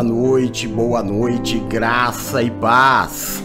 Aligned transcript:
Boa 0.00 0.08
noite, 0.14 0.66
boa 0.66 1.02
noite, 1.02 1.58
graça 1.58 2.42
e 2.42 2.50
paz. 2.50 3.44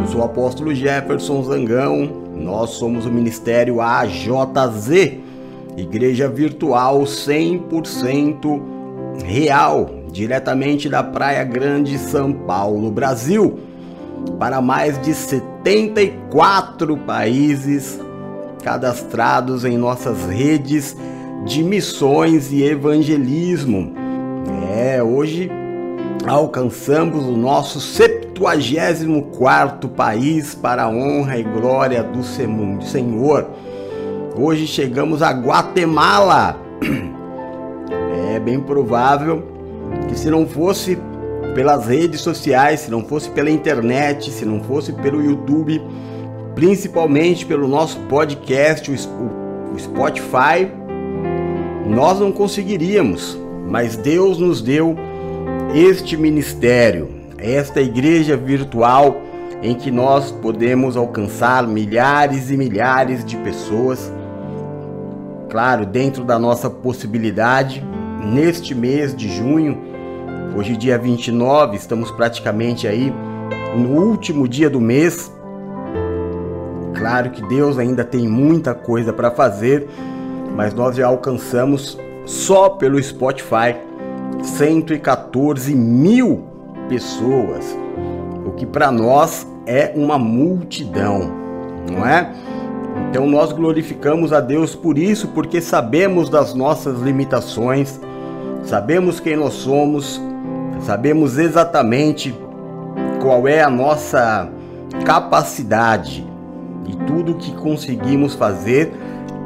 Eu 0.00 0.06
sou 0.08 0.20
o 0.20 0.24
apóstolo 0.24 0.74
Jefferson 0.74 1.44
Zangão, 1.44 2.10
nós 2.34 2.70
somos 2.70 3.06
o 3.06 3.08
Ministério 3.08 3.80
AJZ, 3.80 5.12
Igreja 5.76 6.28
Virtual 6.28 7.02
100% 7.02 8.60
real, 9.24 9.88
diretamente 10.10 10.88
da 10.88 11.04
Praia 11.04 11.44
Grande, 11.44 11.98
São 11.98 12.32
Paulo, 12.32 12.90
Brasil, 12.90 13.60
para 14.40 14.60
mais 14.60 15.00
de 15.00 15.14
74 15.14 16.96
países 16.96 17.96
cadastrados 18.64 19.64
em 19.64 19.78
nossas 19.78 20.26
redes 20.26 20.96
de 21.46 21.62
missões 21.62 22.50
e 22.50 22.64
evangelismo. 22.64 23.94
É, 24.76 25.00
hoje 25.00 25.59
alcançamos 26.26 27.26
o 27.26 27.36
nosso 27.36 27.80
74 27.80 29.88
país 29.88 30.54
para 30.54 30.84
a 30.84 30.88
honra 30.88 31.38
e 31.38 31.42
glória 31.42 32.02
do 32.02 32.22
Senhor. 32.22 33.48
Hoje 34.36 34.66
chegamos 34.66 35.22
a 35.22 35.30
Guatemala. 35.30 36.56
É 38.32 38.38
bem 38.38 38.60
provável 38.60 39.42
que 40.08 40.16
se 40.16 40.30
não 40.30 40.46
fosse 40.46 40.96
pelas 41.52 41.88
redes 41.88 42.20
sociais, 42.20 42.80
se 42.80 42.90
não 42.90 43.02
fosse 43.02 43.28
pela 43.28 43.50
internet, 43.50 44.30
se 44.30 44.44
não 44.44 44.62
fosse 44.62 44.92
pelo 44.92 45.20
YouTube, 45.20 45.82
principalmente 46.54 47.44
pelo 47.44 47.66
nosso 47.66 47.98
podcast, 48.08 48.88
o 48.88 49.76
Spotify, 49.76 50.70
nós 51.84 52.20
não 52.20 52.30
conseguiríamos 52.30 53.36
mas 53.70 53.96
Deus 53.96 54.38
nos 54.38 54.60
deu 54.60 54.96
este 55.74 56.16
ministério, 56.16 57.08
esta 57.38 57.80
igreja 57.80 58.36
virtual 58.36 59.22
em 59.62 59.74
que 59.74 59.90
nós 59.90 60.32
podemos 60.32 60.96
alcançar 60.96 61.66
milhares 61.66 62.50
e 62.50 62.56
milhares 62.56 63.24
de 63.24 63.36
pessoas. 63.36 64.12
Claro, 65.48 65.86
dentro 65.86 66.24
da 66.24 66.38
nossa 66.38 66.68
possibilidade, 66.68 67.84
neste 68.24 68.74
mês 68.74 69.14
de 69.14 69.28
junho, 69.28 69.78
hoje 70.56 70.76
dia 70.76 70.98
29, 70.98 71.76
estamos 71.76 72.10
praticamente 72.10 72.88
aí 72.88 73.12
no 73.76 73.90
último 73.90 74.48
dia 74.48 74.68
do 74.68 74.80
mês. 74.80 75.32
Claro 76.96 77.30
que 77.30 77.42
Deus 77.42 77.78
ainda 77.78 78.04
tem 78.04 78.28
muita 78.28 78.74
coisa 78.74 79.12
para 79.12 79.30
fazer, 79.30 79.88
mas 80.56 80.74
nós 80.74 80.96
já 80.96 81.06
alcançamos 81.06 81.96
só 82.26 82.70
pelo 82.70 83.00
Spotify 83.00 83.76
114 84.42 85.74
mil 85.74 86.44
pessoas, 86.88 87.76
o 88.46 88.52
que 88.52 88.66
para 88.66 88.90
nós 88.90 89.46
é 89.66 89.92
uma 89.94 90.18
multidão, 90.18 91.30
não 91.90 92.06
é? 92.06 92.32
Então 93.08 93.26
nós 93.26 93.52
glorificamos 93.52 94.32
a 94.32 94.40
Deus 94.40 94.74
por 94.74 94.98
isso, 94.98 95.28
porque 95.28 95.60
sabemos 95.60 96.28
das 96.28 96.54
nossas 96.54 97.00
limitações, 97.00 98.00
sabemos 98.64 99.20
quem 99.20 99.36
nós 99.36 99.54
somos, 99.54 100.20
sabemos 100.80 101.38
exatamente 101.38 102.34
qual 103.20 103.46
é 103.46 103.62
a 103.62 103.70
nossa 103.70 104.48
capacidade 105.04 106.26
e 106.86 106.96
tudo 107.06 107.34
que 107.34 107.52
conseguimos 107.52 108.34
fazer 108.34 108.92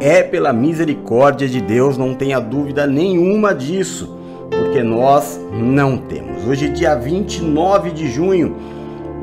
é 0.01 0.23
pela 0.23 0.53
misericórdia 0.53 1.49
de 1.49 1.61
Deus, 1.61 1.97
não 1.97 2.15
tenha 2.15 2.41
dúvida 2.41 2.87
nenhuma 2.87 3.55
disso, 3.55 4.17
porque 4.75 4.83
nós 4.83 5.41
não 5.53 5.97
temos. 5.97 6.45
Hoje, 6.49 6.69
dia 6.69 6.97
29 6.97 7.93
de 7.93 8.11
junho 8.11 8.57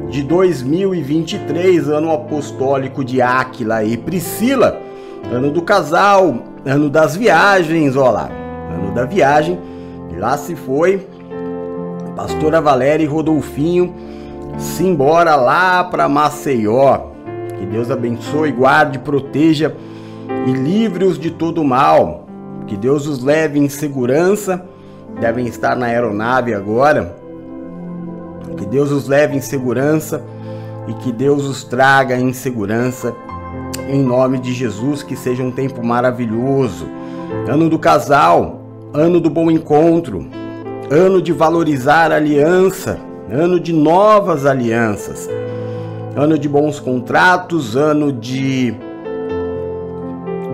de 0.09 0.23
2023, 0.23 1.89
ano 1.89 2.09
apostólico 2.09 3.03
de 3.03 3.21
Áquila 3.21 3.83
e 3.83 3.97
Priscila, 3.97 4.81
ano 5.29 5.51
do 5.51 5.61
casal, 5.61 6.37
ano 6.65 6.89
das 6.89 7.17
viagens, 7.17 7.97
olha 7.97 8.11
lá, 8.11 8.29
ano 8.73 8.93
da 8.93 9.03
viagem, 9.03 9.59
lá 10.17 10.37
se 10.37 10.55
foi 10.55 11.05
pastora 12.15 12.61
Valéria 12.61 13.03
e 13.03 13.07
Rodolfinho 13.07 13.93
se 14.57 14.85
embora 14.85 15.35
lá 15.35 15.83
para 15.83 16.07
Maceió. 16.07 17.07
Que 17.59 17.65
Deus 17.65 17.91
abençoe, 17.91 18.53
guarde, 18.53 18.99
proteja 18.99 19.75
e 20.47 20.51
livre-os 20.53 21.19
de 21.19 21.29
todo 21.29 21.61
mal. 21.61 22.25
Que 22.67 22.77
Deus 22.77 23.05
os 23.05 23.21
leve 23.21 23.59
em 23.59 23.67
segurança. 23.67 24.70
Devem 25.19 25.45
estar 25.47 25.75
na 25.75 25.87
aeronave 25.87 26.53
agora. 26.53 27.15
Que 28.57 28.65
Deus 28.65 28.91
os 28.91 29.07
leve 29.07 29.35
em 29.35 29.41
segurança 29.41 30.23
e 30.87 30.93
que 30.93 31.11
Deus 31.11 31.45
os 31.45 31.63
traga 31.63 32.17
em 32.17 32.33
segurança. 32.33 33.13
Em 33.89 34.03
nome 34.03 34.39
de 34.39 34.53
Jesus, 34.53 35.03
que 35.03 35.15
seja 35.15 35.43
um 35.43 35.51
tempo 35.51 35.83
maravilhoso. 35.85 36.87
Ano 37.47 37.69
do 37.69 37.79
casal, 37.79 38.61
ano 38.93 39.19
do 39.19 39.29
bom 39.29 39.49
encontro, 39.49 40.27
ano 40.89 41.21
de 41.21 41.31
valorizar 41.31 42.11
a 42.11 42.15
aliança, 42.15 42.99
ano 43.31 43.59
de 43.59 43.71
novas 43.71 44.45
alianças, 44.45 45.29
ano 46.15 46.37
de 46.37 46.49
bons 46.49 46.79
contratos, 46.79 47.77
ano 47.77 48.11
de 48.11 48.73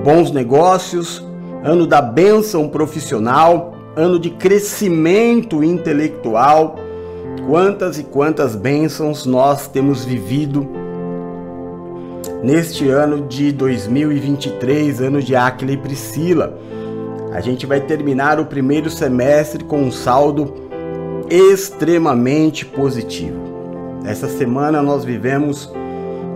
bons 0.03 0.31
negócios, 0.31 1.25
ano 1.63 1.87
da 1.87 2.01
bênção 2.01 2.69
profissional, 2.69 3.73
ano 3.97 4.17
de 4.19 4.29
crescimento 4.29 5.61
intelectual. 5.63 6.77
Quantas 7.45 7.99
e 7.99 8.03
quantas 8.03 8.55
bênçãos 8.55 9.25
nós 9.25 9.67
temos 9.67 10.05
vivido 10.05 10.65
neste 12.43 12.87
ano 12.87 13.27
de 13.27 13.51
2023, 13.51 15.01
ano 15.01 15.21
de 15.21 15.35
Aquila 15.35 15.71
e 15.71 15.77
Priscila. 15.77 16.57
A 17.33 17.41
gente 17.41 17.65
vai 17.65 17.81
terminar 17.81 18.39
o 18.39 18.45
primeiro 18.45 18.89
semestre 18.89 19.63
com 19.63 19.81
um 19.81 19.91
saldo 19.91 20.53
extremamente 21.29 22.65
positivo. 22.65 23.41
Essa 24.05 24.27
semana 24.27 24.81
nós 24.81 25.03
vivemos 25.03 25.69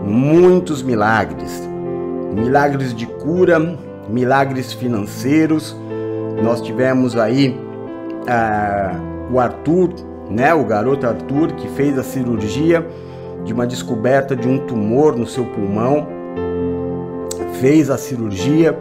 muitos 0.03 0.81
milagres 0.81 1.71
milagres 2.33 2.93
de 2.95 3.05
cura, 3.05 3.77
milagres 4.09 4.73
financeiros. 4.73 5.75
Nós 6.43 6.61
tivemos 6.61 7.15
aí 7.15 7.59
ah, 8.27 8.95
o 9.31 9.39
Arthur, 9.39 9.89
né, 10.29 10.53
o 10.53 10.65
garoto 10.65 11.05
Arthur, 11.05 11.53
que 11.53 11.67
fez 11.69 11.97
a 11.97 12.03
cirurgia 12.03 12.85
de 13.43 13.53
uma 13.53 13.65
descoberta 13.65 14.35
de 14.35 14.47
um 14.47 14.57
tumor 14.59 15.15
no 15.15 15.27
seu 15.27 15.45
pulmão. 15.45 16.07
Fez 17.59 17.89
a 17.89 17.97
cirurgia, 17.97 18.77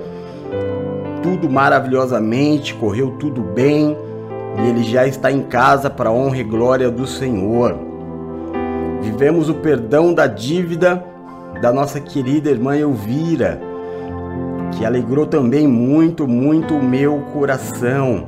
tudo 1.22 1.50
maravilhosamente, 1.50 2.74
correu 2.74 3.10
tudo 3.18 3.42
bem 3.42 3.96
e 4.58 4.68
ele 4.68 4.82
já 4.82 5.06
está 5.06 5.30
em 5.30 5.42
casa 5.42 5.90
para 5.90 6.08
a 6.08 6.12
honra 6.12 6.38
e 6.38 6.44
glória 6.44 6.90
do 6.90 7.06
Senhor. 7.06 7.76
Vivemos 9.02 9.48
o 9.48 9.54
perdão 9.54 10.12
da 10.12 10.26
dívida 10.26 11.04
da 11.60 11.72
nossa 11.72 12.00
querida 12.00 12.50
irmã 12.50 12.76
Elvira, 12.76 13.60
que 14.72 14.84
alegrou 14.84 15.26
também 15.26 15.66
muito, 15.66 16.26
muito 16.26 16.74
o 16.74 16.82
meu 16.82 17.18
coração. 17.32 18.26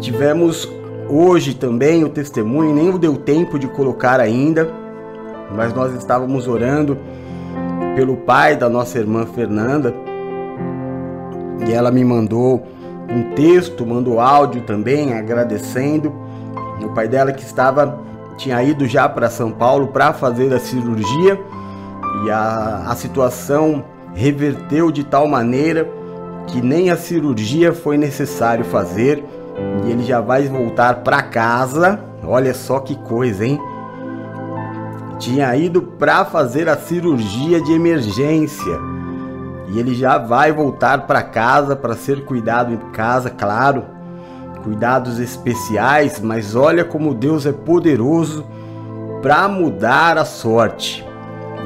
Tivemos 0.00 0.68
hoje 1.08 1.54
também 1.54 2.04
o 2.04 2.08
testemunho, 2.08 2.74
nem 2.74 2.96
deu 2.98 3.16
tempo 3.16 3.58
de 3.58 3.66
colocar 3.66 4.20
ainda, 4.20 4.68
mas 5.54 5.74
nós 5.74 5.94
estávamos 5.94 6.46
orando 6.46 6.96
pelo 7.96 8.16
pai 8.16 8.56
da 8.56 8.68
nossa 8.68 8.98
irmã 8.98 9.26
Fernanda 9.26 9.94
e 11.66 11.72
ela 11.72 11.90
me 11.90 12.04
mandou 12.04 12.66
um 13.08 13.34
texto, 13.34 13.84
mandou 13.84 14.20
áudio 14.20 14.62
também 14.62 15.12
agradecendo. 15.12 16.12
O 16.82 16.88
pai 16.94 17.08
dela 17.08 17.32
que 17.32 17.42
estava 17.42 17.98
tinha 18.36 18.62
ido 18.62 18.86
já 18.86 19.08
para 19.08 19.28
São 19.28 19.50
Paulo 19.50 19.88
para 19.88 20.12
fazer 20.12 20.52
a 20.54 20.58
cirurgia 20.58 21.38
e 22.24 22.30
a, 22.30 22.84
a 22.86 22.96
situação 22.96 23.84
reverteu 24.14 24.90
de 24.90 25.04
tal 25.04 25.26
maneira 25.26 25.88
que 26.46 26.60
nem 26.60 26.90
a 26.90 26.96
cirurgia 26.96 27.72
foi 27.72 27.96
necessário 27.96 28.64
fazer 28.64 29.24
e 29.84 29.90
ele 29.90 30.02
já 30.04 30.20
vai 30.20 30.46
voltar 30.48 30.96
para 30.96 31.22
casa. 31.22 32.00
Olha 32.24 32.52
só 32.52 32.80
que 32.80 32.96
coisa, 32.96 33.46
hein? 33.46 33.58
Tinha 35.18 35.54
ido 35.56 35.82
para 35.82 36.24
fazer 36.24 36.68
a 36.68 36.76
cirurgia 36.76 37.60
de 37.60 37.72
emergência 37.72 38.78
e 39.68 39.78
ele 39.78 39.94
já 39.94 40.18
vai 40.18 40.50
voltar 40.50 41.06
para 41.06 41.22
casa 41.22 41.76
para 41.76 41.94
ser 41.94 42.24
cuidado 42.24 42.72
em 42.72 42.78
casa, 42.92 43.30
claro, 43.30 43.84
cuidados 44.64 45.18
especiais, 45.18 46.20
mas 46.20 46.56
olha 46.56 46.84
como 46.84 47.14
Deus 47.14 47.46
é 47.46 47.52
poderoso 47.52 48.44
para 49.22 49.46
mudar 49.46 50.18
a 50.18 50.24
sorte. 50.24 51.06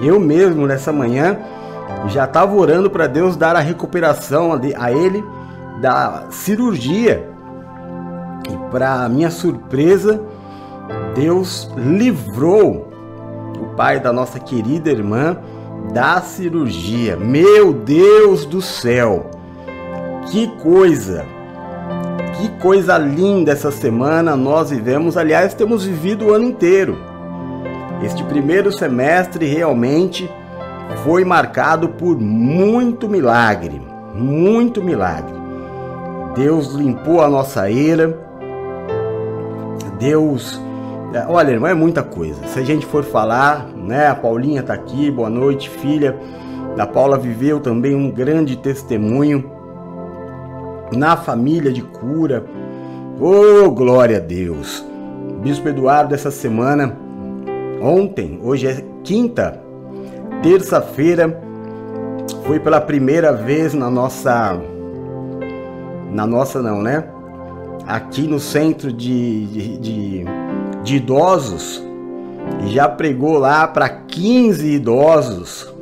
Eu 0.03 0.21
mesmo 0.21 0.67
nessa 0.67 0.93
manhã 0.93 1.39
já 2.09 2.25
estava 2.25 2.55
orando 2.55 2.91
para 2.91 3.07
Deus 3.07 3.37
dar 3.37 3.57
a 3.57 3.61
recuperação 3.61 4.53
a 4.77 4.93
ele 4.93 5.25
da 5.81 6.25
cirurgia. 6.31 7.29
E 8.51 8.71
para 8.71 9.09
minha 9.09 9.31
surpresa, 9.31 10.21
Deus 11.15 11.71
livrou 11.77 12.89
o 13.61 13.75
pai 13.77 14.01
da 14.01 14.13
nossa 14.13 14.39
querida 14.39 14.91
irmã 14.91 15.37
da 15.93 16.21
cirurgia. 16.21 17.17
Meu 17.17 17.73
Deus 17.73 18.45
do 18.45 18.61
céu! 18.61 19.31
Que 20.31 20.49
coisa! 20.59 21.25
Que 22.37 22.49
coisa 22.61 22.99
linda 22.99 23.53
essa 23.53 23.71
semana 23.71 24.37
nós 24.37 24.71
vivemos. 24.71 25.17
Aliás, 25.17 25.55
temos 25.55 25.85
vivido 25.85 26.27
o 26.27 26.35
ano 26.35 26.45
inteiro. 26.45 26.99
Este 28.03 28.25
primeiro 28.25 28.73
semestre 28.73 29.47
realmente 29.47 30.29
foi 31.03 31.25
marcado 31.25 31.89
por 31.91 32.19
muito 32.19 33.09
milagre, 33.09 33.81
muito 34.15 34.83
milagre. 34.83 35.35
Deus 36.35 36.73
limpou 36.73 37.23
a 37.23 37.29
nossa 37.29 37.71
ira. 37.71 38.19
Deus 39.99 40.61
é, 41.15 41.25
Olha, 41.29 41.53
irmão, 41.53 41.71
é 41.71 41.75
muita 41.75 42.03
coisa. 42.03 42.45
Se 42.49 42.59
a 42.59 42.63
gente 42.63 42.85
for 42.85 43.05
falar, 43.05 43.69
né? 43.69 44.09
A 44.09 44.17
Paulinha 44.17 44.65
tá 44.65 44.75
aqui, 44.75 45.13
boa 45.13 45.31
noite, 45.31 45.71
filha. 45.71 46.19
A 46.77 46.87
Paula 46.87 47.17
viveu 47.17 47.61
também 47.61 47.95
um 47.95 48.11
grande 48.11 48.57
testemunho 48.57 49.49
na 50.93 51.17
família 51.17 51.73
de 51.73 51.83
cura. 51.83 52.45
Oh, 53.21 53.71
glória 53.71 54.17
a 54.17 54.21
Deus! 54.21 54.85
Bispo 55.41 55.69
Eduardo, 55.69 56.15
essa 56.15 56.33
semana, 56.33 56.97
ontem, 57.81 58.41
hoje 58.43 58.67
é 58.67 58.85
quinta, 59.05 59.63
terça-feira, 60.45 61.41
foi 62.47 62.61
pela 62.61 62.79
primeira 62.79 63.33
vez 63.33 63.73
na 63.73 63.89
nossa. 63.89 64.61
Na 66.13 66.27
nossa, 66.27 66.61
não, 66.61 66.83
né? 66.83 67.05
Aqui 67.87 68.29
no 68.29 68.39
centro 68.39 68.93
de, 68.93 69.47
de, 69.47 69.79
de, 69.79 70.25
de 70.83 70.97
idosos, 70.97 71.83
já 72.67 72.87
pregou 72.87 73.39
lá 73.39 73.67
para 73.67 73.89
15 73.89 74.67
idosos 74.67 75.75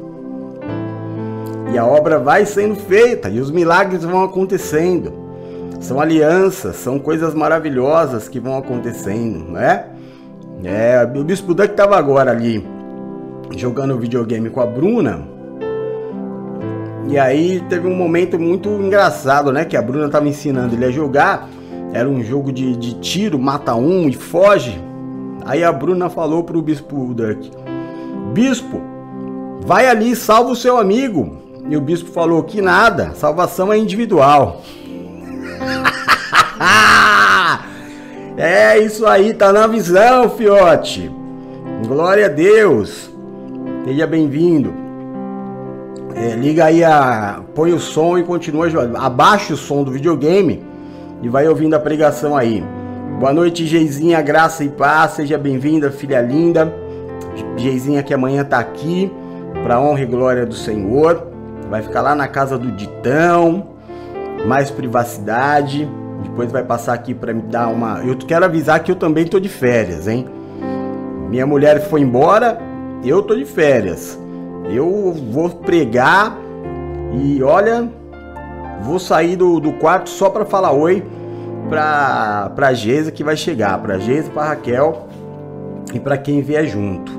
e 1.73 1.76
a 1.76 1.85
obra 1.85 2.20
vai 2.20 2.47
sendo 2.47 2.76
feita 2.76 3.29
e 3.29 3.41
os 3.41 3.50
milagres 3.50 4.05
vão 4.05 4.23
acontecendo. 4.23 5.12
São 5.81 6.00
alianças, 6.00 6.76
são 6.76 7.00
coisas 7.00 7.35
maravilhosas 7.35 8.29
que 8.29 8.38
vão 8.38 8.56
acontecendo, 8.56 9.50
né? 9.50 9.87
É, 10.62 11.05
o 11.17 11.25
Bispo 11.25 11.53
Duck 11.53 11.73
estava 11.73 11.97
agora 11.97 12.31
ali 12.31 12.64
jogando 13.58 13.99
videogame 13.99 14.50
com 14.50 14.60
a 14.60 14.66
Bruna. 14.66 15.22
E 17.08 17.19
aí 17.19 17.60
teve 17.69 17.87
um 17.87 17.94
momento 17.94 18.38
muito 18.38 18.69
engraçado, 18.69 19.52
né? 19.52 19.64
Que 19.64 19.76
a 19.76 19.82
Bruna 19.82 20.06
estava 20.06 20.28
ensinando 20.28 20.75
ele 20.75 20.84
a 20.84 20.90
jogar. 20.90 21.49
Era 21.93 22.08
um 22.08 22.22
jogo 22.22 22.52
de, 22.52 22.76
de 22.76 22.94
tiro, 23.00 23.38
mata 23.38 23.75
um 23.75 24.08
e 24.08 24.14
foge. 24.14 24.81
Aí 25.44 25.62
a 25.62 25.72
Bruna 25.72 26.08
falou 26.08 26.44
pro 26.44 26.62
Bispo 26.62 27.12
Duck: 27.12 27.50
Bispo, 28.32 28.81
vai 29.60 29.88
ali 29.88 30.12
e 30.12 30.16
salva 30.16 30.50
o 30.50 30.56
seu 30.56 30.78
amigo. 30.78 31.43
E 31.69 31.76
o 31.76 31.81
bispo 31.81 32.10
falou 32.10 32.43
que 32.43 32.60
nada, 32.60 33.12
salvação 33.14 33.72
é 33.72 33.78
individual. 33.78 34.62
é 38.37 38.78
isso 38.78 39.06
aí, 39.06 39.32
tá 39.32 39.52
na 39.52 39.66
visão, 39.66 40.28
fiote. 40.31 41.10
Glória 41.87 42.26
a 42.26 42.28
Deus. 42.28 43.12
Seja 43.84 44.06
bem-vindo. 44.06 44.73
É, 46.14 46.37
liga 46.37 46.67
aí 46.67 46.84
a. 46.84 47.40
Põe 47.52 47.73
o 47.73 47.81
som 47.81 48.17
e 48.17 48.23
continua. 48.23 48.69
Abaixa 48.96 49.55
o 49.55 49.56
som 49.56 49.82
do 49.82 49.90
videogame 49.90 50.62
e 51.20 51.29
vai 51.29 51.49
ouvindo 51.49 51.75
a 51.75 51.81
pregação 51.81 52.37
aí. 52.37 52.62
Boa 53.19 53.32
noite, 53.32 53.67
Geizinha, 53.67 54.23
graça 54.23 54.62
e 54.62 54.69
paz. 54.69 55.12
Seja 55.12 55.37
bem-vinda, 55.37 55.90
filha 55.90 56.20
linda. 56.20 56.73
Geizinha 57.56 58.05
que 58.05 58.14
amanhã 58.14 58.44
tá 58.44 58.61
aqui 58.61 59.11
para 59.64 59.81
honra 59.81 60.02
e 60.02 60.06
glória 60.06 60.46
do 60.46 60.55
Senhor. 60.55 61.26
Vai 61.69 61.82
ficar 61.82 62.02
lá 62.02 62.14
na 62.14 62.28
casa 62.28 62.56
do 62.56 62.70
Ditão, 62.70 63.67
mais 64.46 64.70
privacidade. 64.70 65.88
Depois 66.23 66.52
vai 66.52 66.62
passar 66.62 66.93
aqui 66.93 67.14
para 67.14 67.35
me 67.35 67.43
dar 67.43 67.67
uma. 67.67 68.00
Eu 68.05 68.17
quero 68.17 68.44
avisar 68.44 68.78
que 68.81 68.93
eu 68.93 68.96
também 68.96 69.26
tô 69.26 69.40
de 69.40 69.49
férias, 69.49 70.06
hein? 70.06 70.25
Minha 71.28 71.46
mulher 71.46 71.81
foi 71.88 72.00
embora, 72.00 72.61
eu 73.08 73.22
tô 73.22 73.34
de 73.34 73.44
férias. 73.44 74.19
Eu 74.70 75.12
vou 75.31 75.50
pregar 75.50 76.38
e 77.12 77.43
olha, 77.43 77.88
vou 78.82 78.99
sair 78.99 79.37
do, 79.37 79.60
do 79.60 79.72
quarto 79.75 80.08
só 80.08 80.31
para 80.31 80.44
falar 80.44 80.72
oi 80.72 81.02
pra, 81.69 82.50
pra 82.54 82.72
Geisa 82.72 83.10
que 83.10 83.25
vai 83.25 83.37
chegar, 83.37 83.78
pra 83.78 83.99
Geisa, 83.99 84.31
pra 84.31 84.46
Raquel 84.46 85.08
e 85.93 86.00
para 86.00 86.16
quem 86.16 86.40
vier 86.40 86.66
junto. 86.66 87.12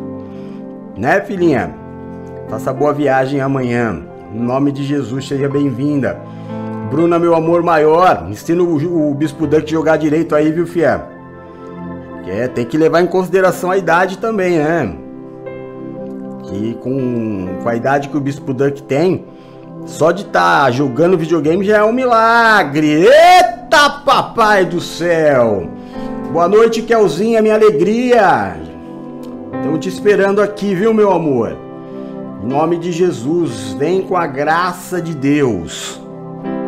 Né, 0.97 1.21
filhinha? 1.21 1.73
Faça 2.49 2.71
boa 2.71 2.93
viagem 2.93 3.41
amanhã. 3.41 4.03
Em 4.33 4.39
nome 4.39 4.71
de 4.71 4.83
Jesus, 4.83 5.27
seja 5.27 5.49
bem-vinda. 5.49 6.17
Bruna, 6.89 7.17
meu 7.17 7.33
amor 7.33 7.63
maior, 7.63 8.27
ensina 8.29 8.61
o, 8.61 9.09
o 9.09 9.13
Bispo 9.15 9.47
Duck 9.47 9.69
jogar 9.69 9.97
direito 9.97 10.35
aí, 10.35 10.51
viu, 10.51 10.67
fiel? 10.67 11.01
É, 12.27 12.47
tem 12.47 12.65
que 12.65 12.77
levar 12.77 13.01
em 13.01 13.07
consideração 13.07 13.71
a 13.71 13.77
idade 13.77 14.17
também, 14.17 14.57
né? 14.57 15.02
Que 16.43 16.73
com, 16.75 17.59
com 17.61 17.69
a 17.69 17.75
idade 17.75 18.09
que 18.09 18.17
o 18.17 18.21
Bispo 18.21 18.53
Duck 18.53 18.83
tem, 18.83 19.25
só 19.85 20.11
de 20.11 20.23
estar 20.23 20.65
tá 20.65 20.71
jogando 20.71 21.17
videogame 21.17 21.65
já 21.65 21.77
é 21.77 21.83
um 21.83 21.93
milagre. 21.93 23.05
Eita, 23.05 23.89
papai 24.05 24.65
do 24.65 24.79
céu! 24.79 25.67
Boa 26.31 26.47
noite, 26.47 26.81
Kelzinha, 26.81 27.41
minha 27.41 27.53
alegria. 27.53 28.57
Estamos 29.53 29.79
te 29.79 29.89
esperando 29.89 30.41
aqui, 30.41 30.73
viu, 30.73 30.93
meu 30.93 31.11
amor? 31.11 31.55
Em 32.43 32.47
nome 32.47 32.77
de 32.77 32.91
Jesus, 32.91 33.73
vem 33.79 34.01
com 34.01 34.17
a 34.17 34.27
graça 34.27 35.01
de 35.01 35.13
Deus. 35.13 36.01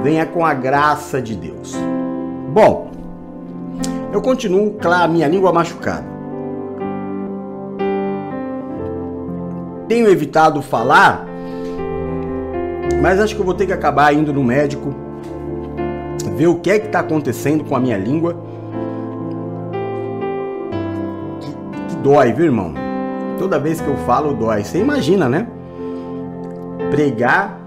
Venha 0.04 0.25
com 0.25 0.45
a 0.45 0.54
graça 0.54 1.22
de 1.22 1.36
Deus. 1.36 1.75
Bom, 2.53 2.91
eu 4.13 4.22
continuo 4.22 4.77
a 4.82 5.08
minha 5.08 5.27
língua 5.27 5.51
machucada. 5.51 6.14
Tenho 9.88 10.10
evitado 10.10 10.62
falar, 10.62 11.25
mas 13.01 13.20
acho 13.20 13.36
que 13.36 13.42
eu 13.42 13.46
vou 13.46 13.54
ter 13.54 13.68
que 13.68 13.74
acabar 13.74 14.13
indo 14.13 14.34
no 14.34 14.44
médico, 14.44 14.94
ver 16.36 16.48
o 16.48 16.56
que 16.56 16.72
é 16.72 16.80
que 16.80 16.88
está 16.88 17.00
acontecendo 17.00 17.63
com 17.63 17.75
a 17.75 17.80
minha 17.80 17.98
língua. 17.98 18.36
Que, 21.39 21.51
que 21.89 21.96
dói, 21.98 22.34
viu, 22.34 22.46
irmão? 22.46 22.74
Toda 23.38 23.60
vez 23.60 23.80
que 23.80 23.88
eu 23.88 23.98
falo, 24.06 24.34
dói. 24.34 24.63
Você 24.63 24.80
imagina, 24.80 25.30
né? 25.30 25.48
pregar 26.96 27.60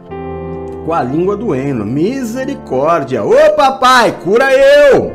com 0.85 0.93
a 0.93 1.03
língua 1.03 1.37
doendo. 1.37 1.85
Misericórdia. 1.85 3.23
Ô 3.23 3.53
papai, 3.57 4.13
cura 4.25 4.49
eu! 4.53 5.13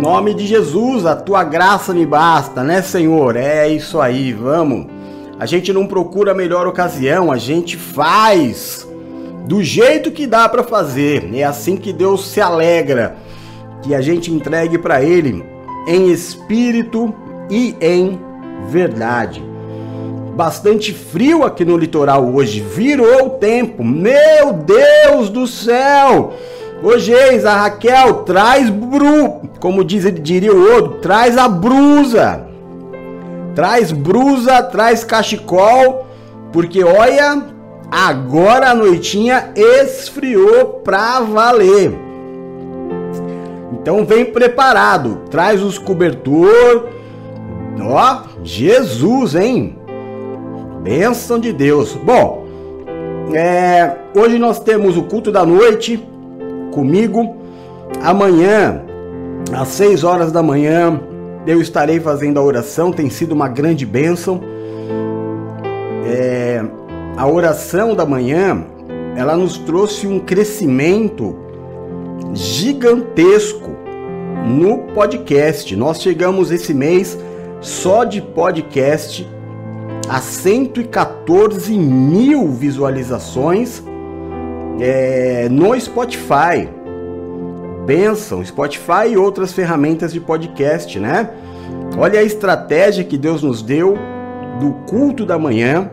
Nome 0.00 0.34
de 0.34 0.46
Jesus, 0.46 1.06
a 1.06 1.16
tua 1.16 1.42
graça 1.42 1.94
me 1.94 2.04
basta, 2.04 2.62
né, 2.62 2.82
Senhor? 2.82 3.36
É 3.36 3.66
isso 3.66 3.98
aí, 4.00 4.34
vamos. 4.34 4.86
A 5.38 5.46
gente 5.46 5.72
não 5.72 5.86
procura 5.86 6.32
a 6.32 6.34
melhor 6.34 6.66
ocasião, 6.66 7.30
a 7.30 7.36
gente 7.36 7.76
faz 7.76 8.86
do 9.46 9.62
jeito 9.62 10.10
que 10.10 10.26
dá 10.26 10.48
para 10.48 10.64
fazer. 10.64 11.30
É 11.34 11.44
assim 11.44 11.76
que 11.76 11.92
Deus 11.92 12.28
se 12.28 12.40
alegra, 12.40 13.16
que 13.82 13.94
a 13.94 14.00
gente 14.00 14.32
entregue 14.32 14.78
para 14.78 15.02
ele 15.02 15.44
em 15.86 16.10
espírito 16.10 17.14
e 17.50 17.74
em 17.80 18.18
verdade 18.68 19.48
bastante 20.38 20.94
frio 20.94 21.42
aqui 21.42 21.64
no 21.64 21.76
litoral 21.76 22.32
hoje. 22.32 22.60
Virou 22.60 23.26
o 23.26 23.30
tempo. 23.30 23.82
Meu 23.82 24.52
Deus 24.52 25.28
do 25.30 25.48
céu! 25.48 26.32
Hoje, 26.80 27.12
a 27.44 27.62
Raquel 27.62 28.22
traz 28.22 28.70
bru, 28.70 29.50
como 29.58 29.82
diz, 29.82 30.04
diria 30.22 30.54
o 30.54 30.74
outro, 30.74 31.00
traz 31.00 31.36
a 31.36 31.48
brusa. 31.48 32.47
Traz 33.58 33.90
brusa, 33.90 34.62
traz 34.62 35.02
cachecol, 35.02 36.06
porque 36.52 36.84
olha, 36.84 37.42
agora 37.90 38.70
a 38.70 38.74
noitinha 38.76 39.50
esfriou 39.56 40.80
pra 40.84 41.18
valer. 41.18 41.92
Então 43.72 44.06
vem 44.06 44.26
preparado, 44.26 45.22
traz 45.28 45.60
os 45.60 45.76
cobertor. 45.76 46.86
Ó, 47.82 48.22
Jesus, 48.44 49.34
hein? 49.34 49.76
Bênção 50.80 51.40
de 51.40 51.52
Deus. 51.52 51.96
Bom, 51.96 52.46
é, 53.34 53.92
hoje 54.14 54.38
nós 54.38 54.60
temos 54.60 54.96
o 54.96 55.02
culto 55.02 55.32
da 55.32 55.44
noite 55.44 56.00
comigo. 56.70 57.38
Amanhã, 58.04 58.82
às 59.52 59.66
6 59.66 60.04
horas 60.04 60.30
da 60.30 60.44
manhã, 60.44 61.00
eu 61.48 61.62
estarei 61.62 61.98
fazendo 61.98 62.38
a 62.38 62.42
oração. 62.42 62.92
Tem 62.92 63.08
sido 63.08 63.32
uma 63.32 63.48
grande 63.48 63.86
bênção. 63.86 64.42
É, 66.06 66.62
a 67.16 67.26
oração 67.26 67.94
da 67.94 68.04
manhã, 68.04 68.66
ela 69.16 69.34
nos 69.34 69.56
trouxe 69.56 70.06
um 70.06 70.20
crescimento 70.20 71.34
gigantesco 72.34 73.70
no 74.46 74.92
podcast. 74.94 75.74
Nós 75.74 76.02
chegamos 76.02 76.50
esse 76.50 76.74
mês 76.74 77.18
só 77.62 78.04
de 78.04 78.20
podcast 78.20 79.26
a 80.06 80.20
114 80.20 81.78
mil 81.78 82.48
visualizações 82.48 83.82
é, 84.78 85.48
no 85.50 85.78
Spotify. 85.80 86.68
Benção, 87.88 88.44
Spotify 88.44 89.08
e 89.12 89.16
outras 89.16 89.50
ferramentas 89.54 90.12
de 90.12 90.20
podcast, 90.20 91.00
né? 91.00 91.30
Olha 91.96 92.20
a 92.20 92.22
estratégia 92.22 93.02
que 93.02 93.16
Deus 93.16 93.42
nos 93.42 93.62
deu 93.62 93.96
do 94.60 94.72
culto 94.86 95.24
da 95.24 95.38
manhã 95.38 95.90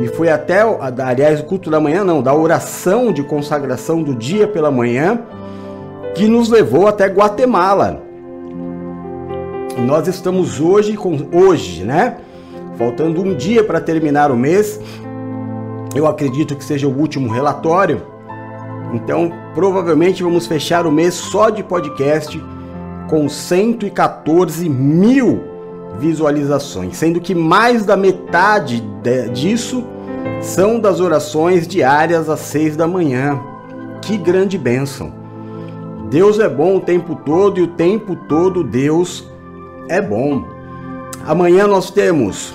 e 0.00 0.06
foi 0.06 0.28
até, 0.28 0.60
aliás, 1.04 1.40
o 1.40 1.42
culto 1.42 1.68
da 1.68 1.80
manhã 1.80 2.04
não, 2.04 2.22
da 2.22 2.32
oração 2.32 3.12
de 3.12 3.24
consagração 3.24 4.04
do 4.04 4.14
dia 4.14 4.46
pela 4.46 4.70
manhã, 4.70 5.18
que 6.14 6.28
nos 6.28 6.48
levou 6.48 6.86
até 6.86 7.08
Guatemala. 7.08 8.00
Nós 9.84 10.06
estamos 10.06 10.60
hoje 10.60 10.96
com 10.96 11.18
hoje, 11.32 11.82
né? 11.82 12.18
Faltando 12.76 13.20
um 13.20 13.34
dia 13.34 13.64
para 13.64 13.80
terminar 13.80 14.30
o 14.30 14.36
mês. 14.36 14.80
Eu 15.92 16.06
acredito 16.06 16.54
que 16.54 16.62
seja 16.62 16.86
o 16.86 16.96
último 16.96 17.28
relatório. 17.28 18.14
Então, 18.92 19.32
provavelmente 19.54 20.22
vamos 20.22 20.46
fechar 20.46 20.86
o 20.86 20.92
mês 20.92 21.14
só 21.14 21.50
de 21.50 21.62
podcast 21.62 22.42
com 23.08 23.28
114 23.28 24.68
mil 24.68 25.42
visualizações, 25.98 26.96
sendo 26.96 27.20
que 27.20 27.34
mais 27.34 27.84
da 27.84 27.96
metade 27.96 28.82
disso 29.32 29.84
são 30.40 30.78
das 30.78 31.00
orações 31.00 31.66
diárias 31.66 32.28
às 32.28 32.40
seis 32.40 32.76
da 32.76 32.86
manhã. 32.86 33.40
Que 34.02 34.16
grande 34.16 34.58
bênção! 34.58 35.12
Deus 36.10 36.38
é 36.38 36.48
bom 36.48 36.76
o 36.76 36.80
tempo 36.80 37.16
todo 37.16 37.58
e 37.58 37.62
o 37.62 37.68
tempo 37.68 38.14
todo 38.28 38.62
Deus 38.62 39.28
é 39.88 40.00
bom. 40.00 40.44
Amanhã 41.26 41.66
nós 41.66 41.90
temos 41.90 42.54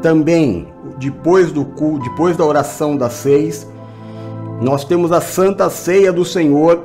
também, 0.00 0.66
depois 0.98 1.52
do 1.52 1.64
depois 2.02 2.36
da 2.36 2.44
oração 2.44 2.96
das 2.96 3.12
seis, 3.12 3.71
nós 4.62 4.84
temos 4.84 5.10
a 5.10 5.20
Santa 5.20 5.68
Ceia 5.68 6.12
do 6.12 6.24
Senhor 6.24 6.84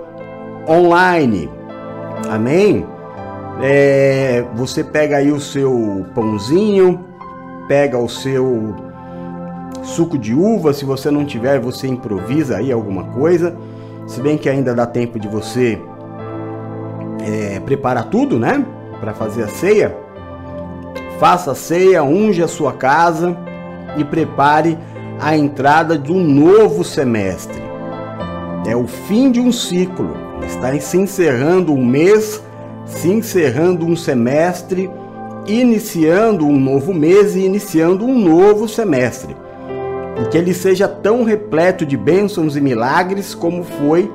online. 0.68 1.48
Amém? 2.28 2.84
É, 3.62 4.44
você 4.56 4.84
pega 4.84 5.18
aí 5.18 5.32
o 5.32 5.40
seu 5.40 6.04
pãozinho, 6.16 7.06
pega 7.68 7.98
o 7.98 8.10
seu 8.10 8.76
suco 9.84 10.18
de 10.18 10.34
uva, 10.34 10.74
se 10.74 10.86
você 10.86 11.12
não 11.12 11.24
tiver, 11.24 11.60
você 11.60 11.88
improvisa 11.88 12.58
aí 12.58 12.72
alguma 12.72 13.04
coisa. 13.04 13.56
Se 14.08 14.20
bem 14.22 14.38
que 14.38 14.50
ainda 14.50 14.74
dá 14.74 14.88
tempo 14.88 15.20
de 15.20 15.28
você 15.28 15.80
é, 17.22 17.60
preparar 17.60 18.06
tudo, 18.06 18.40
né? 18.40 18.66
Para 19.00 19.14
fazer 19.14 19.44
a 19.44 19.48
ceia. 19.48 19.96
Faça 21.20 21.52
a 21.52 21.56
ceia, 21.56 22.04
unge 22.04 22.42
a 22.42 22.48
sua 22.48 22.74
casa 22.74 23.38
e 23.98 24.04
prepare 24.04 24.78
a 25.20 25.38
entrada 25.38 26.02
um 26.12 26.24
novo 26.24 26.84
semestre. 26.84 27.67
É 28.68 28.76
o 28.76 28.86
fim 28.86 29.32
de 29.32 29.40
um 29.40 29.52
ciclo. 29.52 30.16
Está 30.46 30.78
se 30.80 30.98
encerrando 30.98 31.74
um 31.74 31.84
mês 31.84 32.44
se 32.88 33.10
encerrando 33.10 33.86
um 33.86 33.96
semestre, 33.96 34.90
iniciando 35.46 36.46
um 36.46 36.60
novo 36.60 36.94
mês 36.94 37.36
e 37.36 37.40
iniciando 37.40 38.06
um 38.06 38.18
novo 38.18 38.68
semestre. 38.68 39.36
E 40.20 40.30
que 40.30 40.38
ele 40.38 40.54
seja 40.54 40.88
tão 40.88 41.24
repleto 41.24 41.86
de 41.86 41.96
bênçãos 41.96 42.56
e 42.56 42.62
milagres 42.62 43.36
como 43.36 43.64
foi 43.64 44.12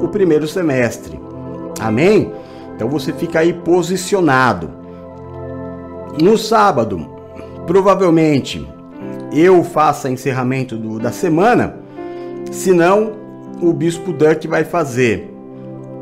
o 0.00 0.08
primeiro 0.08 0.46
semestre. 0.46 1.20
Amém? 1.80 2.32
Então 2.74 2.88
você 2.88 3.12
fica 3.12 3.40
aí 3.40 3.52
posicionado. 3.52 4.70
No 6.22 6.38
sábado, 6.38 7.06
provavelmente 7.66 8.66
eu 9.32 9.62
faça 9.62 10.08
encerramento 10.08 10.76
do, 10.76 10.98
da 10.98 11.12
semana, 11.12 11.76
senão 12.50 13.25
o 13.60 13.72
bispo 13.72 14.12
Duck 14.12 14.46
vai 14.46 14.64
fazer, 14.64 15.32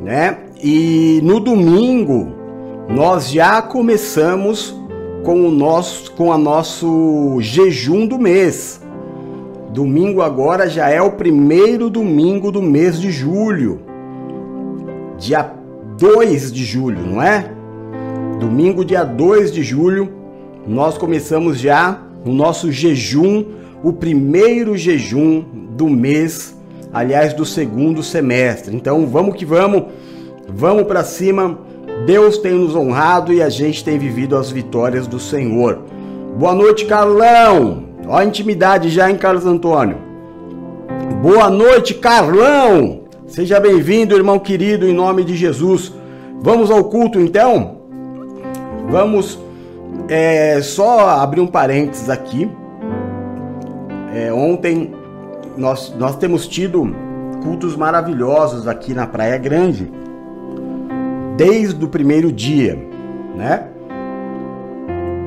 né? 0.03 0.39
E 0.63 1.21
no 1.23 1.41
domingo 1.41 2.33
nós 2.89 3.31
já 3.31 3.63
começamos 3.63 4.75
com 5.25 5.47
o 5.47 5.51
nosso 5.51 6.13
com 6.13 6.33
a 6.33 6.39
nosso 6.39 7.39
jejum 7.41 8.07
do 8.07 8.19
mês. 8.19 8.81
Domingo 9.73 10.23
agora 10.23 10.69
já 10.69 10.89
é 10.89 11.03
o 11.03 11.13
primeiro 11.13 11.91
domingo 11.91 12.53
do 12.53 12.63
mês 12.63 13.01
de 13.01 13.11
julho. 13.11 13.81
Dia 15.19 15.53
2 15.99 16.53
de 16.53 16.65
julho, 16.65 17.07
não 17.07 17.23
é? 17.23 17.51
Domingo 18.39 18.85
dia 18.85 19.05
2 19.05 19.53
de 19.53 19.63
julho, 19.63 20.13
nós 20.67 20.99
começamos 20.99 21.59
já 21.59 22.03
o 22.25 22.31
nosso 22.31 22.71
jejum, 22.71 23.45
o 23.83 23.93
primeiro 23.93 24.77
jejum 24.77 25.45
do 25.77 25.89
mês, 25.89 26.57
aliás, 26.95 27.35
do 27.35 27.45
segundo 27.45 28.03
semestre. 28.03 28.75
Então, 28.75 29.07
vamos 29.07 29.37
que 29.37 29.45
vamos 29.45 29.85
Vamos 30.49 30.85
para 30.85 31.03
cima. 31.03 31.59
Deus 32.07 32.39
tem 32.39 32.53
nos 32.53 32.75
honrado 32.77 33.33
e 33.33 33.43
a 33.43 33.49
gente 33.49 33.85
tem 33.85 33.99
vivido 33.99 34.37
as 34.37 34.51
vitórias 34.51 35.07
do 35.07 35.19
Senhor. 35.19 35.81
Boa 36.37 36.55
noite, 36.55 36.85
Carlão. 36.85 37.85
Ó 38.07 38.17
a 38.17 38.25
intimidade 38.25 38.91
já 38.91 39.11
em 39.11 39.17
Carlos 39.17 39.47
Antônio. 39.47 39.97
Boa 41.23 41.49
noite, 41.49 41.95
Carlão. 41.95 43.01
Seja 43.27 43.59
bem-vindo, 43.59 44.15
irmão 44.15 44.39
querido, 44.39 44.87
em 44.87 44.93
nome 44.93 45.25
de 45.25 45.35
Jesus. 45.35 45.93
Vamos 46.41 46.71
ao 46.71 46.85
culto 46.85 47.19
então? 47.19 47.79
Vamos 48.91 49.39
é, 50.09 50.61
só 50.61 51.09
abrir 51.09 51.41
um 51.41 51.47
parênteses 51.47 52.11
aqui. 52.11 52.51
É, 54.15 54.33
ontem 54.33 54.93
nós, 55.57 55.95
nós 55.99 56.17
temos 56.17 56.47
tido 56.47 56.95
cultos 57.43 57.77
maravilhosos 57.77 58.67
aqui 58.67 58.95
na 58.95 59.07
Praia 59.07 59.39
Grande 59.39 59.91
desde 61.37 61.85
o 61.85 61.89
primeiro 61.89 62.33
dia, 62.33 62.79
né? 63.37 63.69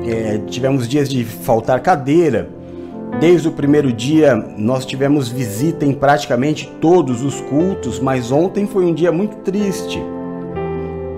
É, 0.06 0.38
tivemos 0.46 0.88
dias 0.88 1.08
de 1.08 1.24
faltar 1.24 1.80
cadeira. 1.80 2.48
Desde 3.20 3.48
o 3.48 3.52
primeiro 3.52 3.92
dia 3.92 4.36
nós 4.56 4.86
tivemos 4.86 5.28
visita 5.28 5.84
em 5.84 5.92
praticamente 5.92 6.70
todos 6.80 7.22
os 7.22 7.40
cultos, 7.42 7.98
mas 7.98 8.30
ontem 8.30 8.66
foi 8.66 8.84
um 8.84 8.94
dia 8.94 9.12
muito 9.12 9.36
triste. 9.38 10.02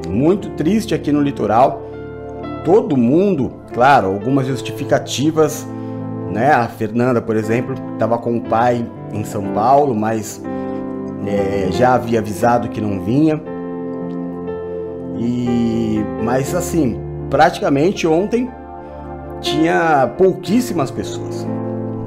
Muito 0.08 0.50
triste 0.50 0.94
aqui 0.94 1.12
no 1.12 1.20
litoral. 1.20 1.82
Todo 2.64 2.96
mundo, 2.96 3.52
claro, 3.72 4.08
algumas 4.08 4.46
justificativas, 4.46 5.66
né? 6.32 6.52
A 6.52 6.66
Fernanda, 6.66 7.20
por 7.20 7.36
exemplo, 7.36 7.74
estava 7.94 8.18
com 8.18 8.38
o 8.38 8.40
pai 8.40 8.84
em 9.12 9.24
São 9.24 9.52
Paulo, 9.52 9.94
mas 9.94 10.42
é, 11.26 11.68
já 11.72 11.94
havia 11.94 12.18
avisado 12.18 12.68
que 12.68 12.80
não 12.80 13.00
vinha. 13.00 13.40
E 15.18 16.04
mas 16.22 16.54
assim, 16.54 16.98
praticamente 17.28 18.06
ontem 18.06 18.50
tinha 19.40 20.10
pouquíssimas 20.16 20.90
pessoas, 20.90 21.46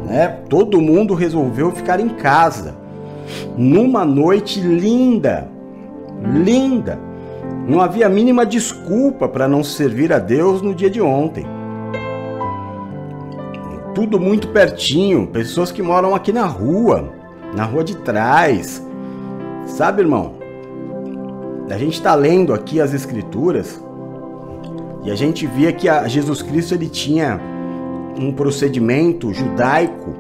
né? 0.06 0.40
Todo 0.50 0.82
mundo 0.82 1.14
resolveu 1.14 1.72
ficar 1.72 2.00
em 2.00 2.10
casa 2.10 2.76
numa 3.58 4.06
noite 4.06 4.60
linda, 4.60 5.48
linda. 6.22 7.00
Não 7.68 7.80
havia 7.80 8.10
mínima 8.10 8.46
desculpa 8.46 9.28
para 9.28 9.48
não 9.48 9.64
servir 9.64 10.12
a 10.12 10.20
Deus 10.20 10.62
no 10.62 10.76
dia 10.76 10.90
de 10.90 11.02
ontem. 11.02 11.46
Tudo 14.04 14.20
muito 14.20 14.50
pertinho, 14.50 15.28
pessoas 15.28 15.72
que 15.72 15.82
moram 15.82 16.14
aqui 16.14 16.34
na 16.34 16.46
rua, 16.46 17.14
na 17.56 17.64
rua 17.64 17.86
de 17.86 17.96
trás. 17.96 18.86
Sabe, 19.66 20.02
irmão? 20.02 20.34
A 21.72 21.78
gente 21.78 21.94
está 21.94 22.14
lendo 22.14 22.54
aqui 22.54 22.82
as 22.82 22.94
escrituras 22.94 23.82
e 25.06 25.10
a 25.10 25.16
gente 25.16 25.48
via 25.48 25.72
que 25.72 25.88
Jesus 26.10 26.42
Cristo 26.42 26.74
ele 26.74 26.90
tinha 26.90 27.40
um 28.20 28.34
procedimento 28.34 29.34
judaico 29.34 30.14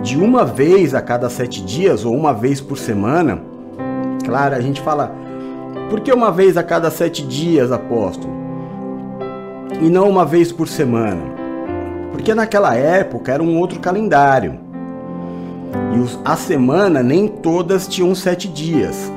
de 0.00 0.16
uma 0.16 0.44
vez 0.44 0.94
a 0.94 1.02
cada 1.02 1.28
sete 1.28 1.60
dias 1.60 2.04
ou 2.04 2.14
uma 2.14 2.32
vez 2.32 2.60
por 2.60 2.78
semana. 2.78 3.42
Claro, 4.24 4.54
a 4.54 4.60
gente 4.60 4.80
fala, 4.80 5.12
por 5.90 5.98
que 5.98 6.12
uma 6.12 6.30
vez 6.30 6.56
a 6.56 6.62
cada 6.62 6.88
sete 6.88 7.26
dias, 7.26 7.72
apóstolo? 7.72 8.32
E 9.82 9.90
não 9.90 10.08
uma 10.08 10.24
vez 10.24 10.52
por 10.52 10.68
semana? 10.68 11.33
Porque 12.14 12.32
naquela 12.32 12.76
época 12.76 13.32
era 13.32 13.42
um 13.42 13.58
outro 13.58 13.80
calendário. 13.80 14.60
E 15.92 16.18
a 16.24 16.36
semana 16.36 17.02
nem 17.02 17.26
todas 17.26 17.88
tinham 17.88 18.14
sete 18.14 18.46
dias. 18.46 19.12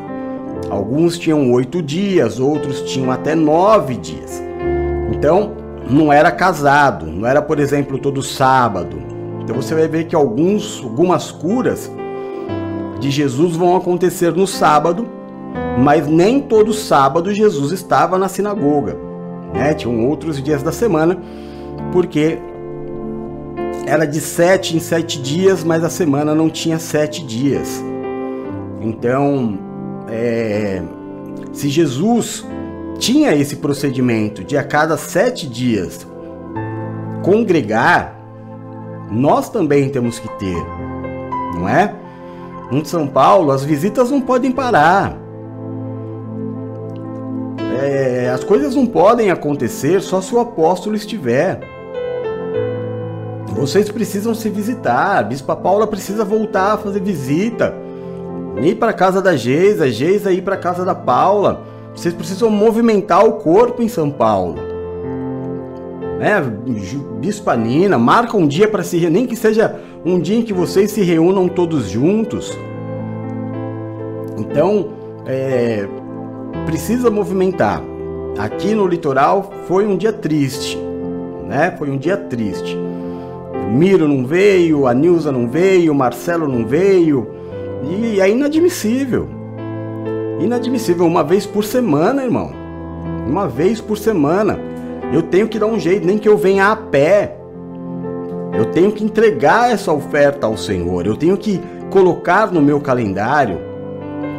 Alguns 0.68 1.20
tinham 1.20 1.52
oito 1.52 1.80
dias, 1.80 2.40
outros 2.40 2.82
tinham 2.82 3.12
até 3.12 3.36
nove 3.36 3.98
dias. 3.98 4.42
Então, 5.14 5.54
não 5.88 6.12
era 6.12 6.32
casado, 6.32 7.06
não 7.06 7.28
era, 7.28 7.40
por 7.40 7.60
exemplo, 7.60 8.00
todo 8.00 8.24
sábado. 8.24 8.98
Então 9.44 9.56
você 9.56 9.76
vai 9.76 9.88
ver 9.88 10.06
que 10.06 10.16
alguns, 10.16 10.82
algumas 10.84 11.32
curas 11.32 11.92
de 13.00 13.12
Jesus 13.12 13.56
vão 13.56 13.76
acontecer 13.78 14.34
no 14.34 14.48
sábado, 14.48 15.08
mas 15.78 16.08
nem 16.08 16.42
todo 16.42 16.74
sábado 16.74 17.32
Jesus 17.32 17.72
estava 17.72 18.18
na 18.18 18.28
sinagoga. 18.28 18.98
Né? 19.54 19.76
Tinham 19.76 20.10
outros 20.10 20.42
dias 20.42 20.64
da 20.64 20.72
semana 20.72 21.22
porque 21.92 22.40
era 23.88 24.06
de 24.06 24.20
sete 24.20 24.76
em 24.76 24.80
sete 24.82 25.22
dias, 25.22 25.64
mas 25.64 25.82
a 25.82 25.90
semana 25.90 26.36
não 26.36 26.50
tinha 26.50 26.78
sete 26.78 27.26
dias. 27.26 27.82
Então, 28.82 29.58
é, 30.10 30.82
se 31.54 31.70
Jesus 31.70 32.46
tinha 33.00 33.34
esse 33.34 33.56
procedimento 33.56 34.44
de 34.44 34.58
a 34.58 34.64
cada 34.64 34.98
sete 34.98 35.48
dias 35.48 36.06
congregar, 37.24 38.20
nós 39.10 39.50
também 39.50 39.90
temos 39.90 40.20
que 40.20 40.28
ter, 40.38 40.66
não 41.56 41.68
é? 41.68 41.96
Em 42.70 42.84
São 42.84 43.08
Paulo, 43.08 43.52
as 43.52 43.64
visitas 43.64 44.12
não 44.12 44.20
podem 44.20 44.52
parar. 44.52 45.18
É, 47.82 48.30
as 48.34 48.44
coisas 48.44 48.76
não 48.76 48.86
podem 48.86 49.32
acontecer 49.32 50.02
só 50.02 50.20
se 50.20 50.36
o 50.36 50.40
apóstolo 50.40 50.94
estiver. 50.94 51.77
Vocês 53.58 53.90
precisam 53.90 54.36
se 54.36 54.50
visitar. 54.50 55.18
A 55.18 55.24
Bispa 55.24 55.56
Paula 55.56 55.88
precisa 55.88 56.24
voltar 56.24 56.74
a 56.74 56.78
fazer 56.78 57.02
visita. 57.02 57.74
Ir 58.62 58.76
para 58.76 58.94
casa 58.94 59.20
da 59.20 59.36
Geisa, 59.36 59.90
Geisa 59.90 60.32
ir 60.32 60.44
para 60.44 60.56
casa 60.56 60.86
da 60.86 60.94
Paula. 60.94 61.64
Vocês 61.96 62.14
precisam 62.14 62.52
movimentar 62.52 63.26
o 63.26 63.34
corpo 63.34 63.82
em 63.82 63.88
São 63.90 64.12
Paulo. 64.12 64.56
Né? 66.20 66.40
Bispa 67.20 67.56
Nina, 67.56 67.98
marca 67.98 68.38
um 68.38 68.48
dia 68.48 68.68
para 68.68 68.84
se 68.84 69.10
nem 69.10 69.26
que 69.26 69.36
seja 69.36 69.76
um 70.06 70.20
dia 70.20 70.38
em 70.38 70.44
que 70.44 70.54
vocês 70.54 70.92
se 70.92 71.02
reúnam 71.02 71.48
todos 71.48 71.90
juntos. 71.90 72.56
Então, 74.38 74.90
é, 75.26 75.88
precisa 76.68 77.10
movimentar. 77.10 77.82
Aqui 78.38 78.76
no 78.76 78.86
litoral 78.86 79.52
foi 79.68 79.88
um 79.88 79.98
dia 79.98 80.14
triste, 80.14 80.78
né? 81.48 81.76
Foi 81.76 81.90
um 81.90 81.98
dia 81.98 82.16
triste. 82.16 82.87
Miro 83.70 84.08
não 84.08 84.26
veio, 84.26 84.88
a 84.88 84.94
Nilza 84.94 85.32
não 85.32 85.48
veio, 85.48 85.92
o 85.92 85.96
Marcelo 85.96 86.48
não 86.48 86.66
veio. 86.66 87.28
E 87.84 88.20
é 88.20 88.30
inadmissível. 88.30 89.28
Inadmissível. 90.40 91.06
Uma 91.06 91.24
vez 91.24 91.46
por 91.46 91.64
semana, 91.64 92.24
irmão. 92.24 92.52
Uma 93.28 93.48
vez 93.48 93.82
por 93.82 93.98
semana. 93.98 94.60
Eu 95.14 95.22
tenho 95.22 95.48
que 95.48 95.60
dar 95.60 95.68
um 95.68 95.80
jeito, 95.80 96.06
nem 96.06 96.18
que 96.18 96.28
eu 96.28 96.38
venha 96.38 96.72
a 96.72 96.76
pé. 96.76 97.38
Eu 98.54 98.66
tenho 98.66 98.92
que 98.92 99.04
entregar 99.04 99.72
essa 99.72 99.92
oferta 99.92 100.48
ao 100.48 100.58
Senhor. 100.58 101.06
Eu 101.06 101.16
tenho 101.16 101.38
que 101.38 101.62
colocar 101.90 102.52
no 102.52 102.62
meu 102.62 102.80
calendário 102.80 103.68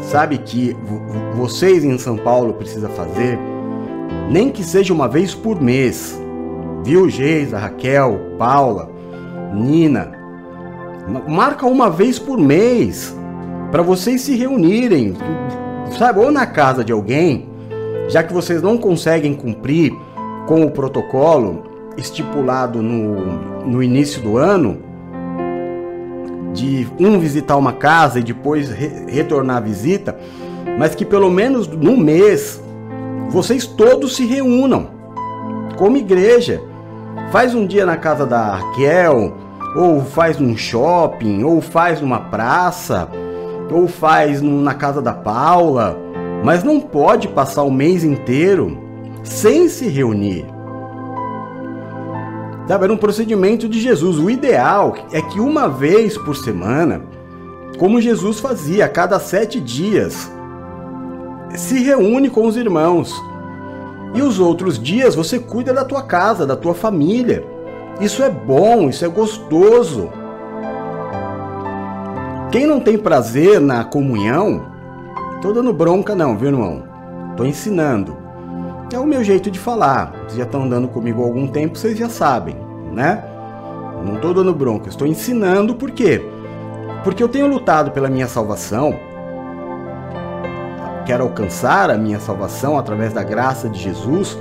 sabe 0.00 0.38
que 0.38 0.76
vocês 1.34 1.84
em 1.84 1.98
São 1.98 2.16
Paulo 2.16 2.54
precisam 2.54 2.90
fazer, 2.90 3.38
nem 4.30 4.50
que 4.50 4.64
seja 4.64 4.92
uma 4.92 5.08
vez 5.08 5.34
por 5.34 5.60
mês. 5.60 6.18
Viu, 6.84 7.08
Geisa, 7.08 7.58
Raquel, 7.58 8.18
Paula, 8.38 8.90
Nina? 9.54 10.12
Marca 11.26 11.66
uma 11.66 11.88
vez 11.88 12.18
por 12.18 12.38
mês 12.38 13.16
para 13.70 13.82
vocês 13.82 14.22
se 14.22 14.34
reunirem, 14.36 15.14
sabe, 15.98 16.20
ou 16.20 16.30
na 16.30 16.46
casa 16.46 16.84
de 16.84 16.92
alguém, 16.92 17.48
já 18.08 18.22
que 18.22 18.32
vocês 18.32 18.62
não 18.62 18.78
conseguem 18.78 19.34
cumprir 19.34 19.92
com 20.46 20.64
o 20.64 20.70
protocolo 20.70 21.64
estipulado 21.96 22.82
no, 22.82 23.66
no 23.66 23.82
início 23.82 24.22
do 24.22 24.38
ano, 24.38 24.78
de 26.54 26.86
um 26.98 27.18
visitar 27.18 27.56
uma 27.56 27.72
casa 27.72 28.20
e 28.20 28.22
depois 28.22 28.70
re 28.70 29.04
retornar 29.08 29.58
a 29.58 29.60
visita, 29.60 30.18
mas 30.78 30.94
que 30.94 31.04
pelo 31.04 31.30
menos 31.30 31.66
no 31.68 31.96
mês 31.96 32.62
vocês 33.28 33.66
todos 33.66 34.16
se 34.16 34.24
reúnam 34.24 34.88
como 35.76 35.96
igreja. 35.96 36.60
Faz 37.30 37.54
um 37.54 37.66
dia 37.66 37.84
na 37.84 37.96
casa 37.96 38.24
da 38.24 38.56
Raquel, 38.56 39.34
ou 39.76 40.02
faz 40.04 40.38
num 40.38 40.56
shopping, 40.56 41.42
ou 41.42 41.60
faz 41.60 42.00
numa 42.00 42.20
praça, 42.20 43.08
ou 43.70 43.86
faz 43.86 44.40
na 44.40 44.74
casa 44.74 45.02
da 45.02 45.12
Paula, 45.12 45.96
mas 46.42 46.64
não 46.64 46.80
pode 46.80 47.28
passar 47.28 47.62
o 47.62 47.70
mês 47.70 48.02
inteiro 48.02 48.78
sem 49.22 49.68
se 49.68 49.88
reunir. 49.88 50.46
Sabe, 52.66 52.84
era 52.84 52.92
um 52.92 52.98
procedimento 52.98 53.68
de 53.68 53.80
Jesus. 53.80 54.18
O 54.18 54.28
ideal 54.28 54.94
é 55.10 55.22
que 55.22 55.40
uma 55.40 55.68
vez 55.68 56.18
por 56.18 56.36
semana, 56.36 57.02
como 57.78 58.00
Jesus 58.00 58.40
fazia 58.40 58.84
a 58.84 58.88
cada 58.88 59.18
sete 59.18 59.58
dias, 59.58 60.30
se 61.56 61.82
reúne 61.82 62.28
com 62.28 62.46
os 62.46 62.56
irmãos. 62.56 63.14
E 64.14 64.22
os 64.22 64.40
outros 64.40 64.78
dias 64.78 65.14
você 65.14 65.38
cuida 65.38 65.72
da 65.72 65.84
tua 65.84 66.02
casa, 66.02 66.46
da 66.46 66.56
tua 66.56 66.74
família. 66.74 67.44
Isso 68.00 68.22
é 68.22 68.30
bom, 68.30 68.88
isso 68.88 69.04
é 69.04 69.08
gostoso. 69.08 70.10
Quem 72.50 72.66
não 72.66 72.80
tem 72.80 72.96
prazer 72.96 73.60
na 73.60 73.84
comunhão, 73.84 74.66
tô 75.42 75.52
dando 75.52 75.72
bronca 75.72 76.14
não, 76.14 76.36
viu, 76.36 76.48
irmão? 76.48 76.82
Tô 77.36 77.44
ensinando. 77.44 78.16
É 78.92 78.98
o 78.98 79.06
meu 79.06 79.22
jeito 79.22 79.50
de 79.50 79.58
falar. 79.58 80.12
Vocês 80.22 80.36
já 80.36 80.44
estão 80.44 80.62
andando 80.62 80.88
comigo 80.88 81.22
há 81.22 81.26
algum 81.26 81.46
tempo, 81.46 81.76
vocês 81.76 81.98
já 81.98 82.08
sabem, 82.08 82.56
né? 82.92 83.22
Não 84.04 84.14
estou 84.14 84.32
dando 84.32 84.54
bronca, 84.54 84.88
estou 84.88 85.06
ensinando 85.06 85.74
por 85.74 85.90
quê? 85.90 86.24
Porque 87.04 87.22
eu 87.22 87.28
tenho 87.28 87.46
lutado 87.46 87.90
pela 87.90 88.08
minha 88.08 88.26
salvação. 88.26 88.98
Quero 91.08 91.24
alcançar 91.24 91.90
a 91.90 91.96
minha 91.96 92.20
salvação 92.20 92.78
através 92.78 93.14
da 93.14 93.22
graça 93.22 93.66
de 93.66 93.80
Jesus. 93.80 94.38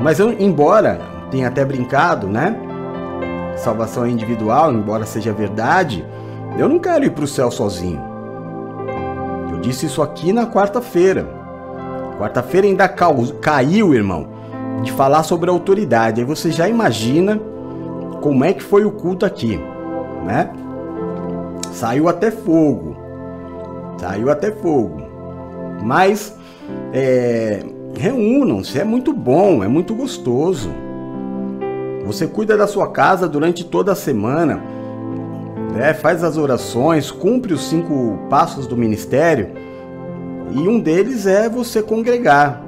Mas 0.00 0.18
eu, 0.18 0.32
embora 0.32 0.98
tenha 1.30 1.48
até 1.48 1.66
brincado, 1.66 2.26
né? 2.26 2.56
Salvação 3.58 4.06
é 4.06 4.08
individual, 4.08 4.72
embora 4.72 5.04
seja 5.04 5.34
verdade, 5.34 6.02
eu 6.56 6.66
não 6.66 6.78
quero 6.78 7.04
ir 7.04 7.10
para 7.10 7.24
o 7.24 7.28
céu 7.28 7.50
sozinho. 7.50 8.00
Eu 9.50 9.58
disse 9.60 9.84
isso 9.84 10.00
aqui 10.00 10.32
na 10.32 10.46
quarta-feira. 10.46 11.28
Quarta-feira 12.18 12.66
ainda 12.66 12.88
caiu, 12.88 13.92
irmão, 13.92 14.28
de 14.82 14.90
falar 14.90 15.24
sobre 15.24 15.50
a 15.50 15.52
autoridade. 15.52 16.22
Aí 16.22 16.26
você 16.26 16.50
já 16.50 16.66
imagina 16.66 17.38
como 18.22 18.42
é 18.46 18.54
que 18.54 18.62
foi 18.62 18.86
o 18.86 18.92
culto 18.92 19.26
aqui, 19.26 19.60
né? 20.24 20.50
Saiu 21.70 22.08
até 22.08 22.30
fogo. 22.30 22.96
Saiu 23.98 24.30
até 24.30 24.50
fogo. 24.50 25.11
Mas 25.82 26.36
é, 26.92 27.64
reúnam-se, 27.96 28.78
é 28.78 28.84
muito 28.84 29.12
bom, 29.12 29.62
é 29.62 29.68
muito 29.68 29.94
gostoso. 29.94 30.70
Você 32.06 32.26
cuida 32.26 32.56
da 32.56 32.66
sua 32.66 32.90
casa 32.90 33.28
durante 33.28 33.64
toda 33.64 33.92
a 33.92 33.94
semana, 33.94 34.62
né? 35.72 35.94
faz 35.94 36.24
as 36.24 36.36
orações, 36.36 37.10
cumpre 37.10 37.52
os 37.52 37.64
cinco 37.64 38.18
passos 38.28 38.66
do 38.66 38.76
ministério 38.76 39.50
e 40.50 40.68
um 40.68 40.78
deles 40.78 41.26
é 41.26 41.48
você 41.48 41.82
congregar. 41.82 42.62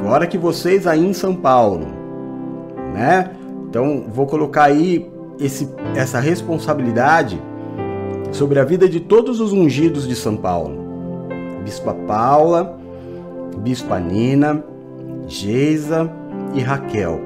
Agora 0.00 0.26
que 0.26 0.36
vocês 0.36 0.86
aí 0.86 1.04
em 1.04 1.12
São 1.12 1.34
Paulo, 1.34 1.86
né? 2.92 3.30
Então 3.68 4.04
vou 4.12 4.26
colocar 4.26 4.64
aí 4.64 5.10
esse, 5.38 5.68
essa 5.94 6.18
responsabilidade 6.18 7.40
sobre 8.32 8.58
a 8.58 8.64
vida 8.64 8.88
de 8.88 9.00
todos 9.00 9.40
os 9.40 9.52
ungidos 9.52 10.06
de 10.06 10.16
São 10.16 10.36
Paulo. 10.36 10.81
Bispa 11.64 11.94
Paula, 11.94 12.78
Bispa 13.58 13.98
Nina, 13.98 14.62
Geisa 15.26 16.10
e 16.54 16.60
Raquel. 16.60 17.20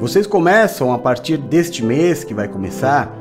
Vocês 0.00 0.26
começam 0.26 0.92
a 0.92 0.98
partir 0.98 1.36
deste 1.36 1.84
mês 1.84 2.24
que 2.24 2.34
vai 2.34 2.48
começar. 2.48 3.16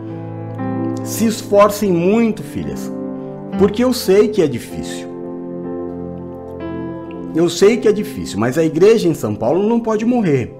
Se 1.03 1.25
esforcem 1.25 1.91
muito, 1.91 2.41
filhas 2.41 2.91
porque 3.57 3.83
eu 3.83 3.93
sei 3.93 4.27
que 4.27 4.41
é 4.41 4.47
difícil. 4.47 5.07
Eu 7.35 7.49
sei 7.49 7.77
que 7.77 7.87
é 7.87 7.91
difícil, 7.91 8.39
mas 8.39 8.57
a 8.57 8.63
igreja 8.63 9.07
em 9.07 9.13
São 9.13 9.35
Paulo 9.35 9.67
não 9.67 9.79
pode 9.79 10.05
morrer. 10.05 10.55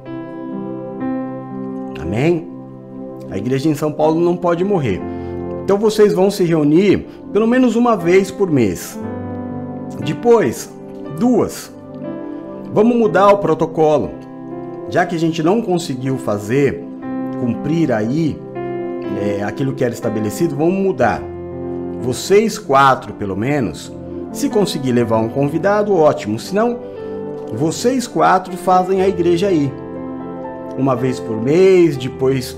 Amém? 2.02 2.48
A 3.32 3.38
igreja 3.38 3.70
em 3.70 3.76
São 3.76 3.92
Paulo 3.92 4.20
não 4.20 4.36
pode 4.36 4.64
morrer. 4.64 5.02
Então 5.66 5.78
vocês 5.80 6.14
vão 6.14 6.30
se 6.30 6.44
reunir 6.44 7.08
pelo 7.34 7.48
menos 7.48 7.76
uma 7.76 7.98
vez 7.98 8.30
por 8.30 8.50
mês. 8.50 8.98
Depois, 10.06 10.72
duas. 11.20 11.74
Vamos 12.72 12.96
mudar 12.96 13.30
o 13.30 13.40
protocolo. 13.40 14.12
Já 14.90 15.06
que 15.06 15.16
a 15.16 15.20
gente 15.20 15.42
não 15.42 15.64
conseguiu 15.64 16.18
fazer, 16.20 16.84
cumprir 17.42 17.92
aí 17.92 18.40
é, 19.20 19.44
aquilo 19.44 19.74
que 19.74 19.84
era 19.84 19.94
estabelecido, 19.94 20.56
vamos 20.56 20.76
mudar 20.76 21.22
vocês 22.00 22.60
quatro 22.60 23.14
pelo 23.14 23.36
menos, 23.36 23.92
se 24.32 24.48
conseguir 24.48 24.92
levar 24.92 25.18
um 25.18 25.30
convidado, 25.30 25.96
ótimo. 25.96 26.38
Se 26.38 26.54
não, 26.54 26.78
vocês 27.54 28.06
quatro 28.06 28.56
fazem 28.56 29.02
a 29.02 29.08
igreja 29.08 29.48
aí. 29.48 29.74
Uma 30.78 30.96
vez 30.96 31.20
por 31.20 31.42
mês, 31.42 31.98
depois 31.98 32.56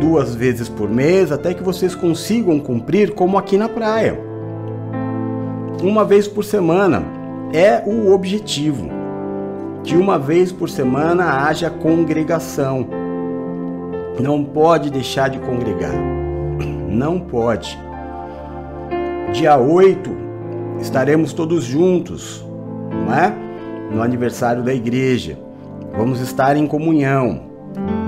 duas 0.00 0.34
vezes 0.34 0.68
por 0.68 0.88
mês, 0.88 1.32
até 1.32 1.54
que 1.54 1.62
vocês 1.62 1.94
consigam 1.94 2.60
cumprir 2.60 3.14
como 3.14 3.38
aqui 3.38 3.56
na 3.56 3.68
praia. 3.68 4.18
Uma 5.82 6.04
vez 6.04 6.26
por 6.26 6.44
semana 6.44 7.02
é 7.52 7.82
o 7.86 8.12
objetivo. 8.12 8.92
que 9.82 9.96
uma 9.96 10.18
vez 10.18 10.50
por 10.50 10.70
semana 10.70 11.46
haja 11.46 11.68
congregação. 11.68 12.88
Não 14.18 14.42
pode 14.42 14.90
deixar 14.90 15.28
de 15.28 15.38
congregar. 15.40 15.92
Não 16.88 17.20
pode. 17.20 17.78
Dia 19.32 19.58
8 19.58 20.10
estaremos 20.80 21.32
todos 21.32 21.64
juntos, 21.64 22.44
não 22.90 23.14
é? 23.14 23.34
No 23.90 24.00
aniversário 24.00 24.62
da 24.62 24.72
igreja. 24.72 25.36
Vamos 25.96 26.20
estar 26.20 26.56
em 26.56 26.66
comunhão. 26.66 27.53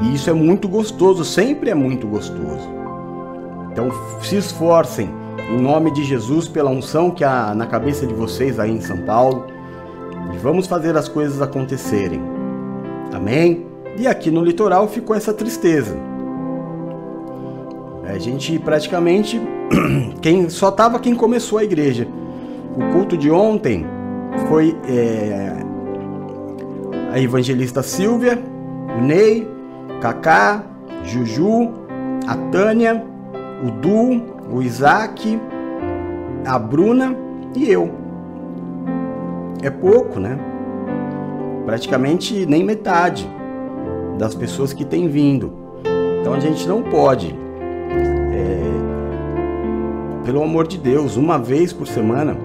E 0.03 0.15
isso 0.15 0.31
é 0.31 0.33
muito 0.33 0.69
gostoso, 0.69 1.25
sempre 1.25 1.71
é 1.71 1.75
muito 1.75 2.07
gostoso. 2.07 2.69
Então 3.73 3.91
se 4.23 4.37
esforcem 4.37 5.11
em 5.51 5.61
nome 5.61 5.91
de 5.91 6.03
Jesus 6.05 6.49
pela 6.49 6.71
unção 6.71 7.11
que 7.11 7.23
há 7.23 7.55
na 7.55 7.67
cabeça 7.67 8.07
de 8.07 8.15
vocês 8.15 8.59
aí 8.59 8.71
em 8.71 8.81
São 8.81 8.99
Paulo 8.99 9.47
e 10.33 10.39
vamos 10.39 10.67
fazer 10.67 10.97
as 10.97 11.09
coisas 11.09 11.41
acontecerem. 11.41 12.21
Amém? 13.13 13.67
E 13.99 14.07
aqui 14.07 14.31
no 14.31 14.43
litoral 14.43 14.89
ficou 14.89 15.15
essa 15.15 15.33
tristeza. 15.33 15.97
A 18.05 18.19
gente 18.19 18.59
praticamente 18.59 19.41
quem 20.23 20.49
só 20.49 20.71
tava 20.71 20.99
quem 20.99 21.15
começou 21.15 21.59
a 21.59 21.65
igreja. 21.65 22.07
O 22.77 22.93
culto 22.93 23.17
de 23.17 23.31
ontem 23.31 23.87
foi 24.49 24.77
é, 24.89 25.53
a 27.13 27.19
evangelista 27.19 27.83
Silvia, 27.83 28.39
o 28.99 29.01
Ney, 29.01 29.56
Kaká, 30.01 30.63
Juju, 31.05 31.71
a 32.27 32.37
Tânia, 32.51 33.05
o 33.67 33.71
Du, 33.71 34.23
o 34.53 34.63
Isaac, 34.63 35.41
a 36.45 36.59
Bruna 36.59 37.17
e 37.55 37.71
eu. 37.71 37.91
É 39.63 39.71
pouco, 39.71 40.21
né? 40.21 40.39
Praticamente 41.65 42.47
nem 42.47 42.63
metade 42.63 43.29
das 44.19 44.35
pessoas 44.35 44.73
que 44.73 44.85
têm 44.85 45.09
vindo. 45.09 45.53
Então 46.21 46.35
a 46.35 46.41
gente 46.41 46.67
não 46.69 46.83
pode, 46.83 47.35
é, 48.33 48.63
pelo 50.25 50.43
amor 50.43 50.67
de 50.67 50.79
Deus, 50.79 51.17
uma 51.17 51.39
vez 51.39 51.73
por 51.73 51.87
semana, 51.87 52.37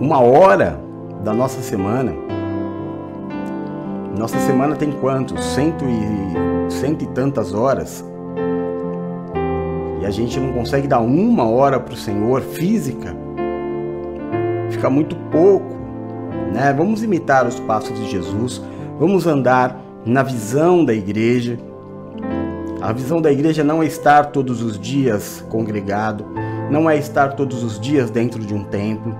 uma 0.00 0.20
hora 0.20 0.80
da 1.24 1.32
nossa 1.32 1.60
semana. 1.60 2.12
Nossa 4.16 4.38
semana 4.40 4.76
tem 4.76 4.92
quantos? 4.92 5.44
Cento 5.54 5.84
e, 5.84 6.72
cento 6.72 7.02
e 7.02 7.06
tantas 7.08 7.52
horas 7.52 8.04
a 10.06 10.10
gente 10.10 10.38
não 10.38 10.52
consegue 10.52 10.86
dar 10.86 11.00
uma 11.00 11.48
hora 11.48 11.80
para 11.80 11.94
o 11.94 11.96
Senhor 11.96 12.40
física, 12.40 13.14
fica 14.70 14.88
muito 14.88 15.16
pouco. 15.32 15.74
Né? 16.54 16.72
Vamos 16.72 17.02
imitar 17.02 17.46
os 17.46 17.58
passos 17.58 17.98
de 17.98 18.08
Jesus, 18.08 18.62
vamos 19.00 19.26
andar 19.26 19.80
na 20.04 20.22
visão 20.22 20.84
da 20.84 20.94
igreja. 20.94 21.58
A 22.80 22.92
visão 22.92 23.20
da 23.20 23.32
igreja 23.32 23.64
não 23.64 23.82
é 23.82 23.86
estar 23.86 24.26
todos 24.26 24.62
os 24.62 24.78
dias 24.78 25.44
congregado, 25.48 26.24
não 26.70 26.88
é 26.88 26.96
estar 26.96 27.32
todos 27.32 27.64
os 27.64 27.80
dias 27.80 28.08
dentro 28.08 28.40
de 28.40 28.54
um 28.54 28.62
templo, 28.62 29.12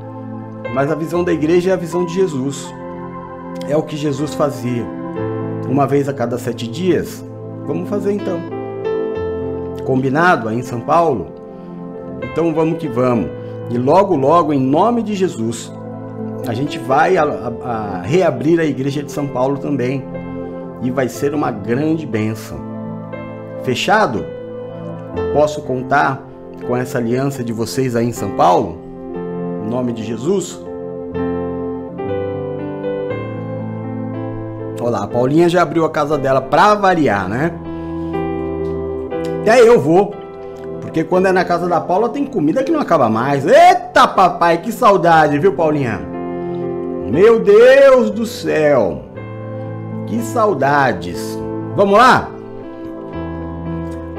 mas 0.73 0.91
a 0.91 0.95
visão 0.95 1.25
da 1.25 1.33
igreja 1.33 1.71
é 1.71 1.73
a 1.73 1.77
visão 1.77 2.07
de 2.07 2.15
Jesus. 2.15 2.73
É 3.69 3.77
o 3.77 3.83
que 3.83 3.97
Jesus 3.97 4.35
fazia. 4.35 4.85
Uma 5.69 5.87
vez 5.87 6.09
a 6.09 6.13
cada 6.13 6.39
sete 6.39 6.69
dias, 6.69 7.25
vamos 7.67 7.89
fazer 7.89 8.13
então. 8.13 8.41
Combinado 9.85 10.49
aí 10.49 10.59
em 10.59 10.63
São 10.63 10.81
Paulo? 10.81 11.29
Então 12.23 12.55
vamos 12.55 12.79
que 12.79 12.89
vamos. 12.89 13.29
E 13.71 13.79
logo, 13.79 14.15
logo, 14.15 14.53
em 14.53 14.61
nome 14.61 15.03
de 15.03 15.15
Jesus, 15.15 15.73
a 16.47 16.55
gente 16.55 16.79
vai 16.79 17.17
a, 17.17 17.25
a, 17.25 17.71
a 17.71 18.03
reabrir 18.03 18.61
a 18.61 18.65
igreja 18.65 19.03
de 19.03 19.11
São 19.11 19.27
Paulo 19.27 19.59
também. 19.59 20.05
E 20.83 20.91
vai 20.91 21.09
ser 21.09 21.35
uma 21.35 21.51
grande 21.51 22.07
bênção. 22.07 22.59
Fechado? 23.65 24.25
Posso 25.33 25.63
contar 25.63 26.23
com 26.67 26.77
essa 26.77 26.99
aliança 26.99 27.43
de 27.43 27.53
vocês 27.53 27.97
aí 27.97 28.07
em 28.07 28.13
São 28.13 28.37
Paulo? 28.37 28.79
Em 29.65 29.69
nome 29.69 29.93
de 29.93 30.05
Jesus? 30.05 30.66
Olha 34.87 34.99
lá, 34.99 35.03
a 35.03 35.09
Paulinha 35.09 35.49
já 35.49 35.63
abriu 35.63 35.85
a 35.85 35.91
casa 35.91 36.17
dela 36.17 36.41
para 36.41 36.75
variar, 36.75 37.29
né? 37.29 37.51
Até 39.41 39.61
eu 39.61 39.81
vou. 39.81 40.15
Porque 40.81 41.03
quando 41.03 41.27
é 41.27 41.33
na 41.33 41.45
casa 41.45 41.67
da 41.67 41.81
Paula 41.81 42.09
tem 42.09 42.25
comida 42.25 42.63
que 42.63 42.71
não 42.71 42.79
acaba 42.79 43.09
mais. 43.09 43.45
Eita, 43.45 44.07
papai, 44.07 44.59
que 44.59 44.71
saudade, 44.71 45.41
viu, 45.41 45.55
Paulinha? 45.55 46.01
Meu 47.11 47.41
Deus 47.41 48.11
do 48.11 48.25
céu. 48.25 49.03
Que 50.07 50.23
saudades. 50.23 51.37
Vamos 51.75 51.99
lá? 51.99 52.31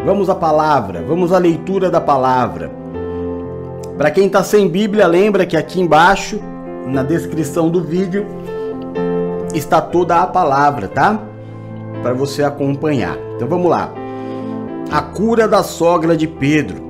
Vamos 0.04 0.30
à 0.30 0.36
palavra, 0.36 1.02
vamos 1.08 1.32
à 1.32 1.38
leitura 1.38 1.90
da 1.90 2.02
palavra. 2.02 2.70
Para 3.98 4.12
quem 4.12 4.26
está 4.26 4.44
sem 4.44 4.68
Bíblia, 4.68 5.08
lembra 5.08 5.46
que 5.46 5.56
aqui 5.56 5.80
embaixo, 5.80 6.42
na 6.86 7.04
descrição 7.04 7.70
do 7.70 7.82
vídeo, 7.82 8.26
está 9.58 9.82
toda 9.82 10.22
a 10.22 10.28
palavra, 10.28 10.88
tá? 10.88 11.20
Para 12.02 12.14
você 12.14 12.44
acompanhar. 12.44 13.18
Então 13.36 13.48
vamos 13.48 13.70
lá 13.70 13.92
a 14.92 15.02
cura 15.02 15.48
da 15.48 15.64
sogra 15.64 16.16
de 16.16 16.28
Pedro. 16.28 16.88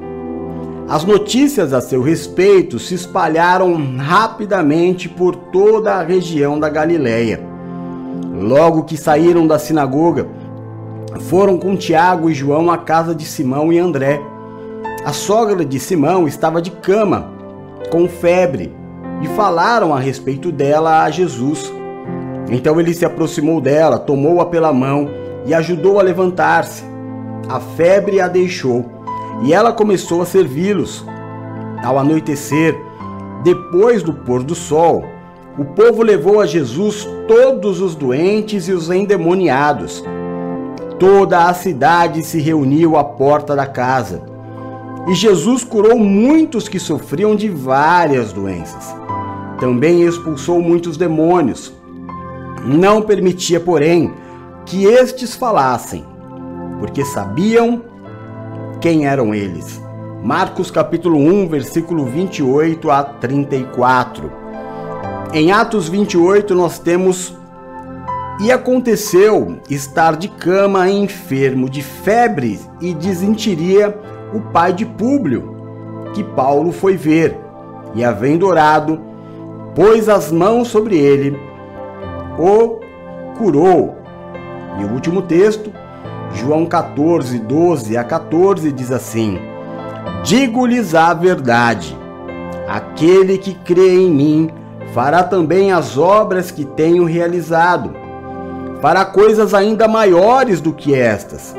As 0.88 1.04
notícias 1.04 1.74
a 1.74 1.82
seu 1.82 2.02
respeito 2.02 2.80
se 2.80 2.94
espalharam 2.94 3.76
rapidamente 3.98 5.10
por 5.10 5.36
toda 5.36 5.96
a 5.96 6.04
região 6.04 6.60
da 6.60 6.70
Galileia. 6.70 7.42
Logo 8.40 8.84
que 8.84 8.96
saíram 8.96 9.46
da 9.48 9.60
sinagoga, 9.60 10.28
foram 11.22 11.58
com 11.58 11.76
Tiago 11.76 12.30
e 12.30 12.34
João 12.34 12.72
à 12.72 12.78
casa 12.78 13.14
de 13.14 13.26
Simão 13.26 13.74
e 13.74 13.80
André. 13.80 14.22
A 15.04 15.12
sogra 15.12 15.66
de 15.66 15.80
Simão 15.80 16.28
estava 16.28 16.62
de 16.62 16.72
cama, 16.72 17.32
com 17.90 18.08
febre, 18.08 18.74
e 19.22 19.28
falaram 19.30 19.94
a 19.94 20.00
respeito 20.00 20.52
dela 20.52 21.04
a 21.04 21.10
Jesus. 21.10 21.74
Então 22.50 22.80
ele 22.80 22.94
se 22.94 23.06
aproximou 23.06 23.60
dela, 23.60 24.00
tomou-a 24.00 24.46
pela 24.46 24.72
mão 24.72 25.10
e 25.46 25.54
ajudou 25.54 26.00
a 26.00 26.04
levantar-se 26.04 26.84
a 27.50 27.60
febre 27.60 28.20
a 28.20 28.28
deixou 28.28 28.86
e 29.44 29.54
ela 29.54 29.72
começou 29.72 30.22
a 30.22 30.26
servi-los. 30.26 31.06
Ao 31.84 31.98
anoitecer, 31.98 32.76
depois 33.44 34.04
do 34.04 34.12
pôr 34.12 34.44
do 34.44 34.56
sol, 34.56 35.06
o 35.58 35.64
povo 35.64 36.04
levou 36.04 36.42
a 36.42 36.46
Jesus 36.46 37.08
todos 37.28 37.80
os 37.80 37.96
doentes 37.96 38.68
e 38.68 38.72
os 38.72 38.90
endemoniados. 38.90 40.04
Toda 41.00 41.48
a 41.48 41.54
cidade 41.54 42.24
se 42.24 42.40
reuniu 42.40 42.98
à 42.98 43.04
porta 43.04 43.56
da 43.56 43.66
casa. 43.66 44.24
E 45.08 45.14
Jesus 45.14 45.64
curou 45.64 45.98
muitos 45.98 46.68
que 46.68 46.80
sofriam 46.80 47.36
de 47.36 47.48
várias 47.48 48.34
doenças. 48.34 48.94
Também 49.60 50.02
expulsou 50.02 50.62
muitos 50.62 50.98
demônios. 50.98 51.72
Não 52.68 53.02
permitia, 53.02 53.62
porém, 53.62 54.14
que 54.66 54.84
estes 54.84 55.34
falassem 55.34 56.04
porque 56.80 57.06
sabiam 57.06 57.82
quem 58.82 59.08
eram 59.08 59.34
eles. 59.34 59.82
Marcos 60.22 60.70
capítulo 60.70 61.18
1, 61.18 61.48
versículo 61.48 62.04
28 62.04 62.92
a 62.92 63.04
34. 63.06 64.30
Em 65.34 65.54
Atos 65.54 65.88
28 65.88 66.54
nós 66.54 66.78
temos 66.78 67.34
e 68.42 68.52
aconteceu 68.52 69.60
estar 69.70 70.18
de 70.18 70.28
cama 70.28 70.90
enfermo 70.90 71.70
de 71.70 71.82
febre 71.82 72.60
e 72.82 72.94
desinteria 72.94 73.98
o 74.34 74.42
pai 74.42 74.74
de 74.74 74.86
Públio, 74.86 75.56
que 76.14 76.22
Paulo 76.22 76.74
foi 76.74 76.98
ver, 76.98 77.40
e 77.96 78.04
havendo 78.04 78.46
orado, 78.46 79.00
pôs 79.74 80.10
as 80.10 80.34
mãos 80.34 80.68
sobre 80.68 80.98
ele, 80.98 81.48
o 82.38 82.80
curou. 83.38 83.98
E 84.80 84.84
o 84.84 84.92
último 84.92 85.22
texto, 85.22 85.72
João 86.34 86.66
14, 86.66 87.40
12 87.40 87.98
a 87.98 88.04
14 88.04 88.72
diz 88.72 88.92
assim: 88.92 89.40
Digo-lhes 90.24 90.94
a 90.94 91.14
verdade, 91.14 91.98
aquele 92.68 93.38
que 93.38 93.54
crê 93.54 93.96
em 93.96 94.10
mim 94.10 94.50
fará 94.94 95.24
também 95.24 95.72
as 95.72 95.98
obras 95.98 96.52
que 96.52 96.66
tenho 96.66 97.06
realizado, 97.06 97.94
fará 98.82 99.06
coisas 99.06 99.54
ainda 99.54 99.88
maiores 99.88 100.62
do 100.62 100.74
que 100.74 100.94
estas, 100.94 101.56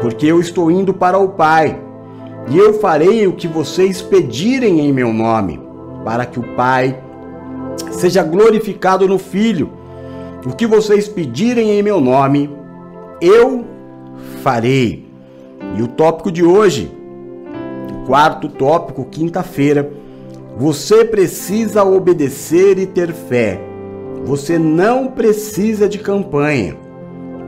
porque 0.00 0.26
eu 0.26 0.40
estou 0.40 0.70
indo 0.70 0.92
para 0.94 1.18
o 1.18 1.30
Pai, 1.30 1.80
e 2.48 2.58
eu 2.58 2.74
farei 2.74 3.26
o 3.26 3.32
que 3.32 3.48
vocês 3.48 4.02
pedirem 4.02 4.80
em 4.80 4.92
meu 4.92 5.12
nome, 5.12 5.60
para 6.04 6.26
que 6.26 6.38
o 6.38 6.54
Pai 6.54 6.98
seja 7.90 8.22
glorificado 8.22 9.08
no 9.08 9.18
Filho. 9.18 9.70
O 10.46 10.52
que 10.52 10.66
vocês 10.66 11.08
pedirem 11.08 11.70
em 11.70 11.82
meu 11.82 12.02
nome, 12.02 12.50
eu 13.18 13.64
farei. 14.42 15.08
E 15.74 15.82
o 15.82 15.88
tópico 15.88 16.30
de 16.30 16.44
hoje, 16.44 16.92
o 17.90 18.06
quarto 18.06 18.50
tópico, 18.50 19.06
quinta-feira, 19.06 19.90
você 20.58 21.02
precisa 21.02 21.82
obedecer 21.82 22.78
e 22.78 22.84
ter 22.84 23.12
fé. 23.14 23.58
Você 24.26 24.58
não 24.58 25.06
precisa 25.06 25.88
de 25.88 25.98
campanha. 25.98 26.76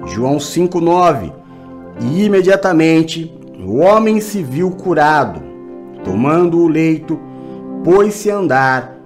João 0.06 0.38
5,9. 0.38 1.32
E 2.00 2.24
imediatamente 2.24 3.30
o 3.62 3.76
homem 3.76 4.22
se 4.22 4.42
viu 4.42 4.70
curado, 4.70 5.42
tomando 6.02 6.60
o 6.60 6.68
leito, 6.68 7.20
pôs-se 7.84 8.30
a 8.30 8.36
andar, 8.36 8.96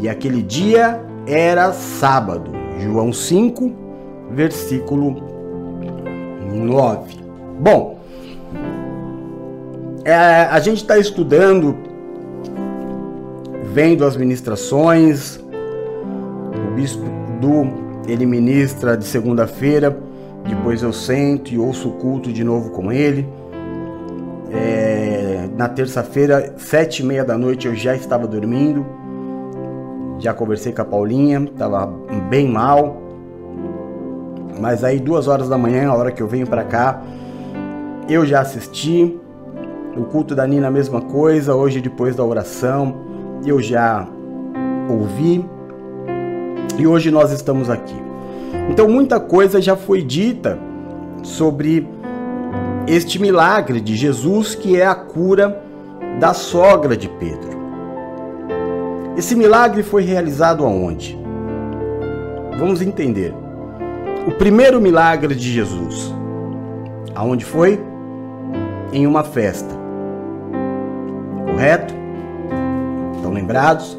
e 0.00 0.08
aquele 0.08 0.42
dia 0.42 1.00
era 1.26 1.72
sábado. 1.72 2.65
João 2.78 3.12
5, 3.12 3.72
versículo 4.30 5.16
9. 6.52 7.16
Bom, 7.60 7.98
é, 10.04 10.14
a 10.14 10.58
gente 10.60 10.82
está 10.82 10.98
estudando, 10.98 11.76
vendo 13.72 14.04
as 14.04 14.16
ministrações, 14.16 15.36
o 15.36 16.74
bispo 16.74 17.04
Du, 17.40 17.66
ele 18.06 18.24
ministra 18.24 18.96
de 18.96 19.04
segunda-feira, 19.04 19.98
depois 20.48 20.82
eu 20.82 20.92
sento 20.92 21.52
e 21.52 21.58
ouço 21.58 21.88
o 21.88 21.92
culto 21.92 22.32
de 22.32 22.44
novo 22.44 22.70
com 22.70 22.92
ele. 22.92 23.28
É, 24.52 25.48
na 25.56 25.68
terça-feira, 25.68 26.54
sete 26.56 27.02
e 27.02 27.04
meia 27.04 27.24
da 27.24 27.36
noite, 27.36 27.66
eu 27.66 27.74
já 27.74 27.96
estava 27.96 28.26
dormindo. 28.26 28.86
Já 30.18 30.32
conversei 30.32 30.72
com 30.72 30.82
a 30.82 30.84
Paulinha, 30.84 31.40
estava 31.40 31.86
bem 32.28 32.48
mal. 32.48 32.96
Mas 34.60 34.82
aí 34.82 34.98
duas 34.98 35.28
horas 35.28 35.48
da 35.48 35.58
manhã, 35.58 35.88
a 35.88 35.94
hora 35.94 36.10
que 36.10 36.22
eu 36.22 36.26
venho 36.26 36.46
para 36.46 36.64
cá, 36.64 37.02
eu 38.08 38.24
já 38.24 38.40
assisti. 38.40 39.18
O 39.96 40.04
culto 40.04 40.34
da 40.34 40.46
Nina, 40.46 40.68
a 40.68 40.70
mesma 40.70 41.00
coisa. 41.00 41.54
Hoje, 41.54 41.80
depois 41.80 42.14
da 42.14 42.24
oração, 42.24 42.96
eu 43.44 43.60
já 43.60 44.06
ouvi. 44.88 45.44
E 46.78 46.86
hoje 46.86 47.10
nós 47.10 47.32
estamos 47.32 47.70
aqui. 47.70 47.96
Então, 48.70 48.88
muita 48.88 49.18
coisa 49.18 49.60
já 49.60 49.76
foi 49.76 50.02
dita 50.02 50.58
sobre 51.22 51.88
este 52.86 53.18
milagre 53.18 53.80
de 53.80 53.96
Jesus, 53.96 54.54
que 54.54 54.78
é 54.78 54.86
a 54.86 54.94
cura 54.94 55.62
da 56.20 56.32
sogra 56.34 56.96
de 56.96 57.08
Pedro. 57.08 57.55
Esse 59.16 59.34
milagre 59.34 59.82
foi 59.82 60.02
realizado 60.02 60.62
aonde? 60.62 61.18
Vamos 62.58 62.82
entender. 62.82 63.32
O 64.26 64.32
primeiro 64.32 64.78
milagre 64.78 65.34
de 65.34 65.52
Jesus, 65.52 66.12
aonde 67.14 67.42
foi? 67.42 67.80
Em 68.92 69.06
uma 69.06 69.24
festa. 69.24 69.74
Correto? 71.46 71.94
Estão 73.14 73.32
lembrados? 73.32 73.98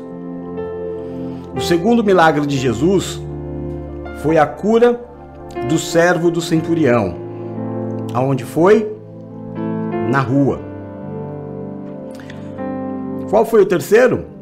O 1.55 1.61
segundo 1.61 2.03
milagre 2.03 2.45
de 2.45 2.55
Jesus 2.55 3.19
foi 4.21 4.37
a 4.37 4.45
cura 4.45 5.01
do 5.67 5.79
servo 5.79 6.29
do 6.29 6.41
centurião. 6.41 7.15
Aonde 8.13 8.45
foi? 8.45 8.95
Na 10.11 10.19
rua. 10.19 10.59
Qual 13.31 13.43
foi 13.43 13.63
o 13.63 13.65
terceiro? 13.65 14.36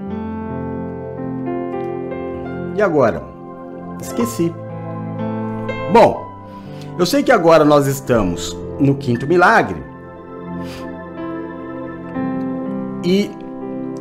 E 2.76 2.82
agora? 2.82 3.24
Esqueci. 4.02 4.54
Bom, 5.94 6.26
eu 7.00 7.06
sei 7.06 7.24
que 7.24 7.32
agora 7.32 7.64
nós 7.64 7.88
estamos 7.88 8.56
no 8.78 8.96
quinto 8.96 9.26
milagre. 9.26 9.82
E 13.02 13.32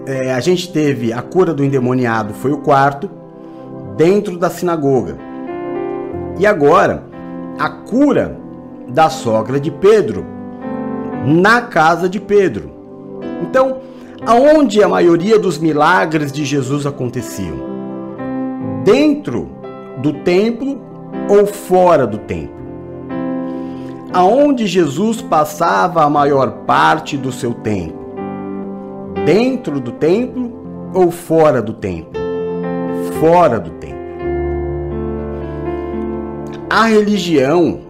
é, 0.06 0.34
a 0.34 0.40
gente 0.40 0.72
teve 0.72 1.12
a 1.12 1.22
cura 1.22 1.54
do 1.54 1.64
endemoniado, 1.64 2.34
foi 2.34 2.50
o 2.50 2.58
quarto, 2.58 3.08
dentro 3.96 4.36
da 4.36 4.50
sinagoga. 4.50 5.16
E 6.36 6.44
agora, 6.44 7.04
a 7.56 7.68
cura 7.68 8.36
da 8.88 9.08
sogra 9.08 9.60
de 9.60 9.70
Pedro 9.70 10.26
na 11.24 11.62
casa 11.62 12.08
de 12.08 12.18
Pedro. 12.18 12.72
Então, 13.40 13.78
aonde 14.26 14.82
a 14.82 14.88
maioria 14.88 15.38
dos 15.38 15.58
milagres 15.58 16.32
de 16.32 16.44
Jesus 16.44 16.86
aconteciam? 16.86 17.73
Dentro 18.84 19.48
do 20.02 20.12
templo 20.12 20.78
ou 21.26 21.46
fora 21.46 22.06
do 22.06 22.18
templo? 22.18 22.54
Aonde 24.12 24.66
Jesus 24.66 25.22
passava 25.22 26.04
a 26.04 26.10
maior 26.10 26.50
parte 26.66 27.16
do 27.16 27.32
seu 27.32 27.54
tempo? 27.54 27.98
Dentro 29.24 29.80
do 29.80 29.90
templo 29.90 30.52
ou 30.92 31.10
fora 31.10 31.62
do 31.62 31.72
templo? 31.72 32.12
Fora 33.18 33.58
do 33.58 33.70
templo. 33.70 34.04
A 36.68 36.84
religião 36.84 37.80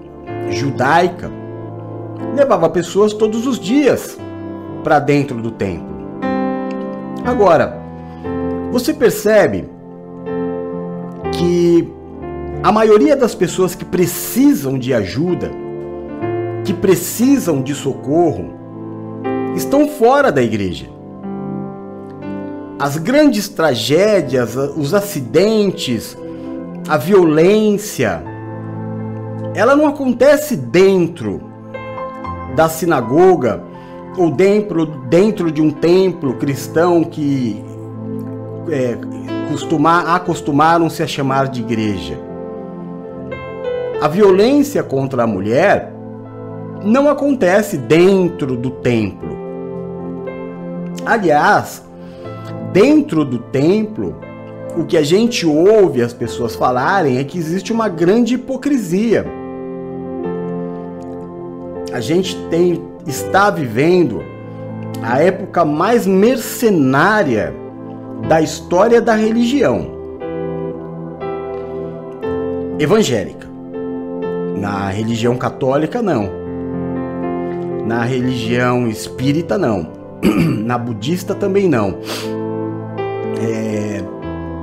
judaica 0.50 1.28
levava 2.36 2.70
pessoas 2.70 3.12
todos 3.12 3.48
os 3.48 3.58
dias 3.58 4.16
para 4.84 5.00
dentro 5.00 5.42
do 5.42 5.50
templo. 5.50 5.92
Agora, 7.24 7.82
você 8.70 8.94
percebe 8.94 9.73
que 11.44 11.92
a 12.62 12.72
maioria 12.72 13.14
das 13.14 13.34
pessoas 13.34 13.74
que 13.74 13.84
precisam 13.84 14.78
de 14.78 14.94
ajuda, 14.94 15.50
que 16.64 16.72
precisam 16.72 17.60
de 17.60 17.74
socorro, 17.74 18.54
estão 19.54 19.86
fora 19.86 20.32
da 20.32 20.42
igreja. 20.42 20.86
As 22.78 22.96
grandes 22.96 23.46
tragédias, 23.48 24.56
os 24.56 24.94
acidentes, 24.94 26.16
a 26.88 26.96
violência, 26.96 28.24
ela 29.54 29.76
não 29.76 29.86
acontece 29.86 30.56
dentro 30.56 31.42
da 32.56 32.70
sinagoga 32.70 33.62
ou 34.16 34.30
dentro, 34.30 34.86
dentro 34.86 35.52
de 35.52 35.60
um 35.60 35.70
templo 35.70 36.34
cristão 36.34 37.04
que 37.04 37.62
é, 38.70 38.96
costumar, 39.48 40.14
acostumaram-se 40.14 41.02
a 41.02 41.06
chamar 41.06 41.48
de 41.48 41.60
igreja. 41.60 42.18
A 44.00 44.08
violência 44.08 44.82
contra 44.82 45.22
a 45.22 45.26
mulher 45.26 45.92
não 46.82 47.08
acontece 47.08 47.78
dentro 47.78 48.56
do 48.56 48.70
templo. 48.70 49.34
Aliás, 51.06 51.82
dentro 52.72 53.24
do 53.24 53.38
templo, 53.38 54.16
o 54.76 54.84
que 54.84 54.96
a 54.96 55.02
gente 55.02 55.46
ouve 55.46 56.02
as 56.02 56.12
pessoas 56.12 56.54
falarem 56.54 57.18
é 57.18 57.24
que 57.24 57.38
existe 57.38 57.72
uma 57.72 57.88
grande 57.88 58.34
hipocrisia 58.34 59.24
a 61.94 62.00
gente 62.00 62.36
tem 62.50 62.82
está 63.06 63.50
vivendo 63.50 64.20
a 65.00 65.22
época 65.22 65.64
mais 65.64 66.08
mercenária 66.08 67.54
da 68.28 68.40
história 68.40 69.00
da 69.00 69.14
religião 69.14 69.94
evangélica. 72.78 73.46
Na 74.56 74.88
religião 74.88 75.36
católica, 75.36 76.00
não. 76.00 76.30
Na 77.86 78.04
religião 78.04 78.88
espírita, 78.88 79.58
não. 79.58 79.88
Na 80.64 80.78
budista, 80.78 81.34
também 81.34 81.68
não. 81.68 81.98
É, 83.42 84.02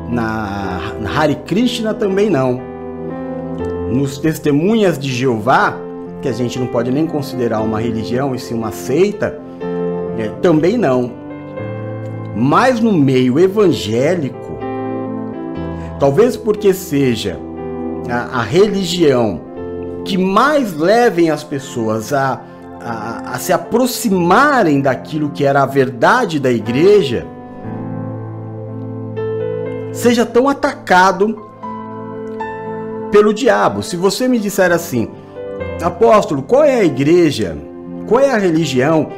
na, 0.09 0.79
Hare 1.15 1.35
Krishna, 1.45 1.93
também 1.93 2.29
não. 2.29 2.59
Nos 3.91 4.17
Testemunhas 4.17 4.97
de 4.97 5.11
Jeová, 5.11 5.77
que 6.21 6.27
a 6.27 6.31
gente 6.31 6.57
não 6.57 6.67
pode 6.67 6.91
nem 6.91 7.05
considerar 7.05 7.61
uma 7.61 7.79
religião 7.79 8.33
e 8.33 8.39
sim 8.39 8.55
uma 8.55 8.71
seita, 8.71 9.39
é, 10.17 10.29
também 10.41 10.77
não. 10.77 11.20
Mas 12.35 12.79
no 12.79 12.93
meio 12.93 13.39
evangélico, 13.39 14.57
talvez 15.99 16.37
porque 16.37 16.73
seja 16.73 17.39
a, 18.09 18.39
a 18.39 18.43
religião 18.43 19.41
que 20.05 20.17
mais 20.17 20.73
levem 20.75 21.29
as 21.29 21.43
pessoas 21.43 22.13
a, 22.13 22.41
a, 22.81 23.33
a 23.33 23.37
se 23.37 23.53
aproximarem 23.53 24.81
daquilo 24.81 25.29
que 25.29 25.45
era 25.45 25.61
a 25.61 25.65
verdade 25.65 26.39
da 26.39 26.51
igreja, 26.51 27.27
seja 29.91 30.25
tão 30.25 30.47
atacado 30.47 31.37
pelo 33.11 33.33
diabo. 33.33 33.83
Se 33.83 33.95
você 33.95 34.27
me 34.27 34.39
disser 34.39 34.71
assim, 34.71 35.09
Apóstolo, 35.83 36.41
qual 36.41 36.63
é 36.63 36.75
a 36.75 36.83
igreja, 36.83 37.57
qual 38.07 38.21
é 38.21 38.31
a 38.31 38.37
religião 38.37 39.09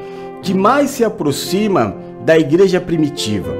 que 0.41 0.54
mais 0.54 0.89
se 0.89 1.06
aproxima 1.06 1.95
da 2.25 2.38
igreja 2.38 2.79
primitiva? 2.79 3.53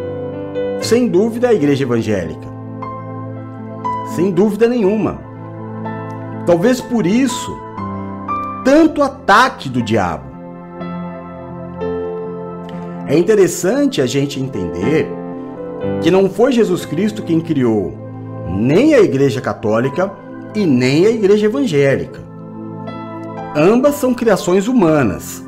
Sem 0.82 1.08
dúvida, 1.08 1.50
a 1.50 1.54
igreja 1.54 1.84
evangélica. 1.84 2.48
Sem 4.16 4.32
dúvida 4.32 4.68
nenhuma. 4.68 5.22
Talvez 6.46 6.82
por 6.82 7.08
isso, 7.08 7.58
tanto 8.66 9.02
ataque 9.02 9.70
do 9.70 9.82
diabo. 9.82 10.34
É 13.08 13.18
interessante 13.18 14.02
a 14.02 14.06
gente 14.06 14.40
entender 14.40 15.08
que 16.02 16.10
não 16.10 16.30
foi 16.30 16.52
Jesus 16.52 16.86
Cristo 16.86 17.24
quem 17.24 17.42
criou 17.42 18.04
nem 18.50 18.94
a 18.94 19.02
Igreja 19.02 19.42
Católica 19.42 20.12
e 20.56 20.66
nem 20.66 21.06
a 21.06 21.10
Igreja 21.10 21.48
Evangélica. 21.48 22.22
Ambas 23.56 23.96
são 23.96 24.14
criações 24.14 24.68
humanas. 24.68 25.43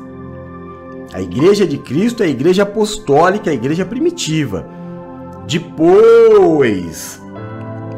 A 1.16 1.22
Igreja 1.22 1.66
de 1.66 1.78
Cristo 1.78 2.22
é 2.22 2.26
a 2.26 2.28
Igreja 2.28 2.64
Apostólica, 2.64 3.48
a 3.48 3.54
Igreja 3.54 3.86
Primitiva. 3.86 4.66
Depois 5.46 7.18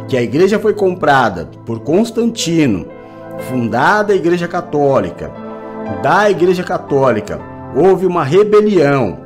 que 0.06 0.16
a 0.16 0.22
Igreja 0.22 0.56
foi 0.60 0.72
comprada 0.72 1.50
por 1.66 1.80
Constantino, 1.80 2.86
fundada 3.50 4.12
a 4.12 4.16
Igreja 4.16 4.46
Católica, 4.46 5.32
da 6.00 6.30
Igreja 6.30 6.62
Católica 6.62 7.40
houve 7.74 8.06
uma 8.06 8.22
rebelião 8.22 9.18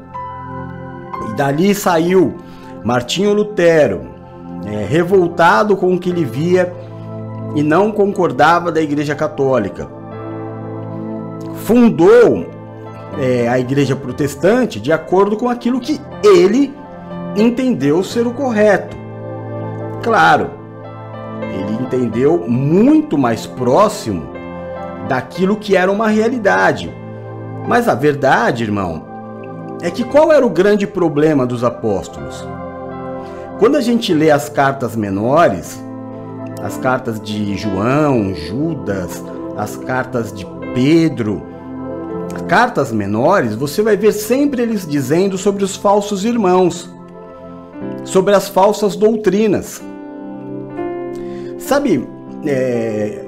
e 1.28 1.36
dali 1.36 1.74
saiu 1.74 2.36
Martinho 2.82 3.34
Lutero, 3.34 4.08
é, 4.64 4.86
revoltado 4.86 5.76
com 5.76 5.92
o 5.94 5.98
que 5.98 6.08
ele 6.08 6.24
via 6.24 6.72
e 7.54 7.62
não 7.62 7.92
concordava 7.92 8.72
da 8.72 8.80
Igreja 8.80 9.14
Católica. 9.14 9.86
Fundou 11.66 12.61
é, 13.18 13.48
a 13.48 13.58
Igreja 13.58 13.94
Protestante 13.94 14.80
de 14.80 14.92
acordo 14.92 15.36
com 15.36 15.48
aquilo 15.48 15.80
que 15.80 16.00
ele 16.24 16.74
entendeu 17.36 18.02
ser 18.02 18.26
o 18.26 18.32
correto. 18.32 18.96
Claro, 20.02 20.50
ele 21.42 21.82
entendeu 21.82 22.44
muito 22.48 23.16
mais 23.16 23.46
próximo 23.46 24.32
daquilo 25.08 25.56
que 25.56 25.76
era 25.76 25.90
uma 25.90 26.08
realidade. 26.08 26.92
Mas 27.66 27.88
a 27.88 27.94
verdade, 27.94 28.64
irmão, 28.64 29.06
é 29.82 29.90
que 29.90 30.04
qual 30.04 30.32
era 30.32 30.44
o 30.44 30.50
grande 30.50 30.86
problema 30.86 31.46
dos 31.46 31.62
apóstolos? 31.62 32.46
Quando 33.58 33.76
a 33.76 33.80
gente 33.80 34.12
lê 34.12 34.30
as 34.30 34.48
cartas 34.48 34.96
menores, 34.96 35.82
as 36.62 36.76
cartas 36.76 37.20
de 37.20 37.56
João, 37.56 38.34
Judas, 38.34 39.22
as 39.56 39.76
cartas 39.76 40.32
de 40.32 40.46
Pedro, 40.74 41.51
cartas 42.32 42.92
menores, 42.92 43.54
você 43.54 43.82
vai 43.82 43.96
ver 43.96 44.12
sempre 44.12 44.62
eles 44.62 44.86
dizendo 44.86 45.36
sobre 45.38 45.64
os 45.64 45.76
falsos 45.76 46.24
irmãos, 46.24 46.90
sobre 48.04 48.34
as 48.34 48.48
falsas 48.48 48.96
doutrinas. 48.96 49.82
Sabe, 51.58 52.08
é, 52.44 53.24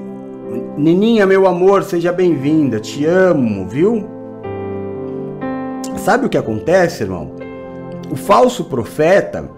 Nininha, 0.76 1.26
meu 1.26 1.46
amor, 1.46 1.82
seja 1.84 2.12
bem-vinda, 2.12 2.80
te 2.80 3.04
amo, 3.06 3.66
viu? 3.68 4.08
Sabe 5.96 6.26
o 6.26 6.28
que 6.28 6.36
acontece, 6.36 7.02
irmão? 7.02 7.32
O 8.10 8.16
falso 8.16 8.64
profeta, 8.64 9.48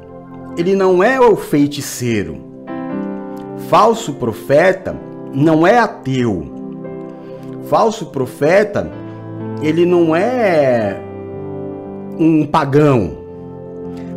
ele 0.56 0.76
não 0.76 1.02
é 1.02 1.20
o 1.20 1.36
feiticeiro. 1.36 2.44
Falso 3.68 4.14
profeta 4.14 4.96
não 5.34 5.66
é 5.66 5.78
ateu. 5.78 6.46
Falso 7.68 8.06
profeta, 8.06 8.88
ele 9.62 9.86
não 9.86 10.14
é 10.14 11.00
um 12.18 12.46
pagão. 12.46 13.18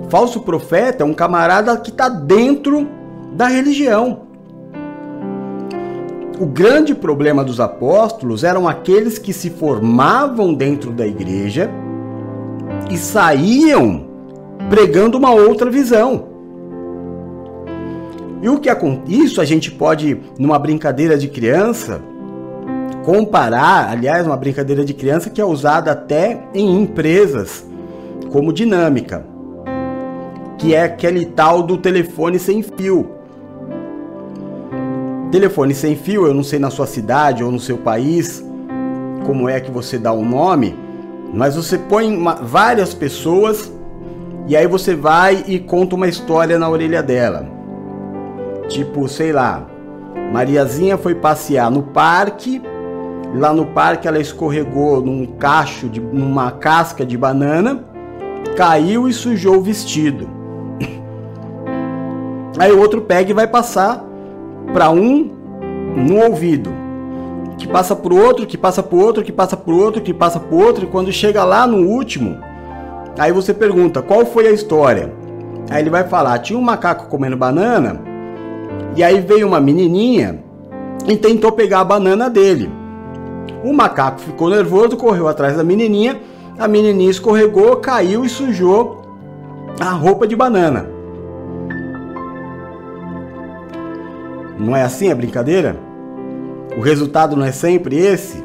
Falso 0.09 0.41
profeta 0.41 1.03
é 1.03 1.05
um 1.05 1.13
camarada 1.13 1.77
que 1.77 1.91
está 1.91 2.09
dentro 2.09 2.87
da 3.33 3.47
religião. 3.47 4.21
O 6.39 6.45
grande 6.45 6.95
problema 6.95 7.43
dos 7.43 7.59
apóstolos 7.59 8.43
eram 8.43 8.67
aqueles 8.67 9.17
que 9.17 9.33
se 9.33 9.49
formavam 9.49 10.53
dentro 10.53 10.91
da 10.91 11.05
igreja 11.05 11.69
e 12.89 12.97
saíam 12.97 14.07
pregando 14.69 15.17
uma 15.17 15.31
outra 15.31 15.69
visão. 15.69 16.29
E 18.41 18.47
o 18.47 18.57
que 18.57 18.69
isso 19.07 19.41
a 19.41 19.45
gente 19.45 19.69
pode, 19.69 20.17
numa 20.37 20.57
brincadeira 20.57 21.17
de 21.17 21.27
criança, 21.27 22.01
comparar, 23.09 23.89
aliás, 23.89 24.23
uma 24.27 24.37
brincadeira 24.37 24.85
de 24.85 24.93
criança 24.93 25.31
que 25.31 25.41
é 25.41 25.43
usada 25.43 25.91
até 25.91 26.43
em 26.53 26.79
empresas 26.79 27.65
como 28.31 28.53
dinâmica, 28.53 29.25
que 30.59 30.75
é 30.75 30.83
aquele 30.83 31.25
tal 31.25 31.63
do 31.63 31.75
telefone 31.75 32.37
sem 32.37 32.61
fio. 32.61 33.09
Telefone 35.31 35.73
sem 35.73 35.95
fio, 35.95 36.27
eu 36.27 36.35
não 36.35 36.43
sei 36.43 36.59
na 36.59 36.69
sua 36.69 36.85
cidade 36.85 37.43
ou 37.43 37.51
no 37.51 37.59
seu 37.59 37.79
país 37.79 38.45
como 39.25 39.49
é 39.49 39.59
que 39.59 39.71
você 39.71 39.97
dá 39.97 40.13
o 40.13 40.19
um 40.19 40.29
nome, 40.29 40.77
mas 41.33 41.55
você 41.55 41.79
põe 41.79 42.15
uma, 42.15 42.35
várias 42.35 42.93
pessoas 42.93 43.71
e 44.47 44.55
aí 44.55 44.67
você 44.67 44.93
vai 44.93 45.43
e 45.47 45.57
conta 45.57 45.95
uma 45.95 46.07
história 46.07 46.59
na 46.59 46.69
orelha 46.69 47.01
dela. 47.01 47.47
Tipo, 48.67 49.07
sei 49.07 49.33
lá, 49.33 49.65
Mariazinha 50.31 50.95
foi 50.95 51.15
passear 51.15 51.71
no 51.71 51.81
parque, 51.81 52.61
lá 53.33 53.53
no 53.53 53.65
parque 53.65 54.07
ela 54.07 54.19
escorregou 54.19 55.01
num 55.01 55.25
cacho 55.25 55.87
de 55.87 55.99
numa 55.99 56.51
casca 56.51 57.05
de 57.05 57.17
banana, 57.17 57.83
caiu 58.55 59.07
e 59.07 59.13
sujou 59.13 59.57
o 59.57 59.61
vestido. 59.61 60.27
Aí 62.57 62.71
o 62.71 62.79
outro 62.79 63.01
pega 63.01 63.31
e 63.31 63.33
vai 63.33 63.47
passar 63.47 64.03
para 64.73 64.89
um 64.89 65.31
no 65.95 66.23
ouvido, 66.23 66.71
que 67.57 67.67
passa 67.67 67.95
por 67.95 68.13
outro, 68.13 68.45
que 68.45 68.57
passa 68.57 68.81
por 68.81 68.99
outro, 68.99 69.23
que 69.23 69.31
passa 69.31 69.57
por 69.57 69.73
outro, 69.73 70.01
que 70.01 70.13
passa 70.13 70.39
por 70.39 70.63
outro, 70.63 70.85
e 70.85 70.87
quando 70.87 71.11
chega 71.11 71.43
lá 71.43 71.65
no 71.65 71.87
último, 71.87 72.37
aí 73.17 73.31
você 73.31 73.53
pergunta 73.53 74.01
qual 74.01 74.25
foi 74.25 74.47
a 74.47 74.51
história. 74.51 75.13
Aí 75.69 75.81
ele 75.81 75.89
vai 75.89 76.03
falar: 76.03 76.39
tinha 76.39 76.57
um 76.57 76.61
macaco 76.61 77.07
comendo 77.07 77.37
banana, 77.37 78.01
e 78.95 79.03
aí 79.03 79.19
veio 79.19 79.47
uma 79.47 79.59
menininha 79.59 80.43
e 81.07 81.17
tentou 81.17 81.51
pegar 81.51 81.81
a 81.81 81.85
banana 81.85 82.29
dele. 82.29 82.78
O 83.63 83.73
macaco 83.73 84.19
ficou 84.19 84.49
nervoso, 84.49 84.97
correu 84.97 85.27
atrás 85.27 85.57
da 85.57 85.63
menininha, 85.63 86.21
a 86.57 86.67
menininha 86.67 87.09
escorregou, 87.09 87.77
caiu 87.77 88.25
e 88.25 88.29
sujou 88.29 89.01
a 89.79 89.91
roupa 89.91 90.27
de 90.27 90.35
banana. 90.35 90.89
Não 94.57 94.75
é 94.75 94.83
assim 94.83 95.09
a 95.09 95.15
brincadeira? 95.15 95.77
O 96.77 96.81
resultado 96.81 97.35
não 97.35 97.45
é 97.45 97.51
sempre 97.51 97.97
esse? 97.97 98.43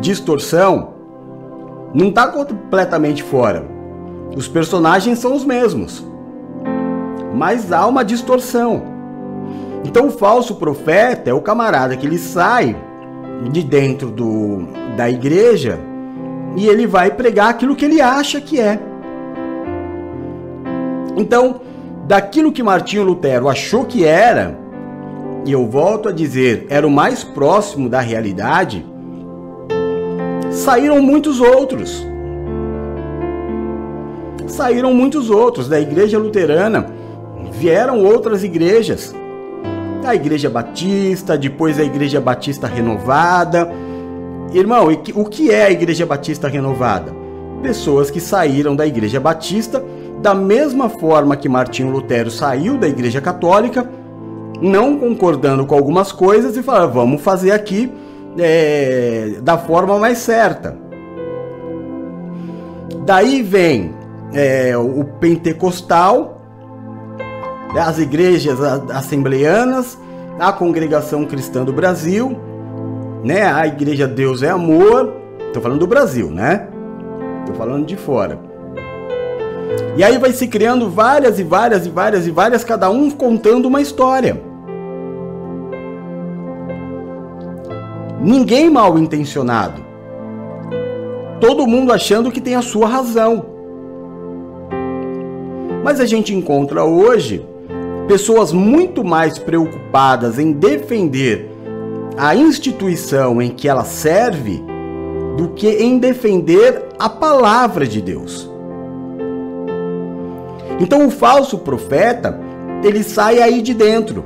Distorção? 0.00 0.94
Não 1.92 2.08
está 2.08 2.28
completamente 2.28 3.22
fora. 3.22 3.66
Os 4.36 4.46
personagens 4.46 5.18
são 5.18 5.34
os 5.34 5.44
mesmos. 5.44 6.04
Mas 7.34 7.72
há 7.72 7.86
uma 7.86 8.04
distorção. 8.04 8.82
Então 9.84 10.06
o 10.06 10.10
falso 10.10 10.56
profeta 10.56 11.30
é 11.30 11.32
o 11.32 11.40
camarada 11.40 11.96
que 11.96 12.06
ele 12.06 12.18
sai 12.18 12.76
de 13.50 13.62
dentro 13.62 14.10
do, 14.10 14.66
da 14.96 15.08
igreja 15.08 15.78
e 16.56 16.66
ele 16.66 16.86
vai 16.86 17.10
pregar 17.10 17.50
aquilo 17.50 17.76
que 17.76 17.84
ele 17.84 18.00
acha 18.00 18.40
que 18.40 18.60
é. 18.60 18.78
Então, 21.16 21.60
daquilo 22.06 22.52
que 22.52 22.62
Martinho 22.62 23.04
Lutero 23.04 23.48
achou 23.48 23.84
que 23.84 24.04
era, 24.04 24.58
e 25.44 25.52
eu 25.52 25.66
volto 25.66 26.08
a 26.08 26.12
dizer, 26.12 26.66
era 26.68 26.86
o 26.86 26.90
mais 26.90 27.22
próximo 27.22 27.88
da 27.88 28.00
realidade, 28.00 28.84
saíram 30.50 31.00
muitos 31.00 31.40
outros. 31.40 32.06
Saíram 34.46 34.94
muitos 34.94 35.30
outros 35.30 35.68
da 35.68 35.80
igreja 35.80 36.18
luterana, 36.18 36.86
vieram 37.52 38.04
outras 38.04 38.42
igrejas. 38.42 39.14
A 40.08 40.14
igreja 40.14 40.48
batista, 40.48 41.36
depois 41.36 41.78
a 41.78 41.84
igreja 41.84 42.18
batista 42.18 42.66
renovada. 42.66 43.70
Irmão, 44.54 44.88
o 45.14 45.24
que 45.26 45.50
é 45.50 45.64
a 45.64 45.70
igreja 45.70 46.06
batista 46.06 46.48
renovada? 46.48 47.14
Pessoas 47.62 48.10
que 48.10 48.18
saíram 48.18 48.74
da 48.74 48.86
igreja 48.86 49.20
batista 49.20 49.84
da 50.22 50.34
mesma 50.34 50.88
forma 50.88 51.36
que 51.36 51.46
Martinho 51.46 51.90
Lutero 51.90 52.30
saiu 52.30 52.78
da 52.78 52.88
igreja 52.88 53.20
católica 53.20 53.86
não 54.62 54.98
concordando 54.98 55.66
com 55.66 55.74
algumas 55.74 56.10
coisas 56.10 56.56
e 56.56 56.62
falar, 56.62 56.86
vamos 56.86 57.20
fazer 57.20 57.50
aqui 57.50 57.92
é, 58.38 59.34
da 59.42 59.58
forma 59.58 59.98
mais 59.98 60.16
certa. 60.16 60.74
Daí 63.04 63.42
vem 63.42 63.94
é, 64.32 64.74
o 64.74 65.04
pentecostal, 65.04 66.37
as 67.76 67.98
igrejas 67.98 68.58
assembleianas, 68.90 69.98
a 70.38 70.52
congregação 70.52 71.24
cristã 71.24 71.64
do 71.64 71.72
Brasil, 71.72 72.38
né? 73.22 73.42
A 73.42 73.66
igreja 73.66 74.06
Deus 74.06 74.42
é 74.42 74.50
amor. 74.50 75.14
Estou 75.46 75.62
falando 75.62 75.80
do 75.80 75.86
Brasil, 75.86 76.30
né? 76.30 76.68
Estou 77.40 77.54
falando 77.54 77.86
de 77.86 77.96
fora. 77.96 78.38
E 79.96 80.04
aí 80.04 80.16
vai 80.16 80.32
se 80.32 80.46
criando 80.46 80.88
várias 80.88 81.38
e 81.38 81.42
várias 81.42 81.86
e 81.86 81.90
várias 81.90 82.26
e 82.26 82.30
várias, 82.30 82.64
cada 82.64 82.88
um 82.88 83.10
contando 83.10 83.66
uma 83.66 83.80
história. 83.80 84.40
Ninguém 88.20 88.70
mal 88.70 88.98
intencionado. 88.98 89.84
Todo 91.40 91.66
mundo 91.66 91.92
achando 91.92 92.30
que 92.30 92.40
tem 92.40 92.54
a 92.54 92.62
sua 92.62 92.86
razão. 92.88 93.46
Mas 95.84 96.00
a 96.00 96.06
gente 96.06 96.34
encontra 96.34 96.84
hoje 96.84 97.46
pessoas 98.08 98.52
muito 98.52 99.04
mais 99.04 99.38
preocupadas 99.38 100.38
em 100.38 100.50
defender 100.50 101.48
a 102.16 102.34
instituição 102.34 103.40
em 103.40 103.50
que 103.50 103.68
ela 103.68 103.84
serve 103.84 104.64
do 105.36 105.50
que 105.50 105.68
em 105.68 105.98
defender 105.98 106.86
a 106.98 107.08
palavra 107.08 107.86
de 107.86 108.00
Deus. 108.00 108.50
Então 110.80 111.06
o 111.06 111.10
falso 111.10 111.58
profeta 111.58 112.40
ele 112.82 113.04
sai 113.04 113.40
aí 113.42 113.60
de 113.60 113.74
dentro. 113.74 114.24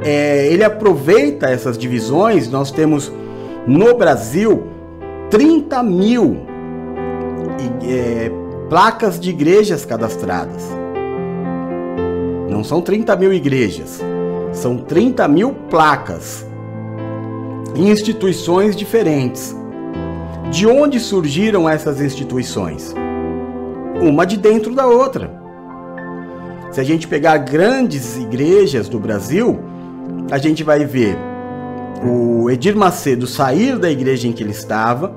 É, 0.00 0.46
ele 0.46 0.62
aproveita 0.62 1.46
essas 1.50 1.76
divisões. 1.76 2.48
Nós 2.48 2.70
temos 2.70 3.12
no 3.66 3.94
Brasil 3.94 4.68
30 5.28 5.82
mil 5.82 6.38
é, 7.82 8.30
placas 8.68 9.18
de 9.18 9.30
igrejas 9.30 9.84
cadastradas. 9.84 10.77
Não 12.58 12.64
são 12.64 12.82
30 12.82 13.14
mil 13.14 13.32
igrejas, 13.32 14.00
são 14.52 14.78
30 14.78 15.28
mil 15.28 15.52
placas 15.70 16.44
em 17.76 17.88
instituições 17.88 18.74
diferentes. 18.74 19.54
De 20.50 20.66
onde 20.66 20.98
surgiram 20.98 21.68
essas 21.68 22.00
instituições? 22.00 22.92
Uma 24.02 24.26
de 24.26 24.36
dentro 24.36 24.74
da 24.74 24.88
outra. 24.88 25.30
Se 26.72 26.80
a 26.80 26.82
gente 26.82 27.06
pegar 27.06 27.38
grandes 27.38 28.16
igrejas 28.16 28.88
do 28.88 28.98
Brasil, 28.98 29.60
a 30.28 30.38
gente 30.38 30.64
vai 30.64 30.84
ver 30.84 31.16
o 32.04 32.50
Edir 32.50 32.74
Macedo 32.74 33.28
sair 33.28 33.78
da 33.78 33.88
igreja 33.88 34.26
em 34.26 34.32
que 34.32 34.42
ele 34.42 34.50
estava, 34.50 35.14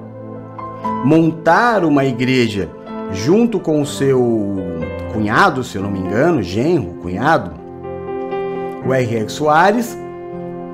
montar 1.04 1.84
uma 1.86 2.06
igreja 2.06 2.70
junto 3.12 3.60
com 3.60 3.82
o 3.82 3.86
seu 3.86 4.91
cunhado, 5.14 5.64
se 5.64 5.76
eu 5.78 5.84
não 5.84 5.92
me 5.92 6.00
engano, 6.00 6.42
genro, 6.42 6.96
cunhado, 7.02 7.52
o 8.86 8.94
R.R. 8.94 9.30
Soares. 9.30 9.98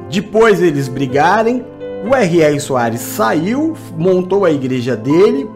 Depois 0.09 0.61
eles 0.61 0.88
brigarem, 0.88 1.65
o 2.09 2.15
R.R. 2.15 2.59
Soares 2.59 3.01
saiu, 3.01 3.75
montou 3.97 4.45
a 4.45 4.51
igreja 4.51 4.95
dele. 4.95 5.49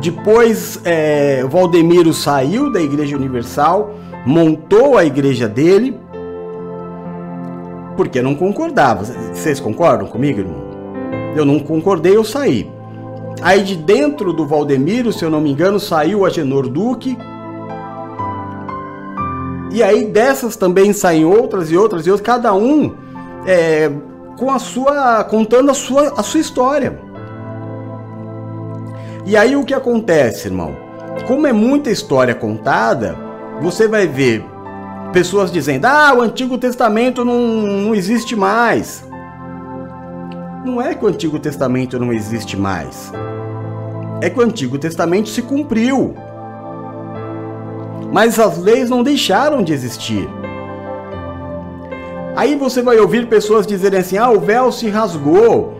Depois 0.00 0.80
é, 0.84 1.44
Valdemiro 1.44 2.12
saiu 2.12 2.70
da 2.70 2.80
Igreja 2.80 3.16
Universal, 3.16 3.94
montou 4.26 4.98
a 4.98 5.04
igreja 5.04 5.48
dele, 5.48 5.96
porque 7.96 8.20
não 8.20 8.34
concordava. 8.34 9.04
Vocês 9.32 9.60
concordam 9.60 10.06
comigo, 10.08 10.40
irmão? 10.40 10.62
Eu 11.36 11.44
não 11.44 11.58
concordei, 11.58 12.16
eu 12.16 12.24
saí. 12.24 12.70
Aí 13.40 13.62
de 13.62 13.76
dentro 13.76 14.32
do 14.32 14.46
Valdemiro, 14.46 15.12
se 15.12 15.24
eu 15.24 15.30
não 15.30 15.40
me 15.40 15.50
engano, 15.50 15.78
saiu 15.78 16.24
Agenor 16.24 16.68
Duque. 16.68 17.16
E 19.74 19.82
aí 19.82 20.04
dessas 20.04 20.54
também 20.54 20.92
saem 20.92 21.24
outras 21.24 21.68
e 21.72 21.76
outras 21.76 22.06
e 22.06 22.10
outras, 22.10 22.24
cada 22.24 22.54
um 22.54 22.94
é, 23.44 23.90
com 24.38 24.48
a 24.48 24.60
sua 24.60 25.24
contando 25.24 25.68
a 25.68 25.74
sua, 25.74 26.14
a 26.16 26.22
sua 26.22 26.38
história. 26.38 26.96
E 29.26 29.36
aí 29.36 29.56
o 29.56 29.64
que 29.64 29.74
acontece, 29.74 30.46
irmão? 30.46 30.76
Como 31.26 31.44
é 31.44 31.52
muita 31.52 31.90
história 31.90 32.36
contada, 32.36 33.16
você 33.60 33.88
vai 33.88 34.06
ver 34.06 34.44
pessoas 35.12 35.50
dizendo: 35.50 35.86
"Ah, 35.86 36.14
o 36.16 36.20
Antigo 36.20 36.56
Testamento 36.56 37.24
não, 37.24 37.40
não 37.40 37.94
existe 37.96 38.36
mais". 38.36 39.04
Não 40.64 40.80
é 40.80 40.94
que 40.94 41.04
o 41.04 41.08
Antigo 41.08 41.40
Testamento 41.40 41.98
não 41.98 42.12
existe 42.12 42.56
mais. 42.56 43.12
É 44.20 44.30
que 44.30 44.38
o 44.38 44.42
Antigo 44.42 44.78
Testamento 44.78 45.28
se 45.30 45.42
cumpriu. 45.42 46.14
Mas 48.14 48.38
as 48.38 48.56
leis 48.58 48.88
não 48.88 49.02
deixaram 49.02 49.60
de 49.60 49.72
existir. 49.72 50.28
Aí 52.36 52.54
você 52.54 52.80
vai 52.80 52.96
ouvir 52.96 53.26
pessoas 53.26 53.66
dizerem 53.66 53.98
assim: 53.98 54.16
ah, 54.16 54.30
o 54.30 54.38
véu 54.38 54.70
se 54.70 54.88
rasgou 54.88 55.74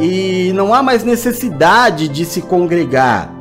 e 0.00 0.52
não 0.56 0.74
há 0.74 0.82
mais 0.82 1.04
necessidade 1.04 2.08
de 2.08 2.24
se 2.24 2.42
congregar. 2.42 3.32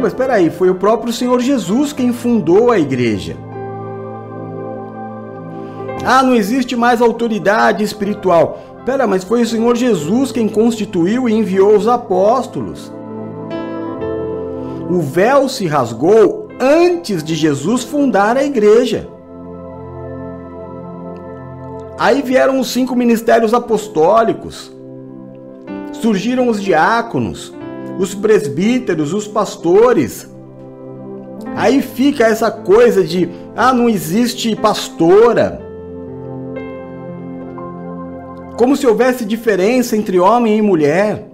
Mas 0.00 0.08
espera 0.08 0.34
aí, 0.34 0.50
foi 0.50 0.70
o 0.70 0.74
próprio 0.74 1.12
Senhor 1.12 1.38
Jesus 1.38 1.92
quem 1.92 2.12
fundou 2.12 2.72
a 2.72 2.80
igreja. 2.80 3.36
Ah, 6.04 6.24
não 6.24 6.34
existe 6.34 6.74
mais 6.74 7.00
autoridade 7.00 7.84
espiritual. 7.84 8.58
Pera, 8.84 9.06
mas 9.06 9.22
foi 9.22 9.42
o 9.42 9.46
Senhor 9.46 9.76
Jesus 9.76 10.32
quem 10.32 10.48
constituiu 10.48 11.28
e 11.28 11.32
enviou 11.32 11.76
os 11.76 11.86
apóstolos. 11.86 12.92
O 14.90 15.00
véu 15.00 15.48
se 15.48 15.64
rasgou 15.64 16.47
antes 16.60 17.22
de 17.22 17.34
Jesus 17.34 17.84
fundar 17.84 18.36
a 18.36 18.44
igreja. 18.44 19.08
Aí 21.98 22.22
vieram 22.22 22.60
os 22.60 22.70
cinco 22.70 22.94
ministérios 22.94 23.52
apostólicos. 23.52 24.72
Surgiram 25.92 26.48
os 26.48 26.62
diáconos, 26.62 27.52
os 27.98 28.14
presbíteros, 28.14 29.12
os 29.12 29.26
pastores. 29.26 30.28
Aí 31.56 31.82
fica 31.82 32.24
essa 32.24 32.50
coisa 32.50 33.02
de, 33.02 33.28
ah, 33.56 33.72
não 33.72 33.88
existe 33.88 34.54
pastora. 34.54 35.60
Como 38.56 38.76
se 38.76 38.86
houvesse 38.86 39.24
diferença 39.24 39.96
entre 39.96 40.18
homem 40.20 40.58
e 40.58 40.62
mulher. 40.62 41.26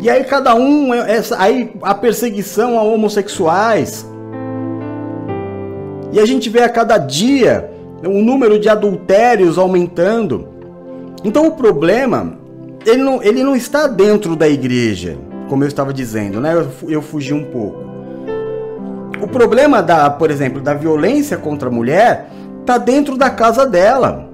E 0.00 0.08
aí 0.08 0.22
cada 0.24 0.54
um, 0.54 0.94
essa, 0.94 1.40
aí 1.40 1.72
a 1.82 1.94
perseguição 1.94 2.78
a 2.78 2.82
homossexuais. 2.82 4.06
E 6.12 6.20
a 6.20 6.26
gente 6.26 6.48
vê 6.48 6.62
a 6.62 6.68
cada 6.68 6.98
dia 6.98 7.70
o 8.04 8.22
número 8.22 8.58
de 8.58 8.68
adultérios 8.68 9.58
aumentando. 9.58 10.48
Então 11.24 11.48
o 11.48 11.52
problema, 11.52 12.38
ele 12.86 13.02
não, 13.02 13.22
ele 13.22 13.42
não 13.42 13.56
está 13.56 13.88
dentro 13.88 14.36
da 14.36 14.48
igreja, 14.48 15.18
como 15.48 15.64
eu 15.64 15.68
estava 15.68 15.92
dizendo, 15.92 16.40
né? 16.40 16.54
Eu, 16.54 16.68
eu 16.88 17.02
fugi 17.02 17.34
um 17.34 17.44
pouco. 17.44 17.88
O 19.20 19.26
problema 19.26 19.82
da, 19.82 20.08
por 20.08 20.30
exemplo, 20.30 20.60
da 20.60 20.74
violência 20.74 21.36
contra 21.36 21.68
a 21.68 21.72
mulher 21.72 22.30
está 22.60 22.78
dentro 22.78 23.16
da 23.16 23.30
casa 23.30 23.66
dela. 23.66 24.28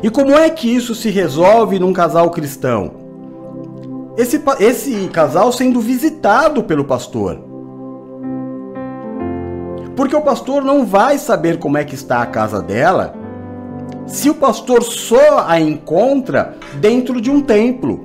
E 0.00 0.08
como 0.08 0.32
é 0.32 0.48
que 0.48 0.72
isso 0.72 0.94
se 0.94 1.10
resolve 1.10 1.78
num 1.80 1.92
casal 1.92 2.30
cristão? 2.30 2.99
Esse, 4.16 4.42
esse 4.58 5.08
casal 5.08 5.52
sendo 5.52 5.80
visitado 5.80 6.62
pelo 6.64 6.84
pastor. 6.84 7.38
Porque 9.96 10.16
o 10.16 10.22
pastor 10.22 10.62
não 10.62 10.86
vai 10.86 11.18
saber 11.18 11.58
como 11.58 11.76
é 11.76 11.84
que 11.84 11.94
está 11.94 12.22
a 12.22 12.26
casa 12.26 12.62
dela 12.62 13.14
se 14.06 14.28
o 14.28 14.34
pastor 14.34 14.82
só 14.82 15.44
a 15.46 15.60
encontra 15.60 16.56
dentro 16.80 17.20
de 17.20 17.30
um 17.30 17.40
templo. 17.40 18.04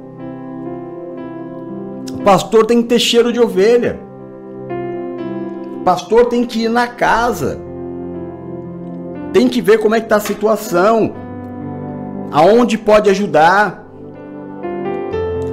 O 2.13 2.21
pastor 2.23 2.65
tem 2.65 2.81
que 2.81 2.89
ter 2.89 2.99
cheiro 2.99 3.33
de 3.33 3.39
ovelha. 3.39 3.99
O 5.79 5.83
pastor 5.83 6.25
tem 6.25 6.45
que 6.45 6.63
ir 6.63 6.69
na 6.69 6.87
casa. 6.87 7.59
Tem 9.33 9.47
que 9.47 9.61
ver 9.61 9.79
como 9.79 9.95
é 9.95 9.99
que 9.99 10.05
está 10.05 10.17
a 10.17 10.21
situação. 10.21 11.13
Aonde 12.31 12.77
pode 12.77 13.09
ajudar 13.09 13.84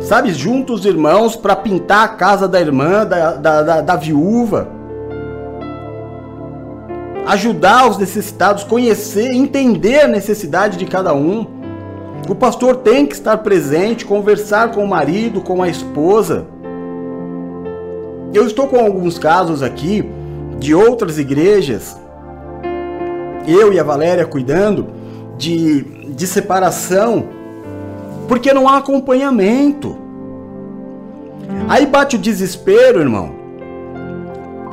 sabe, 0.02 0.32
juntos 0.32 0.80
os 0.80 0.86
irmãos 0.86 1.36
para 1.36 1.56
pintar 1.56 2.04
a 2.04 2.08
casa 2.08 2.48
da 2.48 2.60
irmã, 2.60 3.06
da, 3.06 3.32
da, 3.32 3.62
da, 3.62 3.80
da 3.80 3.96
viúva. 3.96 4.68
Ajudar 7.26 7.88
os 7.88 7.98
necessitados, 7.98 8.64
conhecer, 8.64 9.32
entender 9.32 10.00
a 10.00 10.08
necessidade 10.08 10.76
de 10.76 10.86
cada 10.86 11.14
um. 11.14 11.46
O 12.28 12.34
pastor 12.34 12.76
tem 12.76 13.06
que 13.06 13.14
estar 13.14 13.38
presente, 13.38 14.04
conversar 14.04 14.72
com 14.72 14.84
o 14.84 14.88
marido, 14.88 15.40
com 15.40 15.62
a 15.62 15.68
esposa. 15.68 16.46
Eu 18.34 18.46
estou 18.46 18.66
com 18.66 18.78
alguns 18.78 19.18
casos 19.18 19.62
aqui 19.62 20.04
de 20.58 20.74
outras 20.74 21.18
igrejas, 21.18 21.96
eu 23.46 23.72
e 23.72 23.78
a 23.78 23.82
Valéria 23.82 24.24
cuidando 24.24 24.86
de, 25.36 25.82
de 26.14 26.26
separação 26.26 27.41
porque 28.28 28.52
não 28.52 28.68
há 28.68 28.78
acompanhamento. 28.78 29.96
Aí 31.68 31.86
bate 31.86 32.16
o 32.16 32.18
desespero, 32.18 33.00
irmão. 33.00 33.34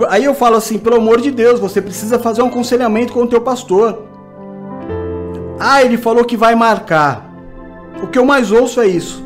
Aí 0.07 0.23
eu 0.23 0.33
falo 0.33 0.55
assim, 0.55 0.77
pelo 0.77 0.95
amor 0.95 1.19
de 1.19 1.29
Deus, 1.29 1.59
você 1.59 1.81
precisa 1.81 2.17
fazer 2.17 2.41
um 2.41 2.47
aconselhamento 2.47 3.11
com 3.11 3.23
o 3.23 3.27
teu 3.27 3.41
pastor. 3.41 4.03
Ah, 5.59 5.83
ele 5.83 5.97
falou 5.97 6.23
que 6.23 6.37
vai 6.37 6.55
marcar. 6.55 7.29
O 8.01 8.07
que 8.07 8.17
eu 8.17 8.25
mais 8.25 8.51
ouço 8.51 8.79
é 8.79 8.87
isso. 8.87 9.23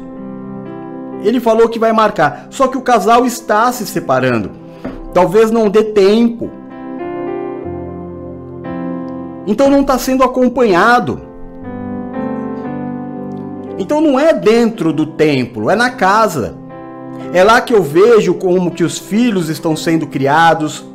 Ele 1.22 1.40
falou 1.40 1.70
que 1.70 1.78
vai 1.78 1.94
marcar. 1.94 2.48
Só 2.50 2.68
que 2.68 2.78
o 2.78 2.82
casal 2.82 3.26
está 3.26 3.72
se 3.72 3.86
separando. 3.86 4.52
Talvez 5.14 5.52
não 5.52 5.70
dê 5.70 5.84
tempo. 5.84 6.50
Então 9.46 9.70
não 9.70 9.82
está 9.82 9.98
sendo 10.00 10.24
acompanhado. 10.24 11.22
Então 13.78 14.00
não 14.00 14.20
é 14.20 14.34
dentro 14.34 14.94
do 14.94 15.06
templo, 15.06 15.70
é 15.70 15.76
na 15.76 15.90
casa. 15.90 16.56
É 17.34 17.44
lá 17.44 17.62
que 17.62 17.74
eu 17.74 17.82
vejo 17.82 18.36
como 18.36 18.72
que 18.72 18.84
os 18.84 18.98
filhos 19.00 19.50
estão 19.50 19.76
sendo 19.76 20.08
criados, 20.08 20.86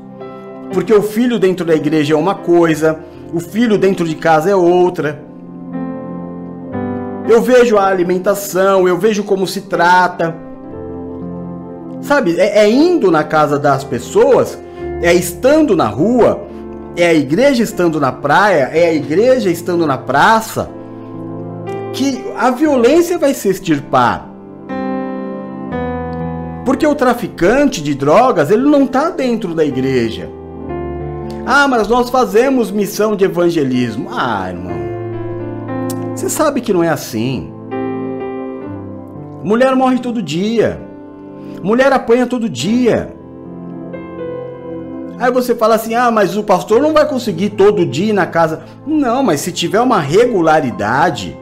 porque 0.72 0.92
o 0.92 1.02
filho 1.02 1.38
dentro 1.38 1.64
da 1.64 1.74
igreja 1.74 2.14
é 2.14 2.16
uma 2.16 2.34
coisa, 2.34 3.00
o 3.32 3.40
filho 3.40 3.76
dentro 3.76 4.06
de 4.06 4.14
casa 4.14 4.50
é 4.50 4.54
outra. 4.54 5.22
Eu 7.28 7.42
vejo 7.42 7.76
a 7.76 7.86
alimentação, 7.86 8.86
eu 8.86 8.96
vejo 8.96 9.24
como 9.24 9.46
se 9.46 9.62
trata. 9.62 10.34
Sabe, 12.00 12.38
é, 12.38 12.60
é 12.60 12.70
indo 12.70 13.10
na 13.10 13.24
casa 13.24 13.58
das 13.58 13.82
pessoas, 13.82 14.58
é 15.02 15.12
estando 15.12 15.76
na 15.76 15.88
rua, 15.88 16.46
é 16.96 17.06
a 17.08 17.14
igreja 17.14 17.62
estando 17.62 18.00
na 18.00 18.12
praia, 18.12 18.70
é 18.72 18.86
a 18.88 18.94
igreja 18.94 19.50
estando 19.50 19.86
na 19.86 19.98
praça, 19.98 20.70
que 21.98 22.24
a 22.36 22.52
violência 22.52 23.18
vai 23.18 23.34
se 23.34 23.48
extirpar. 23.48 24.30
Porque 26.64 26.86
o 26.86 26.94
traficante 26.94 27.82
de 27.82 27.92
drogas, 27.92 28.52
ele 28.52 28.62
não 28.62 28.84
está 28.84 29.10
dentro 29.10 29.52
da 29.52 29.64
igreja. 29.64 30.30
Ah, 31.44 31.66
mas 31.66 31.88
nós 31.88 32.08
fazemos 32.08 32.70
missão 32.70 33.16
de 33.16 33.24
evangelismo. 33.24 34.10
Ah, 34.12 34.48
irmão. 34.48 34.78
Você 36.14 36.28
sabe 36.28 36.60
que 36.60 36.72
não 36.72 36.84
é 36.84 36.88
assim. 36.88 37.52
Mulher 39.42 39.74
morre 39.74 39.98
todo 39.98 40.22
dia. 40.22 40.80
Mulher 41.64 41.92
apanha 41.92 42.28
todo 42.28 42.48
dia. 42.48 43.12
Aí 45.18 45.32
você 45.32 45.52
fala 45.52 45.74
assim: 45.74 45.96
ah, 45.96 46.12
mas 46.12 46.36
o 46.36 46.44
pastor 46.44 46.80
não 46.80 46.92
vai 46.92 47.08
conseguir 47.08 47.50
todo 47.50 47.84
dia 47.84 48.10
ir 48.10 48.12
na 48.12 48.26
casa. 48.26 48.62
Não, 48.86 49.20
mas 49.20 49.40
se 49.40 49.50
tiver 49.50 49.80
uma 49.80 49.98
regularidade, 49.98 51.36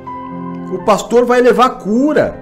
o 0.73 0.85
pastor 0.85 1.25
vai 1.25 1.41
levar 1.41 1.71
cura. 1.71 2.41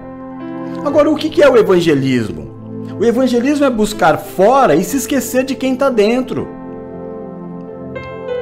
Agora, 0.83 1.09
o 1.09 1.15
que 1.15 1.41
é 1.41 1.49
o 1.49 1.57
evangelismo? 1.57 2.53
O 2.99 3.03
evangelismo 3.03 3.65
é 3.65 3.69
buscar 3.69 4.17
fora 4.17 4.75
e 4.75 4.83
se 4.83 4.97
esquecer 4.97 5.43
de 5.43 5.55
quem 5.55 5.73
está 5.73 5.89
dentro. 5.89 6.47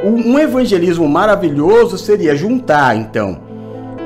Um 0.03 0.37
evangelismo 0.37 1.07
maravilhoso 1.07 1.97
seria 1.97 2.35
juntar, 2.35 2.95
então, 2.95 3.39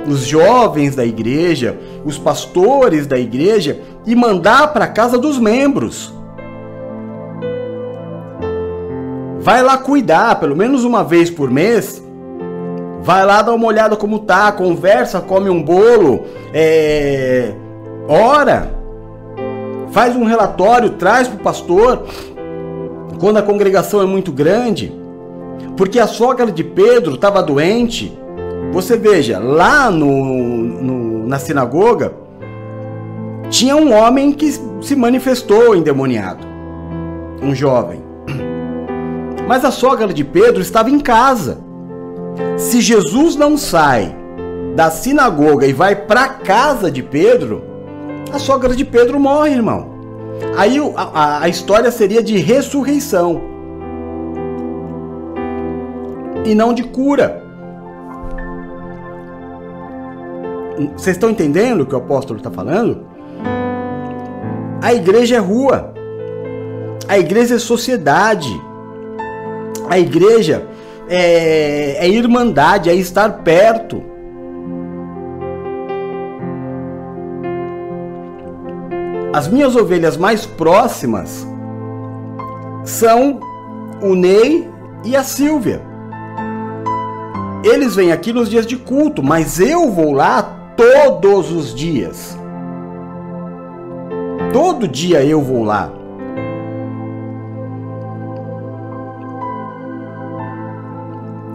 os 0.08 0.20
jovens 0.26 0.96
da 0.96 1.04
igreja, 1.04 1.78
os 2.06 2.18
pastores 2.18 3.08
da 3.08 3.18
igreja 3.18 3.82
e 4.06 4.16
mandar 4.16 4.72
para 4.72 4.88
casa 4.88 5.18
dos 5.18 5.40
membros. 5.40 6.14
Vai 9.40 9.64
lá 9.64 9.78
cuidar, 9.78 10.40
pelo 10.40 10.56
menos 10.56 10.84
uma 10.84 11.04
vez 11.04 11.30
por 11.30 11.50
mês. 11.50 12.04
Vai 13.02 13.26
lá 13.26 13.42
dar 13.42 13.54
uma 13.54 13.68
olhada 13.68 13.96
como 13.96 14.20
tá, 14.20 14.52
conversa, 14.52 15.22
come 15.22 15.50
um 15.50 15.62
bolo, 15.62 16.26
é... 16.54 17.54
ora, 18.08 18.72
faz 19.92 20.16
um 20.16 20.26
relatório, 20.26 20.92
traz 20.92 21.28
para 21.28 21.38
o 21.38 21.44
pastor. 21.44 22.04
Quando 23.20 23.38
a 23.38 23.42
congregação 23.42 24.02
é 24.02 24.06
muito 24.06 24.32
grande, 24.32 24.94
porque 25.76 26.00
a 26.00 26.08
sogra 26.08 26.52
de 26.52 26.64
Pedro 26.64 27.16
estava 27.16 27.42
doente. 27.42 28.18
Você 28.74 28.98
veja, 28.98 29.40
lá 29.40 29.90
no, 29.90 30.08
no, 30.08 31.28
na 31.28 31.40
sinagoga, 31.40 32.14
tinha 33.50 33.76
um 33.76 33.94
homem 33.94 34.32
que 34.32 34.52
se 34.82 34.96
manifestou 34.96 35.76
endemoniado, 35.76 36.46
um 37.42 37.56
jovem. 37.56 38.02
Mas 39.48 39.64
a 39.64 39.72
sogra 39.72 40.14
de 40.14 40.24
Pedro 40.24 40.62
estava 40.62 40.90
em 40.90 41.00
casa. 41.00 41.60
Se 42.58 42.82
Jesus 42.82 43.36
não 43.36 43.58
sai 43.58 44.16
da 44.76 44.92
sinagoga 44.92 45.66
e 45.66 45.74
vai 45.74 45.96
para 45.96 46.28
casa 46.30 46.92
de 46.92 47.02
Pedro, 47.02 47.64
a 48.32 48.40
sogra 48.40 48.76
de 48.76 48.86
Pedro 48.86 49.20
morre, 49.20 49.54
irmão. 49.54 49.98
Aí 50.56 50.78
a, 50.96 51.44
a 51.44 51.50
história 51.50 51.90
seria 51.92 52.22
de 52.22 52.38
ressurreição 52.38 53.42
e 56.46 56.54
não 56.54 56.74
de 56.74 56.84
cura. 56.84 57.44
Vocês 60.96 61.16
estão 61.16 61.32
entendendo 61.32 61.82
o 61.82 61.86
que 61.86 61.96
o 61.96 61.98
apóstolo 61.98 62.38
está 62.38 62.52
falando? 62.52 63.06
A 64.82 64.94
igreja 64.94 65.38
é 65.38 65.40
rua. 65.40 65.94
A 67.08 67.18
igreja 67.18 67.56
é 67.56 67.60
sociedade. 67.60 68.62
A 69.90 69.98
igreja 69.98 70.68
é, 71.10 72.06
é 72.06 72.10
irmandade, 72.10 72.90
é 72.90 72.96
estar 72.96 73.44
perto. 73.44 74.04
As 79.34 79.48
minhas 79.48 79.76
ovelhas 79.76 80.18
mais 80.18 80.46
próximas 80.46 81.46
são 82.84 83.40
o 84.02 84.16
Ney 84.16 84.68
e 85.06 85.16
a 85.16 85.24
Silvia. 85.24 85.82
Eles 87.64 87.96
vêm 87.96 88.12
aqui 88.12 88.32
nos 88.32 88.50
dias 88.50 88.66
de 88.66 88.78
culto, 88.78 89.22
mas 89.22 89.60
eu 89.60 89.92
vou 89.92 90.14
lá 90.14 90.74
todos 90.76 91.52
os 91.52 91.76
dias. 91.76 92.38
Todo 94.54 94.88
dia 94.88 95.24
eu 95.24 95.42
vou 95.42 95.64
lá. 95.64 95.92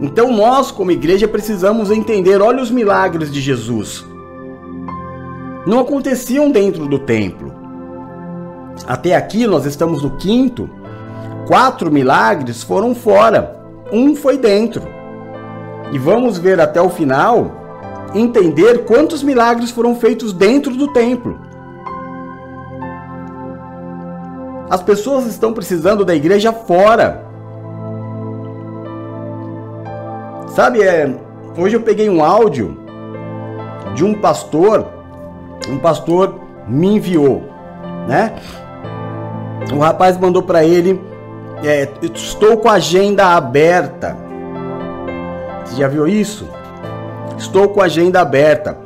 Então 0.03 0.33
nós, 0.33 0.71
como 0.71 0.91
igreja, 0.91 1.27
precisamos 1.27 1.91
entender, 1.91 2.43
olha 2.43 2.63
os 2.63 2.71
milagres 2.71 3.33
de 3.33 3.41
Jesus. 3.41 4.05
Não 5.67 5.79
aconteciam 5.79 6.51
dentro 6.51 6.87
do 6.87 6.99
templo. 6.99 7.55
Até 8.87 9.15
aqui 9.15 9.47
nós 9.47 9.65
estamos 9.65 10.03
no 10.03 10.17
quinto. 10.17 10.69
Quatro 11.47 11.91
milagres 11.91 12.63
foram 12.63 12.95
fora. 12.95 13.63
Um 13.93 14.15
foi 14.15 14.37
dentro 14.37 14.83
e 15.93 15.99
vamos 15.99 16.39
ver 16.39 16.59
até 16.59 16.81
o 16.81 16.89
final, 16.89 17.53
entender 18.15 18.85
quantos 18.87 19.23
milagres 19.23 19.71
foram 19.71 19.95
feitos 19.95 20.33
dentro 20.33 20.75
do 20.75 20.89
templo. 20.89 21.39
As 24.71 24.83
pessoas 24.83 25.27
estão 25.27 25.53
precisando 25.53 26.03
da 26.03 26.15
igreja 26.15 26.51
fora. 26.51 27.31
Sabe, 30.55 30.83
é, 30.83 31.13
hoje 31.57 31.77
eu 31.77 31.81
peguei 31.81 32.09
um 32.09 32.23
áudio 32.23 32.77
de 33.95 34.05
um 34.05 34.15
pastor, 34.15 34.87
um 35.69 35.79
pastor 35.79 36.41
me 36.69 36.97
enviou, 36.97 37.43
né? 38.07 38.35
O 39.73 39.79
rapaz 39.79 40.17
mandou 40.19 40.43
para 40.43 40.65
ele, 40.65 41.01
é, 41.65 41.89
estou 42.15 42.57
com 42.59 42.69
a 42.69 42.75
agenda 42.75 43.35
aberta 43.35 44.17
você 45.73 45.81
já 45.81 45.89
viu 45.89 46.07
isso? 46.07 46.47
Estou 47.39 47.71
com 47.71 47.81
a 47.81 47.85
agenda 47.85 48.21
aberta. 48.21 48.77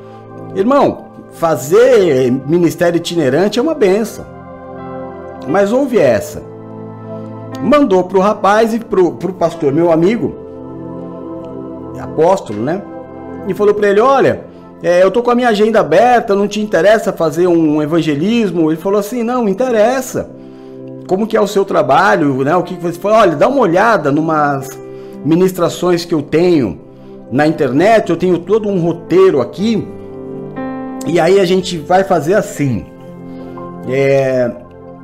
Irmão, 0.54 1.06
fazer 1.32 2.30
ministério 2.30 2.96
itinerante 2.96 3.58
é 3.58 3.62
uma 3.62 3.74
benção. 3.74 4.24
Mas 5.48 5.72
houve 5.72 5.98
essa. 5.98 6.42
Mandou 7.60 8.04
para 8.04 8.18
o 8.18 8.20
rapaz 8.20 8.72
e 8.72 8.78
para 8.78 9.00
o 9.00 9.32
pastor, 9.32 9.72
meu 9.72 9.90
amigo, 9.90 10.45
apóstolo, 12.01 12.62
né? 12.62 12.82
E 13.49 13.55
falou 13.55 13.74
para 13.74 13.88
ele: 13.88 14.01
Olha, 14.01 14.44
é, 14.82 15.03
eu 15.03 15.11
tô 15.11 15.22
com 15.22 15.30
a 15.30 15.34
minha 15.34 15.49
agenda 15.49 15.80
aberta, 15.80 16.34
não 16.34 16.47
te 16.47 16.61
interessa 16.61 17.12
fazer 17.12 17.47
um 17.47 17.82
evangelismo? 17.82 18.70
Ele 18.70 18.80
falou 18.80 19.01
assim: 19.01 19.22
Não, 19.22 19.49
interessa. 19.49 20.30
Como 21.07 21.26
que 21.26 21.36
é 21.36 21.40
o 21.40 21.47
seu 21.47 21.64
trabalho, 21.64 22.42
né? 22.42 22.57
O 22.57 22.62
que 22.62 22.74
você 22.74 22.99
falou? 22.99 23.18
Olha, 23.18 23.36
dá 23.36 23.49
uma 23.49 23.61
olhada 23.61 24.11
numas 24.11 24.68
ministrações 25.24 26.05
que 26.05 26.14
eu 26.14 26.22
tenho 26.22 26.80
na 27.30 27.47
internet, 27.47 28.11
eu 28.11 28.16
tenho 28.16 28.38
todo 28.38 28.68
um 28.68 28.78
roteiro 28.80 29.40
aqui. 29.40 29.86
E 31.07 31.20
aí 31.20 31.38
a 31.38 31.44
gente 31.44 31.78
vai 31.78 32.03
fazer 32.03 32.34
assim. 32.34 32.86
É, 33.88 34.51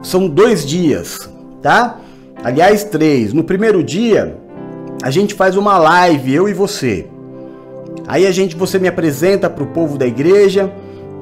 são 0.03 0.28
dois 0.28 0.66
dias, 0.66 1.30
tá? 1.61 1.99
Aliás, 2.43 2.82
três. 2.82 3.32
No 3.32 3.45
primeiro 3.45 3.84
dia, 3.84 4.36
a 5.03 5.11
gente 5.11 5.34
faz 5.34 5.57
uma 5.57 5.76
live, 5.78 6.32
eu 6.32 6.48
e 6.48 6.55
você. 6.55 7.07
Aí 8.07 8.24
a 8.24 8.30
gente, 8.30 8.55
você 8.55 8.78
me 8.78 8.86
apresenta 8.86 9.50
para 9.50 9.64
o 9.64 9.66
povo 9.66 9.98
da 9.98 10.07
igreja 10.07 10.72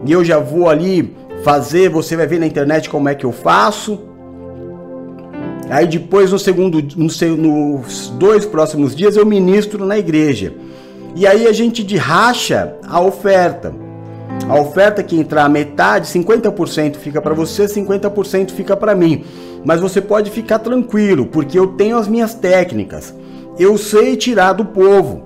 e 0.04 0.12
eu 0.12 0.22
já 0.22 0.38
vou 0.38 0.68
ali 0.68 1.16
fazer. 1.42 1.88
Você 1.88 2.14
vai 2.14 2.26
ver 2.26 2.38
na 2.38 2.46
internet 2.46 2.90
como 2.90 3.08
é 3.08 3.14
que 3.14 3.24
eu 3.24 3.32
faço. 3.32 3.98
Aí 5.70 5.86
depois, 5.86 6.30
no 6.30 6.38
segundo, 6.38 6.82
no, 6.96 7.06
nos 7.36 8.08
dois 8.18 8.44
próximos 8.44 8.94
dias, 8.94 9.16
eu 9.16 9.24
ministro 9.24 9.86
na 9.86 9.98
igreja. 9.98 10.52
E 11.16 11.26
aí 11.26 11.46
a 11.46 11.52
gente 11.52 11.96
racha 11.96 12.74
a 12.86 13.00
oferta. 13.00 13.72
A 14.48 14.60
oferta 14.60 15.02
que 15.02 15.16
entrar 15.16 15.48
metade, 15.48 16.06
50% 16.06 16.96
fica 16.96 17.20
para 17.20 17.34
você, 17.34 17.64
50% 17.64 18.50
fica 18.50 18.76
para 18.76 18.94
mim. 18.94 19.24
Mas 19.64 19.80
você 19.80 20.00
pode 20.00 20.30
ficar 20.30 20.58
tranquilo, 20.58 21.26
porque 21.26 21.58
eu 21.58 21.68
tenho 21.68 21.96
as 21.96 22.08
minhas 22.08 22.34
técnicas. 22.34 23.14
Eu 23.58 23.76
sei 23.76 24.16
tirar 24.16 24.52
do 24.52 24.64
povo. 24.64 25.22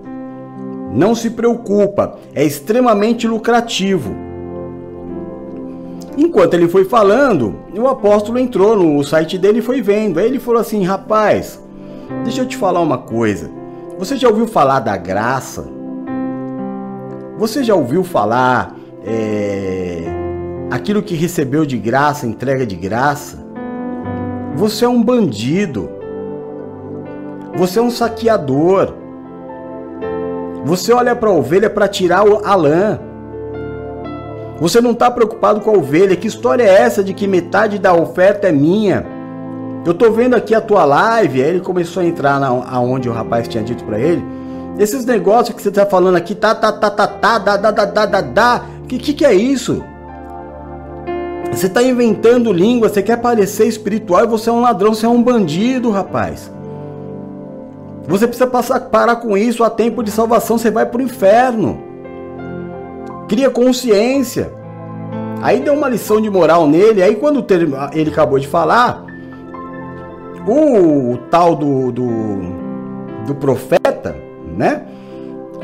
Não 0.93 1.15
se 1.15 1.31
preocupa, 1.31 2.19
é 2.35 2.45
extremamente 2.45 3.27
lucrativo. 3.27 4.15
Enquanto 6.17 6.55
ele 6.55 6.69
foi 6.69 6.85
falando, 6.85 7.57
o 7.77 7.89
apóstolo 7.89 8.39
entrou 8.39 8.77
no 8.77 9.03
site 9.03 9.37
dele 9.37 9.59
e 9.59 9.63
foi 9.63 9.83
vendo. 9.83 10.21
Aí 10.21 10.27
ele 10.27 10.39
falou 10.39 10.61
assim: 10.61 10.85
Rapaz, 10.85 11.61
deixa 12.23 12.43
eu 12.43 12.47
te 12.47 12.57
falar 12.57 12.81
uma 12.81 12.99
coisa. 12.99 13.51
Você 13.99 14.17
já 14.17 14.29
ouviu 14.29 14.47
falar 14.47 14.81
da 14.81 14.97
graça? 14.97 15.67
Você 17.37 17.65
já 17.65 17.75
ouviu 17.75 18.05
falar 18.05 18.77
é, 19.05 20.05
aquilo 20.71 21.03
que 21.03 21.17
recebeu 21.17 21.67
de 21.67 21.77
graça, 21.77 22.27
entrega 22.27 22.65
de 22.65 22.77
graça? 22.77 23.45
Você 24.55 24.85
é 24.85 24.89
um 24.89 25.03
bandido. 25.03 25.91
Você 27.57 27.79
é 27.79 27.83
um 27.83 27.91
saqueador. 27.91 28.95
Você 30.65 30.93
olha 30.93 31.15
para 31.15 31.29
a 31.29 31.33
ovelha 31.33 31.71
para 31.71 31.87
tirar 31.87 32.25
a 32.45 32.55
lã. 32.55 32.99
Você 34.61 34.81
não 34.81 34.93
está 34.93 35.11
preocupado 35.11 35.61
com 35.61 35.71
a 35.71 35.75
ovelha. 35.75 36.17
Que 36.17 36.27
história 36.27 36.65
é 36.65 36.83
essa 36.83 37.05
de 37.05 37.13
que 37.13 37.27
metade 37.27 37.79
da 37.79 37.95
oferta 37.95 38.49
é 38.49 38.53
minha? 38.53 39.05
Eu 39.85 39.93
tô 39.93 40.11
vendo 40.11 40.35
aqui 40.35 40.55
a 40.55 40.61
tua 40.61 40.85
live. 40.85 41.43
Aí 41.43 41.49
ele 41.49 41.61
começou 41.61 42.03
a 42.03 42.07
entrar 42.07 42.41
na, 42.41 42.49
aonde 42.49 43.09
o 43.09 43.13
rapaz 43.13 43.47
tinha 43.47 43.63
dito 43.63 43.85
para 43.85 43.99
ele. 43.99 44.25
Esses 44.79 45.05
negócios 45.05 45.55
que 45.55 45.63
você 45.63 45.71
tá 45.71 45.87
falando 45.87 46.17
aqui, 46.17 46.35
tá, 46.35 46.55
tá, 46.55 46.73
tá, 46.73 46.91
tá, 46.91 47.07
tá, 47.07 47.39
da, 47.39 47.57
da, 47.57 47.71
da, 47.71 47.85
da, 47.85 48.07
da, 48.07 48.21
da. 48.21 48.63
Que, 48.89 48.99
que 48.99 49.13
que 49.13 49.25
é 49.25 49.33
isso? 49.33 49.85
Você 51.53 51.69
tá 51.69 51.81
inventando 51.83 52.53
língua, 52.53 52.89
você 52.89 53.01
quer 53.01 53.19
parecer 53.19 53.69
espiritual 53.69 54.25
e 54.25 54.27
você 54.27 54.51
é 54.51 54.53
um 54.53 54.61
ladrão, 54.61 54.93
você 54.93 55.07
é 55.07 55.09
um 55.09 55.23
bandido, 55.23 55.91
rapaz. 55.91 56.51
Você 58.07 58.27
precisa 58.27 58.47
passar, 58.47 58.81
parar 58.81 59.17
com 59.17 59.37
isso, 59.37 59.65
a 59.65 59.71
tempo 59.71 60.03
de 60.03 60.11
salvação 60.11 60.59
você 60.59 60.71
vai 60.71 60.85
pro 60.85 61.03
inferno. 61.03 61.83
Cria 63.29 63.51
consciência. 63.51 64.53
Aí 65.41 65.61
deu 65.61 65.75
uma 65.75 65.89
lição 65.89 66.21
de 66.21 66.29
moral 66.29 66.67
nele, 66.67 67.03
aí 67.03 67.17
quando 67.17 67.45
ele 67.93 68.11
acabou 68.11 68.39
de 68.39 68.47
falar, 68.47 69.05
o, 70.47 71.13
o 71.13 71.19
tal 71.31 71.57
do, 71.57 71.91
do, 71.91 72.09
do 73.27 73.35
profeta, 73.35 74.15
né? 74.57 74.83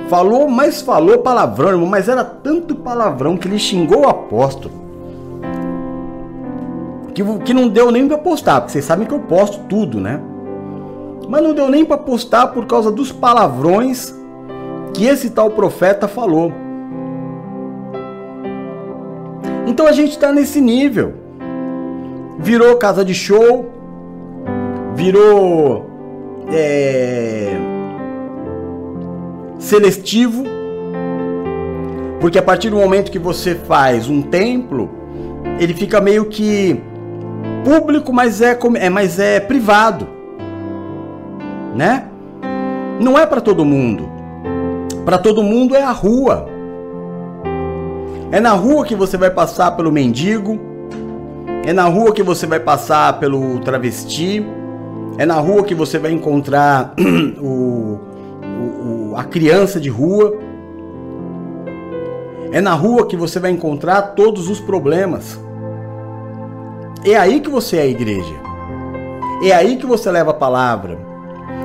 Falou, 0.08 0.48
mas 0.48 0.80
falou 0.80 1.18
palavrão, 1.18 1.70
irmão, 1.70 1.86
mas 1.86 2.08
era 2.08 2.24
tanto 2.24 2.74
palavrão 2.74 3.36
que 3.36 3.46
ele 3.46 3.58
xingou 3.58 4.00
o 4.00 4.08
apóstolo. 4.08 4.74
Que, 7.14 7.22
que 7.44 7.54
não 7.54 7.68
deu 7.68 7.90
nem 7.90 8.08
para 8.08 8.18
postar, 8.18 8.60
porque 8.60 8.72
vocês 8.72 8.84
sabem 8.84 9.06
que 9.06 9.14
eu 9.14 9.20
posto 9.20 9.60
tudo, 9.68 10.00
né? 10.00 10.20
Mas 11.30 11.44
não 11.44 11.54
deu 11.54 11.68
nem 11.68 11.84
para 11.84 11.96
postar 11.96 12.48
por 12.48 12.66
causa 12.66 12.90
dos 12.90 13.12
palavrões 13.12 14.12
que 14.92 15.06
esse 15.06 15.30
tal 15.30 15.52
profeta 15.52 16.08
falou. 16.08 16.52
Então 19.64 19.86
a 19.86 19.92
gente 19.92 20.10
está 20.10 20.32
nesse 20.32 20.60
nível. 20.60 21.14
Virou 22.36 22.74
casa 22.78 23.04
de 23.04 23.14
show, 23.14 23.70
virou 24.96 25.88
é, 26.52 27.56
seletivo, 29.56 30.42
porque 32.20 32.40
a 32.40 32.42
partir 32.42 32.70
do 32.70 32.76
momento 32.76 33.08
que 33.08 33.20
você 33.20 33.54
faz 33.54 34.08
um 34.08 34.20
templo, 34.20 34.90
ele 35.60 35.74
fica 35.74 36.00
meio 36.00 36.24
que 36.24 36.82
público, 37.64 38.12
mas 38.12 38.40
é, 38.40 38.58
é, 38.80 38.90
mas 38.90 39.20
é 39.20 39.38
privado, 39.38 40.19
né? 41.74 42.06
Não 43.00 43.18
é 43.18 43.24
para 43.26 43.40
todo 43.40 43.64
mundo. 43.64 44.08
Para 45.04 45.18
todo 45.18 45.42
mundo 45.42 45.74
é 45.74 45.82
a 45.82 45.92
rua. 45.92 46.46
É 48.30 48.38
na 48.38 48.52
rua 48.52 48.84
que 48.84 48.94
você 48.94 49.16
vai 49.16 49.30
passar 49.30 49.72
pelo 49.72 49.90
mendigo. 49.90 50.58
É 51.64 51.72
na 51.72 51.84
rua 51.84 52.12
que 52.12 52.22
você 52.22 52.46
vai 52.46 52.60
passar 52.60 53.18
pelo 53.18 53.58
travesti. 53.60 54.44
É 55.18 55.26
na 55.26 55.34
rua 55.34 55.64
que 55.64 55.74
você 55.74 55.98
vai 55.98 56.12
encontrar 56.12 56.94
o, 57.42 57.98
o, 58.42 59.14
a 59.16 59.24
criança 59.24 59.80
de 59.80 59.88
rua. 59.88 60.38
É 62.52 62.60
na 62.60 62.74
rua 62.74 63.06
que 63.06 63.16
você 63.16 63.40
vai 63.40 63.50
encontrar 63.50 64.14
todos 64.14 64.48
os 64.48 64.60
problemas. 64.60 65.38
É 67.04 67.16
aí 67.16 67.40
que 67.40 67.48
você 67.48 67.78
é 67.78 67.82
a 67.82 67.86
igreja. 67.86 68.34
É 69.42 69.52
aí 69.52 69.76
que 69.76 69.86
você 69.86 70.10
leva 70.10 70.32
a 70.32 70.34
palavra. 70.34 71.09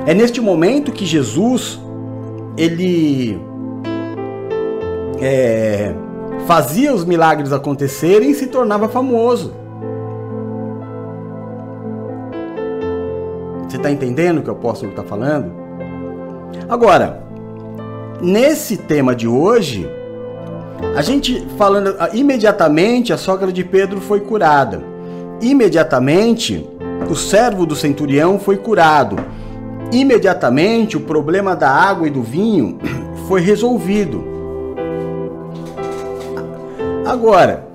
É 0.06 0.14
neste 0.14 0.40
momento 0.40 0.92
que 0.92 1.04
Jesus 1.04 1.80
ele 2.56 3.38
é, 5.20 5.92
fazia 6.46 6.94
os 6.94 7.04
milagres 7.04 7.52
acontecerem 7.52 8.30
e 8.30 8.34
se 8.34 8.46
tornava 8.46 8.88
famoso. 8.88 9.52
Você 13.68 13.76
está 13.76 13.90
entendendo 13.90 14.38
o 14.38 14.42
que 14.42 14.48
o 14.48 14.52
apóstolo 14.52 14.92
está 14.92 15.02
falando? 15.02 15.50
Agora, 16.68 17.20
nesse 18.22 18.76
tema 18.76 19.12
de 19.12 19.26
hoje, 19.26 19.90
a 20.94 21.02
gente 21.02 21.44
falando 21.58 21.96
imediatamente 22.14 23.12
a 23.12 23.16
sogra 23.16 23.52
de 23.52 23.64
Pedro 23.64 24.00
foi 24.00 24.20
curada. 24.20 24.80
Imediatamente, 25.42 26.64
o 27.10 27.16
servo 27.16 27.66
do 27.66 27.74
centurião 27.74 28.38
foi 28.38 28.56
curado. 28.56 29.16
Imediatamente, 29.92 30.96
o 30.96 31.00
problema 31.00 31.54
da 31.54 31.70
água 31.70 32.06
e 32.06 32.10
do 32.10 32.22
vinho 32.22 32.78
foi 33.28 33.40
resolvido. 33.40 34.24
Agora, 37.06 37.68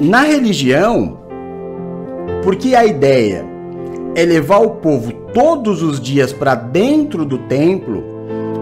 na 0.00 0.22
religião, 0.22 1.18
porque 2.42 2.74
a 2.74 2.86
ideia 2.86 3.44
é 4.14 4.24
levar 4.24 4.58
o 4.58 4.70
povo 4.70 5.12
todos 5.34 5.82
os 5.82 6.00
dias 6.00 6.32
para 6.32 6.54
dentro 6.54 7.24
do 7.24 7.38
templo, 7.38 8.02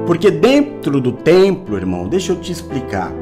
porque 0.06 0.30
dentro 0.30 1.00
do 1.00 1.12
templo, 1.12 1.76
irmão, 1.76 2.08
deixa 2.08 2.32
eu 2.32 2.36
te 2.36 2.50
explicar. 2.50 3.12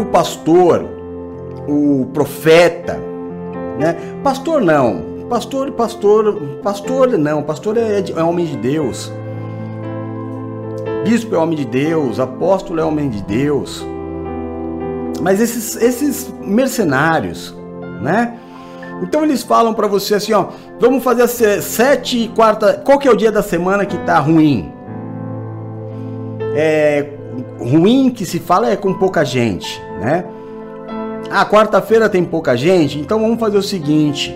O 0.00 0.04
pastor, 0.06 0.84
o 1.66 2.06
profeta, 2.12 3.00
né? 3.78 3.96
Pastor 4.22 4.60
não, 4.60 5.09
pastor, 5.30 5.70
pastor, 5.70 6.34
pastor 6.60 7.16
não, 7.16 7.40
pastor 7.40 7.76
é, 7.78 8.00
é 8.00 8.22
homem 8.22 8.44
de 8.46 8.56
Deus. 8.56 9.12
Bispo 11.04 11.34
é 11.36 11.38
homem 11.38 11.56
de 11.56 11.64
Deus, 11.64 12.18
apóstolo 12.18 12.80
é 12.80 12.84
homem 12.84 13.08
de 13.08 13.22
Deus. 13.22 13.86
Mas 15.22 15.40
esses, 15.40 15.76
esses 15.76 16.34
mercenários, 16.40 17.56
né? 18.02 18.38
Então 19.02 19.22
eles 19.22 19.42
falam 19.42 19.72
para 19.72 19.86
você 19.86 20.16
assim, 20.16 20.32
ó, 20.32 20.48
vamos 20.80 21.02
fazer 21.02 21.26
sete 21.28 22.28
quarta, 22.34 22.82
qual 22.84 22.98
que 22.98 23.06
é 23.06 23.10
o 23.10 23.16
dia 23.16 23.30
da 23.30 23.42
semana 23.42 23.86
que 23.86 23.96
tá 23.98 24.18
ruim? 24.18 24.72
É 26.54 27.06
ruim 27.60 28.10
que 28.10 28.26
se 28.26 28.40
fala 28.40 28.68
é 28.68 28.76
com 28.76 28.92
pouca 28.92 29.24
gente, 29.24 29.80
né? 30.00 30.24
Ah, 31.30 31.46
quarta-feira 31.46 32.08
tem 32.08 32.24
pouca 32.24 32.56
gente, 32.56 32.98
então 32.98 33.20
vamos 33.20 33.38
fazer 33.38 33.56
o 33.56 33.62
seguinte: 33.62 34.34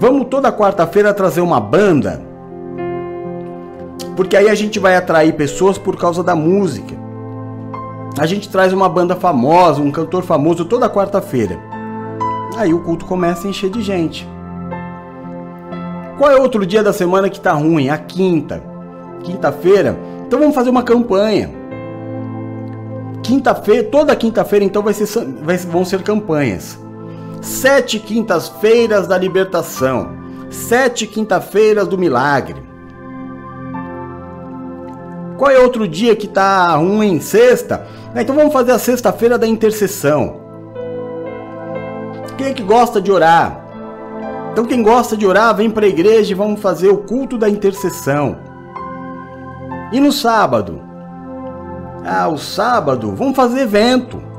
vamos 0.00 0.28
toda 0.30 0.50
quarta-feira 0.50 1.12
trazer 1.12 1.42
uma 1.42 1.60
banda, 1.60 2.22
porque 4.16 4.34
aí 4.34 4.48
a 4.48 4.54
gente 4.54 4.78
vai 4.78 4.96
atrair 4.96 5.34
pessoas 5.34 5.76
por 5.76 5.98
causa 5.98 6.24
da 6.24 6.34
música. 6.34 6.98
A 8.18 8.24
gente 8.24 8.48
traz 8.48 8.72
uma 8.72 8.88
banda 8.88 9.14
famosa, 9.14 9.82
um 9.82 9.90
cantor 9.90 10.22
famoso 10.24 10.64
toda 10.64 10.88
quarta-feira. 10.88 11.58
Aí 12.56 12.72
o 12.72 12.80
culto 12.80 13.04
começa 13.04 13.46
a 13.46 13.50
encher 13.50 13.68
de 13.68 13.82
gente. 13.82 14.26
Qual 16.16 16.30
é 16.30 16.36
outro 16.36 16.64
dia 16.64 16.82
da 16.82 16.94
semana 16.94 17.28
que 17.28 17.40
tá 17.40 17.52
ruim? 17.52 17.90
A 17.90 17.98
quinta. 17.98 18.62
Quinta-feira. 19.22 19.98
Então 20.26 20.38
vamos 20.38 20.54
fazer 20.54 20.70
uma 20.70 20.82
campanha. 20.82 21.50
Quinta-feira, 23.22 23.84
toda 23.84 24.16
quinta-feira 24.16 24.64
então 24.64 24.82
vai 24.82 24.94
ser, 24.94 25.06
vai, 25.42 25.58
vão 25.58 25.84
ser 25.84 26.02
campanhas. 26.02 26.78
Sete 27.40 27.98
quintas-feiras 27.98 29.06
da 29.06 29.16
libertação. 29.16 30.10
Sete 30.50 31.06
quinta-feiras 31.06 31.88
do 31.88 31.96
milagre. 31.96 32.62
Qual 35.38 35.50
é 35.50 35.58
outro 35.58 35.88
dia 35.88 36.14
que 36.14 36.28
tá 36.28 36.76
ruim? 36.76 37.18
Sexta? 37.18 37.86
Então 38.14 38.34
vamos 38.34 38.52
fazer 38.52 38.72
a 38.72 38.78
sexta-feira 38.78 39.38
da 39.38 39.46
intercessão. 39.46 40.38
Quem 42.36 42.48
é 42.48 42.52
que 42.52 42.62
gosta 42.62 43.00
de 43.00 43.10
orar? 43.10 43.64
Então 44.52 44.66
quem 44.66 44.82
gosta 44.82 45.16
de 45.16 45.26
orar, 45.26 45.54
vem 45.54 45.70
para 45.70 45.86
a 45.86 45.88
igreja 45.88 46.32
e 46.32 46.36
vamos 46.36 46.60
fazer 46.60 46.88
o 46.88 46.98
culto 46.98 47.38
da 47.38 47.48
intercessão. 47.48 48.36
E 49.92 49.98
no 49.98 50.12
sábado? 50.12 50.82
Ah, 52.04 52.28
o 52.28 52.36
sábado, 52.36 53.14
vamos 53.14 53.36
fazer 53.36 53.60
evento. 53.62 54.29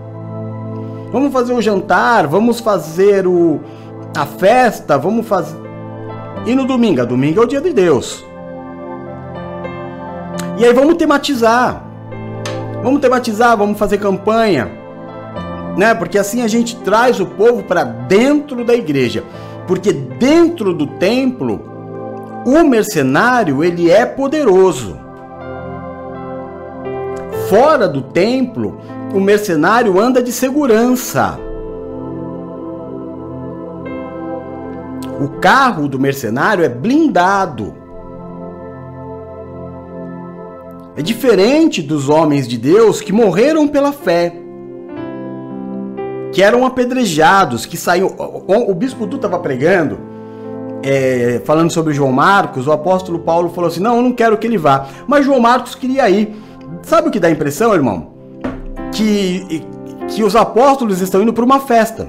Vamos 1.12 1.34
fazer 1.34 1.54
o 1.54 1.62
jantar, 1.62 2.28
vamos 2.28 2.60
fazer 2.60 3.28
o 3.28 3.60
a 4.18 4.26
festa, 4.26 4.98
vamos 4.98 5.28
fazer. 5.28 5.60
E 6.46 6.56
no 6.56 6.66
domingo, 6.66 7.02
a 7.02 7.06
domingo 7.06 7.42
é 7.42 7.44
o 7.44 7.48
dia 7.48 7.62
de 7.62 7.72
Deus. 7.74 8.26
E 10.58 10.66
aí 10.66 10.74
vamos 10.74 10.96
tematizar. 10.96 11.84
Vamos 12.84 13.00
tematizar, 13.00 13.58
vamos 13.58 13.78
fazer 13.78 13.98
campanha. 13.98 14.70
né? 15.78 15.94
Porque 15.94 16.18
assim 16.18 16.42
a 16.42 16.48
gente 16.48 16.76
traz 16.78 17.20
o 17.20 17.26
povo 17.26 17.64
para 17.64 17.84
dentro 17.84 18.64
da 18.66 18.74
igreja. 18.74 19.24
Porque 19.68 19.94
dentro 19.94 20.74
do 20.74 20.88
templo, 20.88 21.62
o 22.46 22.64
mercenário, 22.64 23.64
ele 23.64 23.90
é 23.90 24.06
poderoso. 24.06 24.98
Fora 27.50 27.88
do 27.88 28.02
templo, 28.02 28.80
o 29.14 29.20
mercenário 29.20 30.00
anda 30.00 30.22
de 30.22 30.32
segurança. 30.32 31.38
O 35.20 35.40
carro 35.40 35.88
do 35.88 36.00
mercenário 36.00 36.64
é 36.64 36.70
blindado. 36.70 37.76
É 40.96 41.02
diferente 41.02 41.82
dos 41.82 42.10
homens 42.10 42.48
de 42.48 42.58
Deus 42.58 43.02
que 43.02 43.14
morreram 43.14 43.68
pela 43.68 43.92
fé, 43.92 44.34
que 46.32 46.42
eram 46.42 46.66
apedrejados, 46.66 47.66
que 47.66 47.78
saíam. 47.78 48.14
O, 48.48 48.74
bispo 48.74 49.06
Du 49.06 49.18
estava 49.18 49.40
pregando, 49.40 50.00
é, 50.84 51.42
falando 51.46 51.72
sobre 51.72 51.94
João 51.94 52.12
Marcos. 52.12 52.68
O 52.68 52.72
apóstolo 52.72 53.20
Paulo 53.20 53.50
falou 53.50 53.70
assim: 53.70 53.80
Não, 53.80 53.98
eu 53.98 54.02
não 54.02 54.12
quero 54.12 54.38
que 54.38 54.48
ele 54.48 54.58
vá. 54.58 54.88
Mas 55.08 55.26
João 55.26 55.40
Marcos 55.40 55.76
queria 55.76 56.10
ir. 56.10 56.36
Sabe 56.82 57.10
o 57.10 57.12
que 57.12 57.20
dá 57.20 57.28
a 57.28 57.32
impressão, 57.32 57.74
irmão? 57.74 58.11
Que, 58.92 59.64
que 60.10 60.24
os 60.24 60.36
apóstolos 60.36 61.02
estão 61.02 61.22
indo 61.22 61.34
para 61.34 61.46
uma 61.46 61.60
festa. 61.60 62.08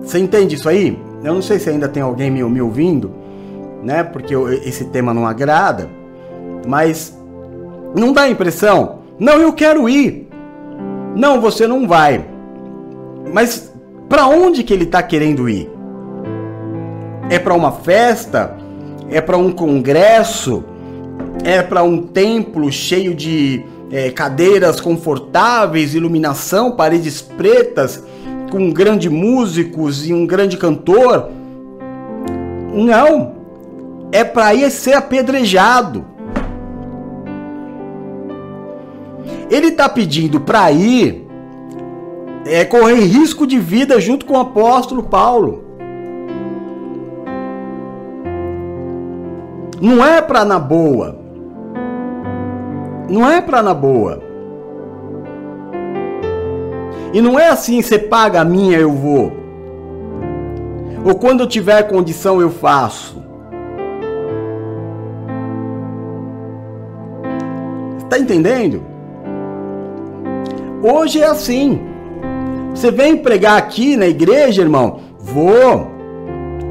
Você 0.00 0.18
entende 0.18 0.56
isso 0.56 0.68
aí? 0.68 0.98
Eu 1.22 1.34
não 1.34 1.42
sei 1.42 1.58
se 1.58 1.70
ainda 1.70 1.88
tem 1.88 2.02
alguém 2.02 2.30
me, 2.30 2.42
me 2.42 2.60
ouvindo, 2.60 3.12
né? 3.82 4.02
Porque 4.02 4.34
eu, 4.34 4.52
esse 4.52 4.86
tema 4.86 5.14
não 5.14 5.26
agrada, 5.26 5.88
mas 6.66 7.16
não 7.94 8.12
dá 8.12 8.22
a 8.22 8.30
impressão. 8.30 9.00
Não, 9.18 9.34
eu 9.34 9.52
quero 9.52 9.88
ir. 9.88 10.28
Não, 11.14 11.40
você 11.40 11.66
não 11.66 11.86
vai. 11.86 12.24
Mas 13.32 13.72
para 14.08 14.26
onde 14.26 14.62
que 14.62 14.72
ele 14.72 14.84
está 14.84 15.02
querendo 15.02 15.48
ir? 15.48 15.70
É 17.30 17.38
para 17.38 17.54
uma 17.54 17.72
festa? 17.72 18.56
É 19.10 19.20
para 19.20 19.36
um 19.36 19.52
congresso? 19.52 20.64
É 21.44 21.62
para 21.62 21.82
um 21.82 21.98
templo 21.98 22.70
cheio 22.70 23.14
de 23.14 23.64
é, 23.92 24.10
cadeiras 24.10 24.80
confortáveis, 24.80 25.94
iluminação, 25.94 26.72
paredes 26.72 27.22
pretas? 27.22 28.02
com 28.52 28.70
grandes 28.70 29.10
músicos 29.10 30.06
e 30.06 30.12
um 30.12 30.26
grande 30.26 30.58
cantor. 30.58 31.30
Não. 32.70 33.40
É 34.12 34.22
para 34.22 34.54
ir 34.54 34.70
ser 34.70 34.92
apedrejado. 34.92 36.04
Ele 39.50 39.68
está 39.68 39.88
pedindo 39.88 40.38
para 40.38 40.70
ir 40.70 41.26
é 42.44 42.64
correr 42.64 43.00
risco 43.00 43.46
de 43.46 43.58
vida 43.58 43.98
junto 44.00 44.26
com 44.26 44.34
o 44.34 44.40
apóstolo 44.40 45.04
Paulo. 45.04 45.64
Não 49.80 50.04
é 50.04 50.20
para 50.20 50.44
na 50.44 50.58
boa. 50.58 51.21
Não 53.12 53.30
é 53.30 53.42
para 53.42 53.62
na 53.62 53.74
boa. 53.74 54.22
E 57.12 57.20
não 57.20 57.38
é 57.38 57.50
assim, 57.50 57.82
você 57.82 57.98
paga 57.98 58.40
a 58.40 58.44
minha, 58.44 58.78
eu 58.78 58.90
vou. 58.90 59.30
Ou 61.04 61.14
quando 61.16 61.40
eu 61.40 61.46
tiver 61.46 61.82
condição, 61.82 62.40
eu 62.40 62.48
faço. 62.48 63.22
Está 67.98 68.18
entendendo? 68.18 68.82
Hoje 70.82 71.20
é 71.20 71.26
assim. 71.26 71.82
Você 72.74 72.90
vem 72.90 73.18
pregar 73.18 73.58
aqui 73.58 73.94
na 73.94 74.06
igreja, 74.06 74.62
irmão? 74.62 75.00
Vou. 75.18 75.86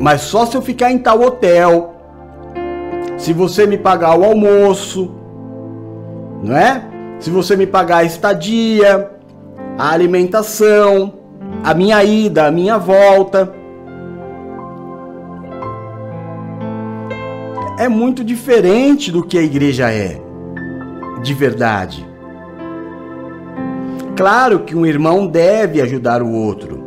Mas 0.01 0.21
só 0.21 0.47
se 0.47 0.57
eu 0.57 0.61
ficar 0.63 0.91
em 0.91 0.97
tal 0.97 1.21
hotel. 1.21 1.93
Se 3.15 3.31
você 3.31 3.67
me 3.67 3.77
pagar 3.77 4.17
o 4.17 4.23
almoço, 4.25 5.20
não 6.43 6.55
é? 6.55 6.83
Se 7.19 7.29
você 7.29 7.55
me 7.55 7.67
pagar 7.67 7.97
a 7.97 8.03
estadia, 8.03 9.11
a 9.77 9.91
alimentação, 9.91 11.13
a 11.63 11.73
minha 11.73 12.03
ida, 12.03 12.47
a 12.47 12.51
minha 12.51 12.77
volta. 12.77 13.53
É 17.77 17.87
muito 17.87 18.23
diferente 18.23 19.11
do 19.11 19.23
que 19.23 19.37
a 19.37 19.41
igreja 19.41 19.91
é, 19.91 20.21
de 21.21 21.33
verdade. 21.33 22.07
Claro 24.15 24.59
que 24.59 24.75
um 24.75 24.85
irmão 24.85 25.25
deve 25.25 25.81
ajudar 25.81 26.21
o 26.21 26.31
outro. 26.31 26.83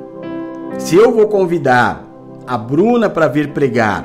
Se 0.78 0.94
eu 0.94 1.12
vou 1.12 1.26
convidar 1.26 2.04
a 2.46 2.56
Bruna 2.56 3.08
para 3.08 3.26
vir 3.26 3.52
pregar, 3.52 4.04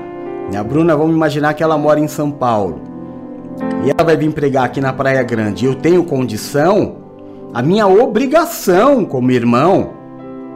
né, 0.51 0.57
a 0.57 0.63
Bruna, 0.63 0.95
vamos 0.95 1.15
imaginar 1.15 1.53
que 1.53 1.61
ela 1.61 1.77
mora 1.77 1.99
em 1.99 2.07
São 2.07 2.31
Paulo, 2.31 2.81
e 3.85 3.89
ela 3.89 4.03
vai 4.03 4.17
vir 4.17 4.31
pregar 4.31 4.65
aqui 4.65 4.81
na 4.81 4.93
Praia 4.93 5.23
Grande, 5.23 5.65
eu 5.65 5.75
tenho 5.75 6.03
condição, 6.03 6.97
a 7.53 7.61
minha 7.61 7.87
obrigação 7.87 9.05
como 9.05 9.31
irmão 9.31 9.91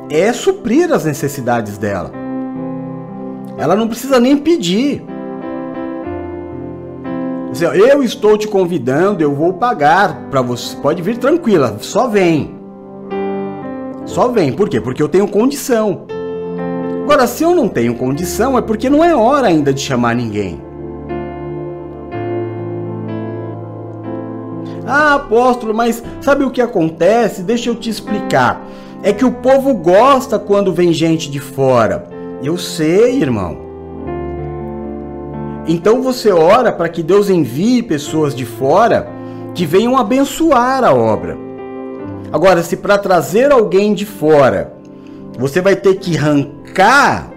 é 0.09 0.31
suprir 0.33 0.91
as 0.91 1.05
necessidades 1.05 1.77
dela. 1.77 2.11
Ela 3.57 3.75
não 3.75 3.87
precisa 3.87 4.19
nem 4.19 4.37
pedir. 4.37 5.03
Eu 7.61 8.01
estou 8.01 8.37
te 8.37 8.47
convidando, 8.47 9.21
eu 9.21 9.33
vou 9.33 9.53
pagar 9.53 10.27
para 10.31 10.41
você. 10.41 10.75
Pode 10.77 11.01
vir 11.01 11.17
tranquila, 11.17 11.77
só 11.79 12.07
vem. 12.07 12.55
Só 14.05 14.27
vem. 14.27 14.51
Por 14.51 14.67
quê? 14.67 14.81
Porque 14.81 15.01
eu 15.01 15.07
tenho 15.07 15.27
condição. 15.27 16.05
Agora, 17.03 17.27
se 17.27 17.43
eu 17.43 17.53
não 17.55 17.67
tenho 17.67 17.95
condição, 17.95 18.57
é 18.57 18.61
porque 18.61 18.89
não 18.89 19.03
é 19.03 19.15
hora 19.15 19.47
ainda 19.47 19.73
de 19.73 19.81
chamar 19.81 20.15
ninguém. 20.15 20.72
Ah, 24.95 25.15
apóstolo, 25.15 25.73
mas 25.73 26.03
sabe 26.21 26.43
o 26.43 26.51
que 26.51 26.61
acontece? 26.61 27.41
Deixa 27.41 27.67
eu 27.67 27.73
te 27.73 27.89
explicar. 27.89 28.63
É 29.01 29.11
que 29.11 29.25
o 29.25 29.31
povo 29.31 29.73
gosta 29.73 30.37
quando 30.37 30.71
vem 30.71 30.93
gente 30.93 31.31
de 31.31 31.39
fora. 31.39 32.07
Eu 32.43 32.59
sei, 32.59 33.19
irmão. 33.19 33.57
Então 35.67 36.03
você 36.03 36.31
ora 36.31 36.71
para 36.71 36.89
que 36.89 37.01
Deus 37.01 37.27
envie 37.27 37.81
pessoas 37.81 38.35
de 38.35 38.45
fora 38.45 39.09
que 39.55 39.65
venham 39.65 39.97
abençoar 39.97 40.83
a 40.83 40.93
obra. 40.93 41.35
Agora, 42.31 42.61
se 42.61 42.77
para 42.77 42.99
trazer 42.99 43.51
alguém 43.51 43.95
de 43.95 44.05
fora 44.05 44.73
você 45.39 45.59
vai 45.59 45.75
ter 45.75 45.95
que 45.95 46.15
arrancar 46.15 47.31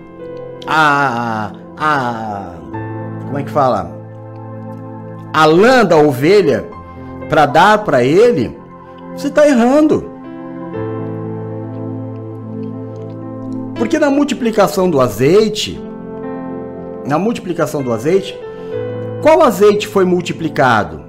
a, 0.67 1.53
a 1.79 2.51
como 3.25 3.39
é 3.39 3.43
que 3.43 3.51
fala? 3.51 3.97
A 5.33 5.47
lã 5.47 5.87
da 5.87 5.97
ovelha 5.97 6.76
para 7.29 7.47
dar 7.47 7.85
para 7.85 8.05
ele, 8.05 8.57
você 9.15 9.29
está 9.29 9.47
errando. 9.47 10.11
Porque 13.75 13.99
na 13.99 14.11
multiplicação 14.11 14.89
do 14.89 15.01
azeite, 15.01 15.81
na 17.07 17.19
multiplicação 17.19 17.83
do 17.83 17.93
azeite, 17.93 18.39
qual 19.23 19.43
azeite 19.43 19.87
foi 19.87 20.05
multiplicado? 20.05 21.05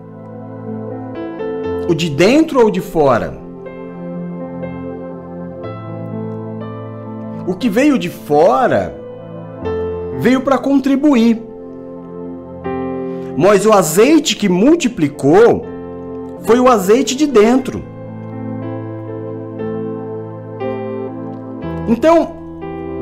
O 1.90 1.94
de 1.94 2.10
dentro 2.10 2.60
ou 2.62 2.70
de 2.70 2.82
fora? 2.82 3.38
O 7.48 7.54
que 7.54 7.70
veio 7.70 7.98
de 7.98 8.10
fora 8.10 8.94
veio 10.20 10.42
para 10.42 10.58
contribuir. 10.58 11.42
Mas 13.38 13.66
o 13.66 13.72
azeite 13.72 14.36
que 14.36 14.50
multiplicou 14.50 15.66
foi 16.48 16.62
o 16.62 16.70
azeite 16.70 17.14
de 17.14 17.28
dentro. 17.28 17.84
Então, 21.90 22.38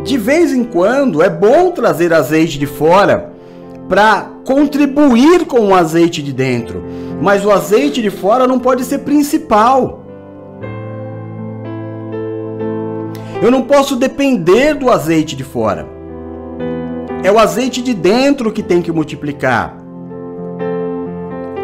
de 0.03 0.17
vez 0.17 0.51
em 0.51 0.63
quando 0.63 1.21
é 1.21 1.29
bom 1.29 1.69
trazer 1.69 2.11
azeite 2.11 2.57
de 2.57 2.65
fora 2.65 3.33
para 3.87 4.31
contribuir 4.43 5.45
com 5.45 5.67
o 5.67 5.75
azeite 5.75 6.23
de 6.23 6.33
dentro, 6.33 6.83
mas 7.21 7.45
o 7.45 7.51
azeite 7.51 8.01
de 8.01 8.09
fora 8.09 8.47
não 8.47 8.59
pode 8.59 8.83
ser 8.83 8.99
principal. 8.99 10.03
Eu 13.43 13.51
não 13.51 13.61
posso 13.61 13.95
depender 13.95 14.73
do 14.73 14.89
azeite 14.89 15.35
de 15.35 15.43
fora. 15.43 15.87
É 17.23 17.31
o 17.31 17.37
azeite 17.37 17.79
de 17.83 17.93
dentro 17.93 18.51
que 18.51 18.63
tem 18.63 18.81
que 18.81 18.91
multiplicar. 18.91 19.84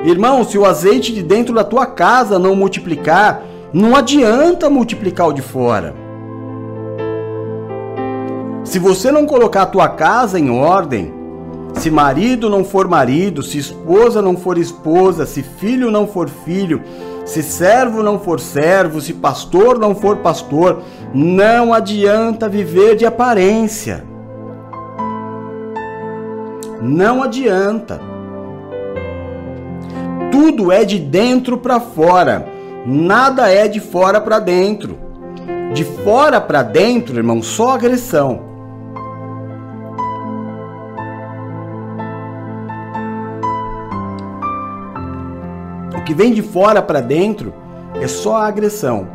Irmão, 0.03 0.43
se 0.43 0.57
o 0.57 0.65
azeite 0.65 1.13
de 1.13 1.21
dentro 1.21 1.53
da 1.53 1.63
tua 1.63 1.85
casa 1.85 2.39
não 2.39 2.55
multiplicar, 2.55 3.43
não 3.71 3.95
adianta 3.95 4.69
multiplicar 4.69 5.27
o 5.27 5.33
de 5.33 5.41
fora. 5.41 5.93
Se 8.63 8.79
você 8.79 9.11
não 9.11 9.25
colocar 9.25 9.63
a 9.63 9.67
tua 9.67 9.89
casa 9.89 10.39
em 10.39 10.49
ordem, 10.49 11.13
se 11.73 11.91
marido 11.91 12.49
não 12.49 12.63
for 12.63 12.87
marido, 12.87 13.43
se 13.43 13.57
esposa 13.57 14.21
não 14.21 14.35
for 14.35 14.57
esposa, 14.57 15.25
se 15.25 15.43
filho 15.43 15.91
não 15.91 16.07
for 16.07 16.29
filho, 16.29 16.81
Se 17.23 17.43
servo 17.43 18.01
não 18.01 18.19
for 18.19 18.39
servo, 18.39 18.99
se 18.99 19.13
pastor 19.13 19.77
não 19.77 19.93
for 19.95 20.17
pastor, 20.17 20.81
não 21.13 21.73
adianta 21.73 22.49
viver 22.49 22.95
de 22.95 23.05
aparência. 23.05 24.03
Não 26.81 27.21
adianta. 27.21 28.10
Tudo 30.31 30.71
é 30.71 30.85
de 30.85 30.97
dentro 30.97 31.57
para 31.57 31.79
fora, 31.79 32.47
nada 32.85 33.51
é 33.51 33.67
de 33.67 33.79
fora 33.79 34.21
para 34.21 34.39
dentro. 34.39 34.97
De 35.73 35.83
fora 35.83 36.39
para 36.39 36.63
dentro, 36.63 37.17
irmão, 37.17 37.41
só 37.41 37.75
agressão. 37.75 38.49
O 45.97 46.03
que 46.03 46.13
vem 46.13 46.33
de 46.33 46.41
fora 46.41 46.81
para 46.81 47.01
dentro 47.01 47.53
é 48.01 48.07
só 48.07 48.37
agressão. 48.37 49.07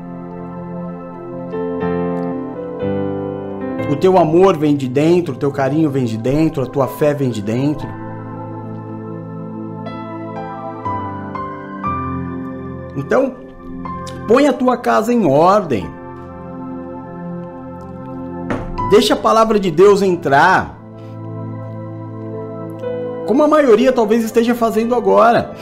O 3.90 3.96
teu 3.96 4.18
amor 4.18 4.56
vem 4.56 4.76
de 4.76 4.88
dentro, 4.88 5.34
o 5.34 5.38
teu 5.38 5.50
carinho 5.50 5.88
vem 5.88 6.04
de 6.04 6.16
dentro, 6.18 6.62
a 6.62 6.66
tua 6.66 6.86
fé 6.86 7.14
vem 7.14 7.30
de 7.30 7.40
dentro. 7.40 8.05
Então, 12.96 13.34
põe 14.26 14.46
a 14.46 14.52
tua 14.52 14.76
casa 14.76 15.12
em 15.12 15.26
ordem. 15.26 15.88
Deixa 18.90 19.14
a 19.14 19.16
palavra 19.16 19.60
de 19.60 19.70
Deus 19.70 20.00
entrar. 20.02 20.78
Como 23.26 23.42
a 23.42 23.48
maioria 23.48 23.92
talvez 23.92 24.24
esteja 24.24 24.54
fazendo 24.54 24.94
agora. 24.94 25.52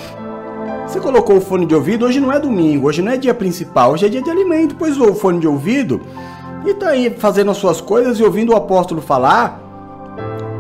Você 0.86 1.00
colocou 1.00 1.38
o 1.38 1.40
fone 1.40 1.66
de 1.66 1.74
ouvido, 1.74 2.04
hoje 2.04 2.20
não 2.20 2.30
é 2.30 2.38
domingo, 2.38 2.88
hoje 2.88 3.02
não 3.02 3.10
é 3.10 3.16
dia 3.16 3.34
principal, 3.34 3.92
hoje 3.92 4.06
é 4.06 4.08
dia 4.08 4.22
de 4.22 4.30
alimento, 4.30 4.76
pois 4.78 5.00
o 5.00 5.14
fone 5.14 5.40
de 5.40 5.48
ouvido 5.48 6.02
e 6.66 6.72
tá 6.72 6.88
aí 6.90 7.10
fazendo 7.10 7.50
as 7.50 7.56
suas 7.56 7.80
coisas 7.80 8.18
e 8.18 8.22
ouvindo 8.22 8.52
o 8.52 8.56
apóstolo 8.56 9.00
falar, 9.00 9.60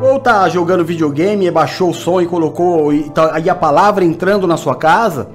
ou 0.02 0.18
tá 0.18 0.48
jogando 0.48 0.84
videogame 0.84 1.46
e 1.46 1.50
baixou 1.50 1.90
o 1.90 1.94
som 1.94 2.20
e 2.20 2.26
colocou 2.26 2.92
e 2.92 3.08
tá 3.10 3.34
aí 3.34 3.48
a 3.48 3.54
palavra 3.54 4.04
entrando 4.04 4.46
na 4.46 4.56
sua 4.56 4.74
casa, 4.74 5.28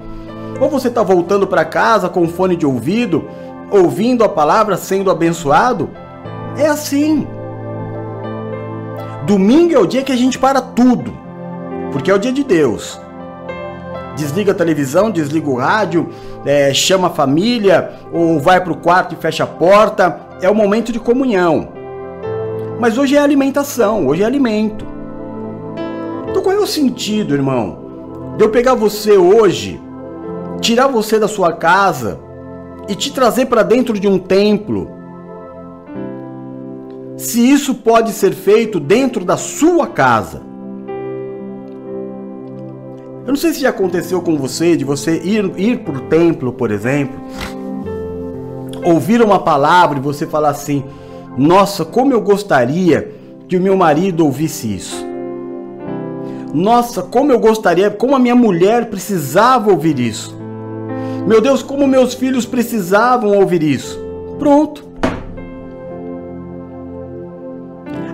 ou 0.60 0.68
você 0.68 0.90
tá 0.90 1.02
voltando 1.02 1.46
para 1.46 1.64
casa 1.64 2.08
com 2.08 2.28
fone 2.28 2.54
de 2.54 2.66
ouvido, 2.66 3.28
ouvindo 3.70 4.22
a 4.22 4.28
palavra 4.28 4.76
sendo 4.76 5.10
abençoado, 5.10 5.90
é 6.56 6.66
assim. 6.66 7.26
Domingo 9.26 9.74
é 9.74 9.78
o 9.78 9.86
dia 9.86 10.02
que 10.02 10.12
a 10.12 10.16
gente 10.16 10.38
para 10.38 10.60
tudo, 10.60 11.12
porque 11.92 12.10
é 12.10 12.14
o 12.14 12.18
dia 12.18 12.32
de 12.32 12.44
Deus 12.44 13.00
desliga 14.20 14.52
a 14.52 14.54
televisão, 14.54 15.10
desliga 15.10 15.48
o 15.48 15.56
rádio, 15.56 16.10
é, 16.44 16.72
chama 16.74 17.08
a 17.08 17.10
família, 17.10 17.92
ou 18.12 18.38
vai 18.38 18.60
para 18.60 18.72
o 18.72 18.76
quarto 18.76 19.14
e 19.14 19.16
fecha 19.16 19.44
a 19.44 19.46
porta. 19.46 20.28
É 20.42 20.48
o 20.48 20.54
momento 20.54 20.92
de 20.92 21.00
comunhão. 21.00 21.68
Mas 22.78 22.96
hoje 22.96 23.16
é 23.16 23.20
alimentação, 23.20 24.06
hoje 24.06 24.22
é 24.22 24.26
alimento. 24.26 24.86
Então 26.28 26.42
qual 26.42 26.54
é 26.54 26.58
o 26.58 26.66
sentido, 26.66 27.34
irmão? 27.34 27.78
De 28.36 28.44
eu 28.44 28.50
pegar 28.50 28.74
você 28.74 29.16
hoje, 29.16 29.80
tirar 30.60 30.86
você 30.88 31.18
da 31.18 31.26
sua 31.26 31.52
casa 31.52 32.20
e 32.88 32.94
te 32.94 33.12
trazer 33.12 33.46
para 33.46 33.62
dentro 33.62 33.98
de 33.98 34.06
um 34.06 34.18
templo? 34.18 34.90
Se 37.16 37.40
isso 37.50 37.74
pode 37.74 38.12
ser 38.12 38.32
feito 38.32 38.80
dentro 38.80 39.24
da 39.24 39.36
sua 39.36 39.86
casa. 39.86 40.42
Eu 43.26 43.28
não 43.28 43.36
sei 43.36 43.52
se 43.52 43.60
já 43.60 43.68
aconteceu 43.68 44.22
com 44.22 44.36
você 44.36 44.76
de 44.76 44.84
você 44.84 45.20
ir, 45.22 45.52
ir 45.56 45.80
para 45.80 45.98
o 45.98 46.00
templo, 46.02 46.52
por 46.52 46.70
exemplo, 46.70 47.20
ouvir 48.84 49.20
uma 49.22 49.38
palavra 49.38 49.98
e 49.98 50.02
você 50.02 50.26
falar 50.26 50.50
assim: 50.50 50.82
Nossa, 51.36 51.84
como 51.84 52.12
eu 52.12 52.20
gostaria 52.20 53.14
que 53.46 53.56
o 53.56 53.60
meu 53.60 53.76
marido 53.76 54.24
ouvisse 54.24 54.74
isso. 54.74 55.04
Nossa, 56.54 57.02
como 57.02 57.30
eu 57.30 57.38
gostaria, 57.38 57.90
como 57.90 58.16
a 58.16 58.18
minha 58.18 58.34
mulher 58.34 58.88
precisava 58.88 59.70
ouvir 59.70 60.00
isso. 60.00 60.39
Meu 61.26 61.40
Deus, 61.40 61.62
como 61.62 61.86
meus 61.86 62.14
filhos 62.14 62.46
precisavam 62.46 63.38
ouvir 63.38 63.62
isso. 63.62 63.98
Pronto. 64.38 64.88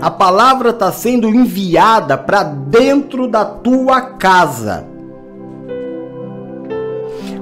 A 0.00 0.10
palavra 0.10 0.70
está 0.70 0.92
sendo 0.92 1.28
enviada 1.28 2.16
para 2.18 2.42
dentro 2.42 3.26
da 3.28 3.44
tua 3.44 4.00
casa 4.00 4.96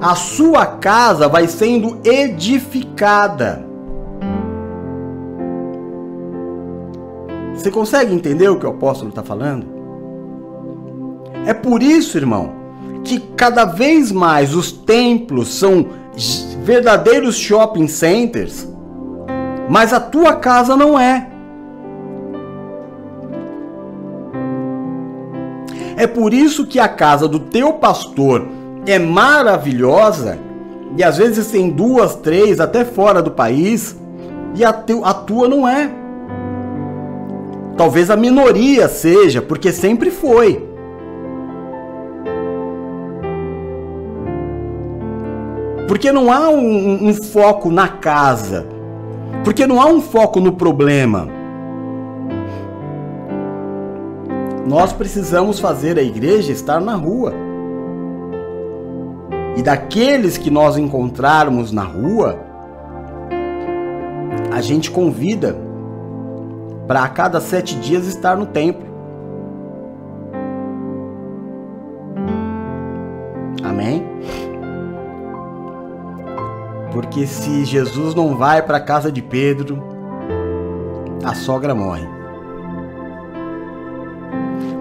a 0.01 0.13
sua 0.13 0.65
casa 0.67 1.27
vai 1.27 1.47
sendo 1.47 1.99
edificada. 2.03 3.65
Você 7.55 7.71
consegue 7.71 8.13
entender 8.13 8.47
o 8.49 8.59
que 8.59 8.67
o 8.67 8.69
apóstolo 8.69 9.09
está 9.09 9.23
falando? 9.23 9.65
É 11.45 11.55
por 11.55 11.81
isso, 11.81 12.17
irmão, 12.17 12.53
que 13.05 13.19
cada 13.37 13.63
vez 13.65 14.11
mais 14.11 14.55
os 14.55 14.71
templos 14.71 15.53
são 15.53 15.85
verdadeiros 16.63 17.37
shopping 17.37 17.87
centers, 17.87 18.67
mas 19.69 19.93
a 19.93 19.99
tua 19.99 20.35
casa 20.35 20.75
não 20.75 20.99
é. 20.99 21.29
É 25.95 26.07
por 26.07 26.33
isso 26.33 26.65
que 26.65 26.79
a 26.79 26.89
casa 26.89 27.27
do 27.27 27.39
teu 27.39 27.73
pastor 27.73 28.47
é 28.85 28.99
maravilhosa 28.99 30.37
e 30.97 31.03
às 31.03 31.17
vezes 31.17 31.47
tem 31.47 31.69
duas, 31.69 32.15
três, 32.15 32.59
até 32.59 32.83
fora 32.83 33.21
do 33.21 33.31
país 33.31 33.95
e 34.55 34.65
a, 34.65 34.69
a 34.69 35.13
tua 35.13 35.47
não 35.47 35.67
é. 35.67 35.89
Talvez 37.77 38.09
a 38.09 38.15
minoria 38.15 38.87
seja, 38.87 39.41
porque 39.41 39.71
sempre 39.71 40.09
foi. 40.09 40.64
Porque 45.87 46.11
não 46.11 46.31
há 46.31 46.49
um, 46.49 47.09
um, 47.09 47.13
foco 47.13 47.71
na 47.71 47.87
casa. 47.87 48.65
Porque 49.43 49.67
não 49.67 49.81
há 49.81 49.85
um 49.85 50.01
foco 50.01 50.39
no 50.39 50.53
problema. 50.53 51.27
Nós 54.65 54.91
precisamos 54.91 55.59
fazer 55.59 55.99
a 55.99 56.01
igreja 56.01 56.51
estar 56.51 56.81
na 56.81 56.95
rua 56.95 57.33
e 59.55 59.61
daqueles 59.61 60.37
que 60.37 60.51
nós 60.51 60.77
encontrarmos 60.77 61.71
na 61.71 61.83
rua, 61.83 62.37
a 64.51 64.59
gente 64.59 64.91
convida 64.91 65.55
para 66.87 67.03
a 67.03 67.09
cada 67.09 67.39
sete 67.39 67.75
dias 67.75 68.05
estar 68.05 68.35
no 68.35 68.45
templo. 68.45 68.85
Amém? 73.63 74.14
Porque 76.95 77.27
se 77.27 77.65
Jesus 77.65 78.15
não 78.15 78.37
vai 78.37 78.61
para 78.61 78.77
a 78.77 78.79
casa 78.79 79.11
de 79.11 79.21
Pedro, 79.21 79.83
a 81.25 81.35
sogra 81.35 81.75
morre. 81.75 82.07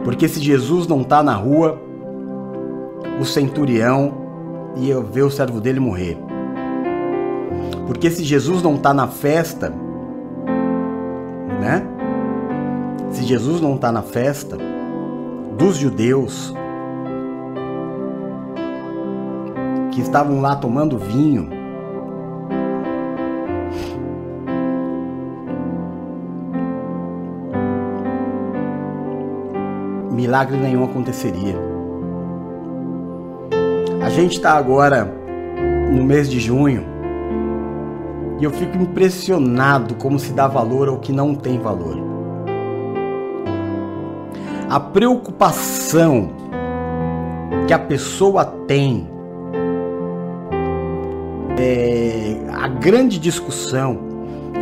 Porque 0.04 0.28
se 0.28 0.40
Jesus 0.40 0.86
não 0.86 1.00
está 1.00 1.24
na 1.24 1.34
rua, 1.34 1.76
o 3.20 3.24
centurião 3.24 4.14
eu 4.80 5.02
ver 5.02 5.22
o 5.22 5.30
servo 5.30 5.60
dele 5.60 5.80
morrer. 5.80 6.16
Porque 7.84 8.08
se 8.08 8.22
Jesus 8.22 8.62
não 8.62 8.76
está 8.76 8.94
na 8.94 9.08
festa, 9.08 9.74
né? 11.60 11.84
Se 13.10 13.24
Jesus 13.24 13.60
não 13.60 13.74
está 13.74 13.90
na 13.90 14.02
festa 14.02 14.56
dos 15.58 15.76
judeus 15.76 16.54
que 19.90 20.00
estavam 20.00 20.40
lá 20.40 20.54
tomando 20.54 20.96
vinho, 20.96 21.53
milagre 30.24 30.56
nenhum 30.56 30.84
aconteceria 30.84 31.74
gente 34.14 34.36
está 34.36 34.52
agora 34.52 35.12
no 35.92 36.04
mês 36.04 36.30
de 36.30 36.38
junho 36.38 36.84
e 38.38 38.44
eu 38.44 38.50
fico 38.52 38.76
impressionado 38.76 39.96
como 39.96 40.20
se 40.20 40.32
dá 40.32 40.46
valor 40.46 40.88
ao 40.88 40.98
que 40.98 41.12
não 41.12 41.34
tem 41.34 41.58
valor. 41.58 41.96
A 44.70 44.78
preocupação 44.78 46.30
que 47.66 47.72
a 47.72 47.78
pessoa 47.78 48.44
tem, 48.44 49.08
é, 51.58 52.36
a 52.52 52.68
grande 52.68 53.18
discussão. 53.18 53.98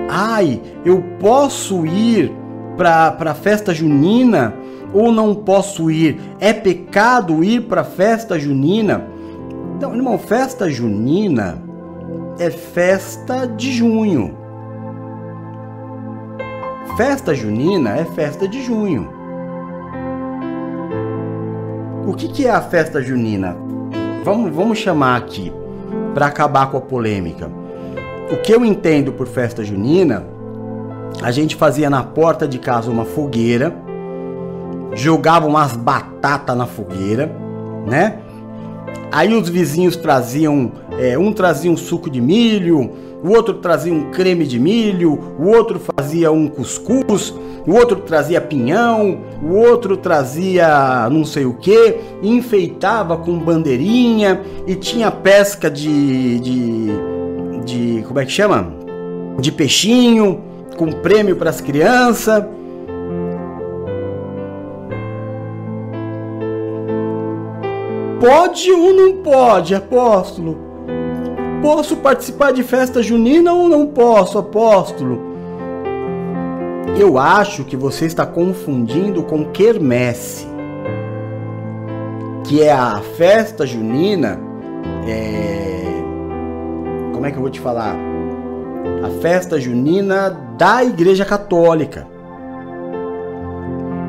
Ai, 0.08 0.60
eu 0.84 1.02
posso 1.20 1.84
ir 1.86 2.32
para 2.76 3.16
a 3.18 3.34
festa 3.34 3.74
junina 3.74 4.54
ou 4.93 5.12
não 5.12 5.34
posso 5.34 5.90
ir? 5.90 6.20
É 6.38 6.53
pecado 6.53 7.43
ir 7.43 7.62
para 7.62 7.84
festa 7.84 8.38
junina? 8.38 9.07
Então, 9.76 9.95
irmão, 9.95 10.18
festa 10.18 10.68
junina 10.68 11.62
é 12.38 12.51
festa 12.51 13.47
de 13.47 13.72
junho. 13.72 14.36
Festa 16.97 17.34
junina 17.34 17.97
é 17.97 18.05
festa 18.05 18.47
de 18.47 18.62
junho. 18.62 19.09
O 22.07 22.14
que, 22.14 22.28
que 22.28 22.47
é 22.47 22.51
a 22.51 22.61
festa 22.61 23.01
junina? 23.01 23.57
Vamos, 24.24 24.55
vamos 24.55 24.78
chamar 24.78 25.16
aqui, 25.16 25.53
para 26.12 26.26
acabar 26.26 26.70
com 26.70 26.76
a 26.76 26.80
polêmica. 26.80 27.51
O 28.30 28.36
que 28.36 28.53
eu 28.53 28.64
entendo 28.64 29.12
por 29.12 29.26
festa 29.26 29.64
junina, 29.64 30.24
a 31.22 31.30
gente 31.30 31.57
fazia 31.57 31.88
na 31.88 32.03
porta 32.03 32.47
de 32.47 32.59
casa 32.59 32.90
uma 32.90 33.05
fogueira, 33.05 33.74
jogava 34.95 35.47
umas 35.47 35.76
batatas 35.76 36.57
na 36.57 36.66
fogueira, 36.66 37.34
né? 37.86 38.18
Aí 39.11 39.34
os 39.34 39.49
vizinhos 39.49 39.95
traziam, 39.95 40.72
é, 40.99 41.18
um 41.18 41.32
trazia 41.32 41.70
um 41.70 41.76
suco 41.76 42.09
de 42.09 42.20
milho, 42.20 42.90
o 43.22 43.30
outro 43.30 43.55
trazia 43.55 43.93
um 43.93 44.11
creme 44.11 44.47
de 44.47 44.59
milho, 44.59 45.18
o 45.38 45.49
outro 45.49 45.78
fazia 45.78 46.32
um 46.32 46.49
cuscuz, 46.49 47.32
o 47.66 47.74
outro 47.74 48.01
trazia 48.01 48.40
pinhão, 48.40 49.18
o 49.43 49.55
outro 49.55 49.97
trazia 49.97 51.09
não 51.11 51.24
sei 51.24 51.45
o 51.45 51.55
que, 51.55 51.97
enfeitava 52.22 53.16
com 53.16 53.38
bandeirinha 53.38 54.40
e 54.66 54.74
tinha 54.74 55.11
pesca 55.11 55.70
de, 55.70 56.40
de, 56.40 56.86
de 57.64 58.05
como 58.09 58.18
é 58.18 58.24
que 58.24 58.32
chama? 58.32 58.74
De 59.38 59.53
peixinho, 59.53 60.40
com 60.76 60.90
prêmio 60.90 61.36
para 61.36 61.51
as 61.51 61.61
crianças. 61.61 62.45
Pode 68.22 68.70
ou 68.70 68.92
não 68.94 69.14
pode, 69.14 69.74
apóstolo? 69.74 70.56
Posso 71.60 71.96
participar 71.96 72.52
de 72.52 72.62
festa 72.62 73.02
junina 73.02 73.52
ou 73.52 73.68
não 73.68 73.88
posso, 73.88 74.38
apóstolo? 74.38 75.18
Eu 76.96 77.18
acho 77.18 77.64
que 77.64 77.76
você 77.76 78.06
está 78.06 78.24
confundindo 78.24 79.24
com 79.24 79.46
quermesse, 79.46 80.46
que 82.44 82.62
é 82.62 82.70
a 82.70 83.00
festa 83.16 83.66
junina. 83.66 84.38
É... 85.04 85.82
Como 87.12 87.26
é 87.26 87.30
que 87.32 87.36
eu 87.38 87.42
vou 87.42 87.50
te 87.50 87.58
falar? 87.58 87.96
A 89.02 89.10
festa 89.20 89.58
junina 89.60 90.30
da 90.56 90.84
Igreja 90.84 91.24
Católica, 91.24 92.06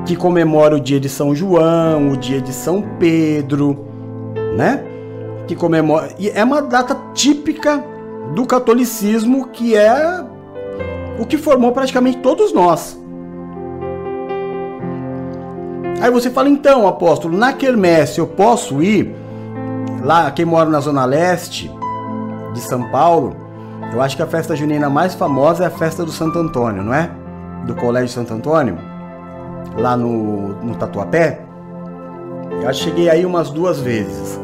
que 0.05 0.16
comemora 0.16 0.76
o 0.76 0.80
dia 0.80 0.99
de 0.99 1.09
São 1.09 1.34
João, 1.34 2.11
o 2.11 2.16
dia 2.16 2.39
de 2.39 2.53
São 2.53 2.80
Pedro 2.99 3.91
né? 4.56 4.84
Que 5.47 5.56
comemora. 5.56 6.10
E 6.18 6.30
é 6.30 6.43
uma 6.43 6.62
data 6.62 6.95
típica 7.14 7.84
do 8.34 8.45
catolicismo 8.45 9.47
que 9.47 9.76
é 9.76 10.24
o 11.20 11.26
que 11.26 11.38
formou 11.38 11.72
praticamente 11.72 12.18
todos 12.20 12.54
nós. 12.54 12.99
Aí 16.01 16.12
você 16.12 16.30
fala, 16.30 16.49
então, 16.49 16.88
apóstolo, 16.88 17.38
na 17.38 17.54
quermesse 17.54 18.20
eu 18.20 18.28
posso 18.28 18.82
ir? 18.84 19.16
Lá, 20.04 20.30
quem 20.32 20.43
mora 20.43 20.70
na 20.70 20.82
Zona 20.82 21.06
Leste 21.06 21.72
de 22.54 22.60
São 22.60 22.89
Paulo, 22.89 23.36
eu 23.93 24.01
acho 24.01 24.18
que 24.18 24.22
a 24.22 24.28
festa 24.28 24.54
junina 24.54 24.89
mais 24.89 25.14
famosa 25.14 25.64
é 25.64 25.68
a 25.68 25.72
festa 25.72 26.04
do 26.04 26.12
Santo 26.12 26.38
Antônio, 26.39 26.84
não 26.84 26.93
é? 26.93 27.10
Do 27.66 27.74
Colégio 27.76 28.10
Santo 28.10 28.34
Antônio, 28.34 28.78
lá 29.78 29.95
no, 29.95 30.49
no 30.62 30.76
Tatuapé. 30.76 31.39
Eu 32.62 32.74
cheguei 32.74 33.10
aí 33.10 33.26
umas 33.26 33.49
duas 33.49 33.80
vezes. 33.80 34.43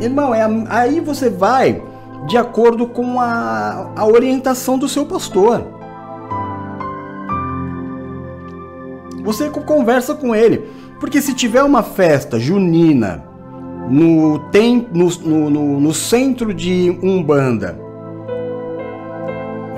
Irmão, 0.00 0.34
é, 0.34 0.42
aí 0.68 1.00
você 1.00 1.28
vai 1.28 1.82
de 2.26 2.36
acordo 2.36 2.86
com 2.86 3.20
a, 3.20 3.92
a 3.96 4.06
orientação 4.06 4.78
do 4.78 4.88
seu 4.88 5.06
pastor. 5.06 5.64
Você 9.22 9.50
conversa 9.50 10.14
com 10.14 10.34
ele. 10.34 10.68
Porque 10.98 11.22
se 11.22 11.34
tiver 11.34 11.62
uma 11.62 11.82
festa 11.82 12.38
junina 12.38 13.24
no, 13.88 14.38
tem, 14.50 14.86
no, 14.92 15.08
no, 15.08 15.80
no, 15.80 15.94
centro 15.94 16.52
de 16.52 16.90
Umbanda, 17.02 17.80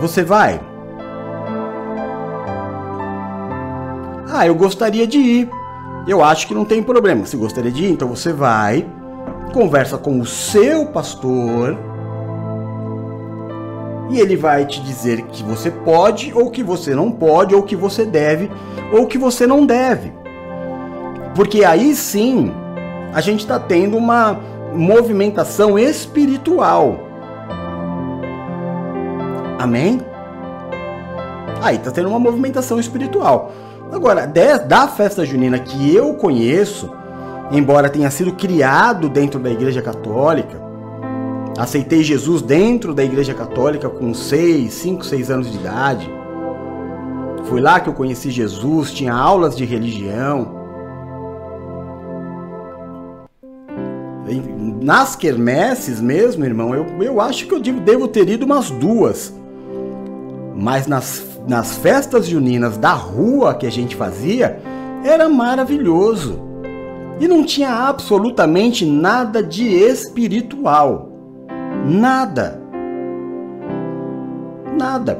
você 0.00 0.24
vai? 0.24 0.60
Ah, 4.28 4.46
eu 4.46 4.54
gostaria 4.54 5.06
de 5.06 5.18
ir. 5.18 5.50
Eu 6.08 6.24
acho 6.24 6.48
que 6.48 6.54
não 6.54 6.64
tem 6.64 6.82
problema. 6.82 7.24
Se 7.24 7.36
gostaria 7.36 7.70
de 7.70 7.84
ir, 7.84 7.92
então 7.92 8.08
você 8.08 8.32
vai, 8.32 8.84
conversa 9.52 9.98
com 9.98 10.20
o 10.20 10.26
seu 10.26 10.86
pastor 10.86 11.78
e 14.10 14.20
ele 14.20 14.36
vai 14.36 14.66
te 14.66 14.80
dizer 14.82 15.22
que 15.22 15.42
você 15.42 15.70
pode 15.70 16.32
ou 16.34 16.50
que 16.50 16.62
você 16.62 16.94
não 16.94 17.10
pode, 17.10 17.54
ou 17.54 17.62
que 17.62 17.74
você 17.74 18.04
deve 18.04 18.50
ou 18.92 19.06
que 19.06 19.16
você 19.16 19.46
não 19.46 19.64
deve. 19.64 20.12
Porque 21.34 21.64
aí 21.64 21.94
sim 21.94 22.52
a 23.12 23.20
gente 23.20 23.40
está 23.40 23.58
tendo 23.58 23.96
uma 23.96 24.38
movimentação 24.74 25.78
espiritual. 25.78 26.98
Amém? 29.58 30.00
Aí 31.62 31.76
está 31.76 31.90
tendo 31.90 32.08
uma 32.08 32.18
movimentação 32.18 32.80
espiritual. 32.80 33.52
Agora, 33.92 34.26
da 34.26 34.88
festa 34.88 35.24
junina 35.24 35.58
que 35.58 35.94
eu 35.94 36.14
conheço, 36.14 36.90
embora 37.50 37.88
tenha 37.88 38.10
sido 38.10 38.32
criado 38.32 39.08
dentro 39.08 39.40
da 39.40 39.50
Igreja 39.50 39.82
Católica, 39.82 40.60
aceitei 41.58 42.02
Jesus 42.02 42.42
dentro 42.42 42.94
da 42.94 43.04
Igreja 43.04 43.34
Católica 43.34 43.88
com 43.88 44.14
6, 44.14 44.72
5, 44.72 45.04
6 45.04 45.30
anos 45.30 45.50
de 45.50 45.58
idade. 45.58 46.10
Foi 47.44 47.60
lá 47.60 47.80
que 47.80 47.88
eu 47.88 47.94
conheci 47.94 48.30
Jesus, 48.30 48.92
tinha 48.92 49.12
aulas 49.12 49.56
de 49.56 49.64
religião. 49.64 50.62
Nas 54.80 55.14
quermesses 55.14 56.00
mesmo, 56.00 56.44
irmão, 56.44 56.74
eu, 56.74 56.86
eu 57.02 57.20
acho 57.20 57.46
que 57.46 57.54
eu 57.54 57.60
devo 57.60 58.08
ter 58.08 58.28
ido 58.28 58.46
umas 58.46 58.70
duas. 58.70 59.34
Mas 60.54 60.86
nas 60.86 61.32
nas 61.46 61.76
festas 61.76 62.26
juninas 62.26 62.76
da 62.76 62.92
rua 62.92 63.54
que 63.54 63.66
a 63.66 63.70
gente 63.70 63.96
fazia, 63.96 64.60
era 65.04 65.28
maravilhoso. 65.28 66.40
E 67.20 67.28
não 67.28 67.44
tinha 67.44 67.70
absolutamente 67.70 68.84
nada 68.84 69.42
de 69.42 69.64
espiritual. 69.64 71.10
Nada. 71.84 72.60
Nada. 74.78 75.18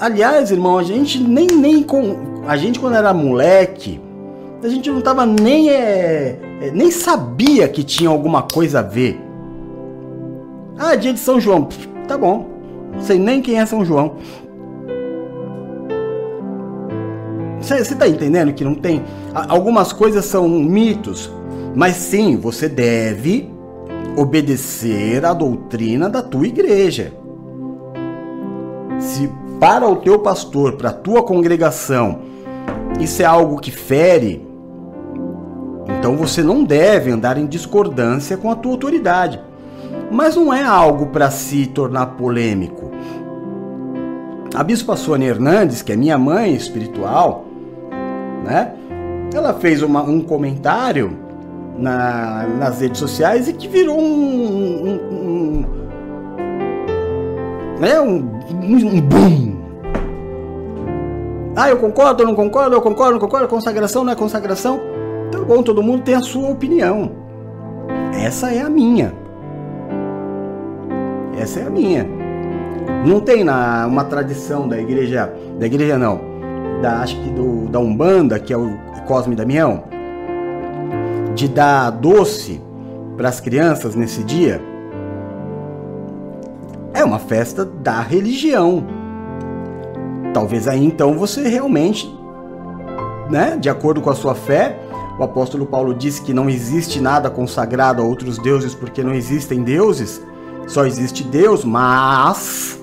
Aliás, 0.00 0.50
irmão, 0.50 0.78
a 0.78 0.82
gente 0.82 1.18
nem 1.18 1.46
nem 1.46 1.82
com 1.82 2.16
a 2.46 2.56
gente 2.56 2.78
quando 2.78 2.96
era 2.96 3.12
moleque, 3.12 4.00
a 4.62 4.68
gente 4.68 4.90
não 4.90 5.00
tava 5.00 5.26
nem 5.26 5.70
é, 5.70 6.38
é, 6.60 6.70
nem 6.72 6.90
sabia 6.90 7.68
que 7.68 7.82
tinha 7.82 8.08
alguma 8.08 8.42
coisa 8.42 8.80
a 8.80 8.82
ver. 8.82 9.20
Ah, 10.78 10.94
dia 10.94 11.12
de 11.12 11.18
São 11.18 11.40
João, 11.40 11.68
tá 12.06 12.16
bom. 12.16 12.46
Não 12.92 13.00
sei 13.00 13.18
nem 13.18 13.42
quem 13.42 13.58
é 13.58 13.66
São 13.66 13.84
João. 13.84 14.16
Você 17.66 17.94
está 17.94 18.06
entendendo 18.06 18.52
que 18.52 18.62
não 18.62 18.76
tem? 18.76 19.02
Algumas 19.34 19.92
coisas 19.92 20.24
são 20.24 20.48
mitos, 20.48 21.28
mas 21.74 21.96
sim, 21.96 22.36
você 22.36 22.68
deve 22.68 23.52
obedecer 24.16 25.26
à 25.26 25.34
doutrina 25.34 26.08
da 26.08 26.22
tua 26.22 26.46
igreja. 26.46 27.12
Se 29.00 29.28
para 29.58 29.88
o 29.88 29.96
teu 29.96 30.20
pastor, 30.20 30.76
para 30.76 30.90
a 30.90 30.92
tua 30.92 31.24
congregação, 31.24 32.20
isso 33.00 33.20
é 33.20 33.24
algo 33.24 33.58
que 33.58 33.72
fere, 33.72 34.46
então 35.98 36.16
você 36.16 36.44
não 36.44 36.62
deve 36.62 37.10
andar 37.10 37.36
em 37.36 37.46
discordância 37.46 38.36
com 38.36 38.48
a 38.48 38.54
tua 38.54 38.70
autoridade. 38.70 39.40
Mas 40.08 40.36
não 40.36 40.54
é 40.54 40.62
algo 40.62 41.06
para 41.06 41.32
se 41.32 41.66
tornar 41.66 42.06
polêmico. 42.06 42.92
A 44.54 44.62
Bispa 44.62 44.94
Sônia 44.94 45.30
Hernandes, 45.30 45.82
que 45.82 45.92
é 45.92 45.96
minha 45.96 46.16
mãe 46.16 46.54
espiritual, 46.54 47.45
né? 48.46 48.72
Ela 49.34 49.52
fez 49.54 49.82
uma, 49.82 50.02
um 50.02 50.20
comentário 50.20 51.16
na, 51.76 52.46
nas 52.58 52.80
redes 52.80 52.98
sociais 52.98 53.48
e 53.48 53.52
que 53.52 53.68
virou 53.68 53.98
um, 54.00 54.88
um, 54.88 55.00
um 55.12 55.64
né? 57.78 58.00
Um, 58.00 58.30
um, 58.62 59.00
boom. 59.00 59.56
Ah, 61.54 61.68
eu 61.68 61.76
concordo, 61.78 62.22
eu 62.22 62.26
não 62.26 62.34
concordo, 62.34 62.76
eu 62.76 62.82
concordo, 62.82 63.12
não 63.12 63.20
concordo, 63.20 63.48
consagração 63.48 64.04
não 64.04 64.12
é 64.12 64.16
consagração. 64.16 64.80
Tá 65.30 65.38
bom, 65.40 65.62
todo 65.62 65.82
mundo 65.82 66.02
tem 66.02 66.14
a 66.14 66.20
sua 66.20 66.50
opinião. 66.50 67.12
Essa 68.14 68.50
é 68.52 68.62
a 68.62 68.68
minha. 68.68 69.12
Essa 71.38 71.60
é 71.60 71.66
a 71.66 71.70
minha. 71.70 72.06
Não 73.06 73.20
tem 73.20 73.44
na 73.44 73.86
uma 73.86 74.04
tradição 74.04 74.68
da 74.68 74.78
igreja, 74.78 75.32
da 75.58 75.66
igreja 75.66 75.98
não, 75.98 76.20
da 76.80 77.00
acho 77.00 77.16
que 77.20 77.30
do, 77.30 77.66
da 77.68 77.78
Umbanda, 77.78 78.38
que 78.38 78.52
é 78.52 78.56
o 78.56 78.76
Cosme 79.06 79.34
Damião, 79.34 79.84
de 81.34 81.48
dar 81.48 81.90
doce 81.90 82.60
para 83.16 83.28
as 83.28 83.40
crianças 83.40 83.94
nesse 83.94 84.22
dia? 84.22 84.60
É 86.92 87.04
uma 87.04 87.18
festa 87.18 87.64
da 87.64 88.00
religião. 88.00 88.86
Talvez 90.32 90.68
aí 90.68 90.84
então 90.84 91.18
você 91.18 91.48
realmente, 91.48 92.14
né, 93.30 93.56
de 93.56 93.68
acordo 93.68 94.00
com 94.00 94.10
a 94.10 94.14
sua 94.14 94.34
fé, 94.34 94.78
o 95.18 95.22
apóstolo 95.22 95.64
Paulo 95.64 95.94
disse 95.94 96.20
que 96.20 96.34
não 96.34 96.50
existe 96.50 97.00
nada 97.00 97.30
consagrado 97.30 98.02
a 98.02 98.04
outros 98.04 98.38
deuses 98.38 98.74
porque 98.74 99.02
não 99.02 99.14
existem 99.14 99.62
deuses, 99.62 100.22
só 100.66 100.84
existe 100.84 101.24
Deus, 101.24 101.64
mas 101.64 102.78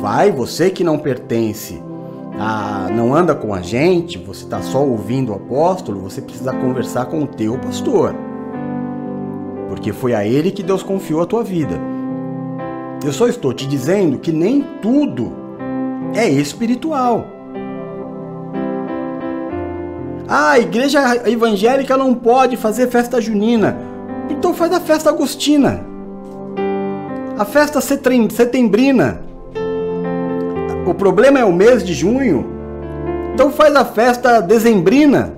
vai, 0.00 0.30
você 0.30 0.70
que 0.70 0.84
não 0.84 0.98
pertence 0.98 1.82
a, 2.38 2.88
não 2.90 3.14
anda 3.14 3.34
com 3.34 3.52
a 3.52 3.60
gente, 3.60 4.16
você 4.16 4.44
está 4.44 4.62
só 4.62 4.84
ouvindo 4.84 5.32
o 5.32 5.34
apóstolo, 5.34 6.00
você 6.00 6.22
precisa 6.22 6.52
conversar 6.52 7.06
com 7.06 7.22
o 7.22 7.26
teu 7.26 7.58
pastor. 7.58 8.14
Porque 9.68 9.92
foi 9.92 10.14
a 10.14 10.24
ele 10.24 10.50
que 10.50 10.62
Deus 10.62 10.82
confiou 10.82 11.20
a 11.20 11.26
tua 11.26 11.42
vida. 11.42 11.78
Eu 13.04 13.12
só 13.12 13.28
estou 13.28 13.52
te 13.52 13.66
dizendo 13.66 14.18
que 14.18 14.32
nem 14.32 14.64
tudo 14.80 15.32
é 16.14 16.28
espiritual. 16.28 17.26
Ah, 20.26 20.52
a 20.52 20.58
igreja 20.58 21.28
evangélica 21.28 21.96
não 21.96 22.14
pode 22.14 22.56
fazer 22.56 22.88
festa 22.88 23.20
junina. 23.20 23.76
Então 24.30 24.54
faz 24.54 24.72
a 24.72 24.80
festa 24.80 25.10
agostina. 25.10 25.84
A 27.38 27.44
festa 27.44 27.80
setembrina. 27.80 29.27
O 30.88 30.94
problema 30.94 31.38
é 31.38 31.44
o 31.44 31.52
mês 31.52 31.84
de 31.84 31.92
junho. 31.92 32.46
Então 33.34 33.52
faz 33.52 33.76
a 33.76 33.84
festa 33.84 34.40
dezembrina. 34.40 35.34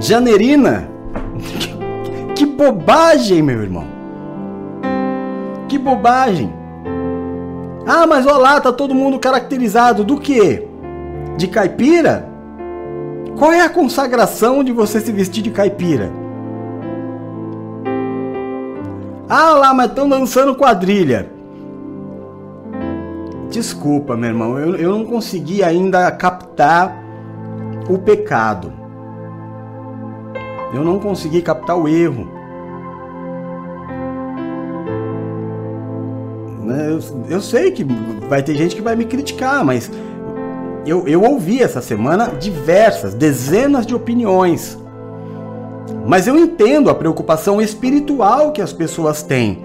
Janeirina. 0.00 0.88
Que 2.34 2.46
bobagem, 2.46 3.42
meu 3.42 3.60
irmão. 3.60 3.84
Que 5.66 5.76
bobagem. 5.76 6.52
Ah, 7.84 8.06
mas 8.06 8.26
olha 8.26 8.36
lá, 8.36 8.60
tá 8.60 8.72
todo 8.72 8.94
mundo 8.94 9.18
caracterizado 9.18 10.04
do 10.04 10.20
quê? 10.20 10.68
De 11.36 11.48
caipira? 11.48 12.28
Qual 13.36 13.52
é 13.52 13.60
a 13.62 13.68
consagração 13.68 14.62
de 14.62 14.70
você 14.70 15.00
se 15.00 15.10
vestir 15.10 15.42
de 15.42 15.50
caipira? 15.50 16.12
Ah 19.28 19.54
lá, 19.54 19.74
mas 19.74 19.88
estão 19.88 20.08
dançando 20.08 20.54
quadrilha. 20.54 21.37
Desculpa, 23.50 24.16
meu 24.16 24.28
irmão, 24.28 24.58
eu, 24.58 24.76
eu 24.76 24.90
não 24.90 25.04
consegui 25.04 25.62
ainda 25.62 26.10
captar 26.10 26.94
o 27.88 27.96
pecado. 27.98 28.72
Eu 30.74 30.84
não 30.84 30.98
consegui 30.98 31.40
captar 31.40 31.76
o 31.76 31.88
erro. 31.88 32.28
Né, 36.62 36.90
eu, 36.90 37.00
eu 37.30 37.40
sei 37.40 37.70
que 37.70 37.86
vai 38.28 38.42
ter 38.42 38.54
gente 38.54 38.76
que 38.76 38.82
vai 38.82 38.94
me 38.94 39.06
criticar, 39.06 39.64
mas 39.64 39.90
eu, 40.86 41.08
eu 41.08 41.22
ouvi 41.22 41.62
essa 41.62 41.80
semana 41.80 42.28
diversas, 42.38 43.14
dezenas 43.14 43.86
de 43.86 43.94
opiniões. 43.94 44.78
Mas 46.06 46.26
eu 46.26 46.36
entendo 46.36 46.90
a 46.90 46.94
preocupação 46.94 47.60
espiritual 47.62 48.52
que 48.52 48.60
as 48.60 48.72
pessoas 48.72 49.22
têm. 49.22 49.64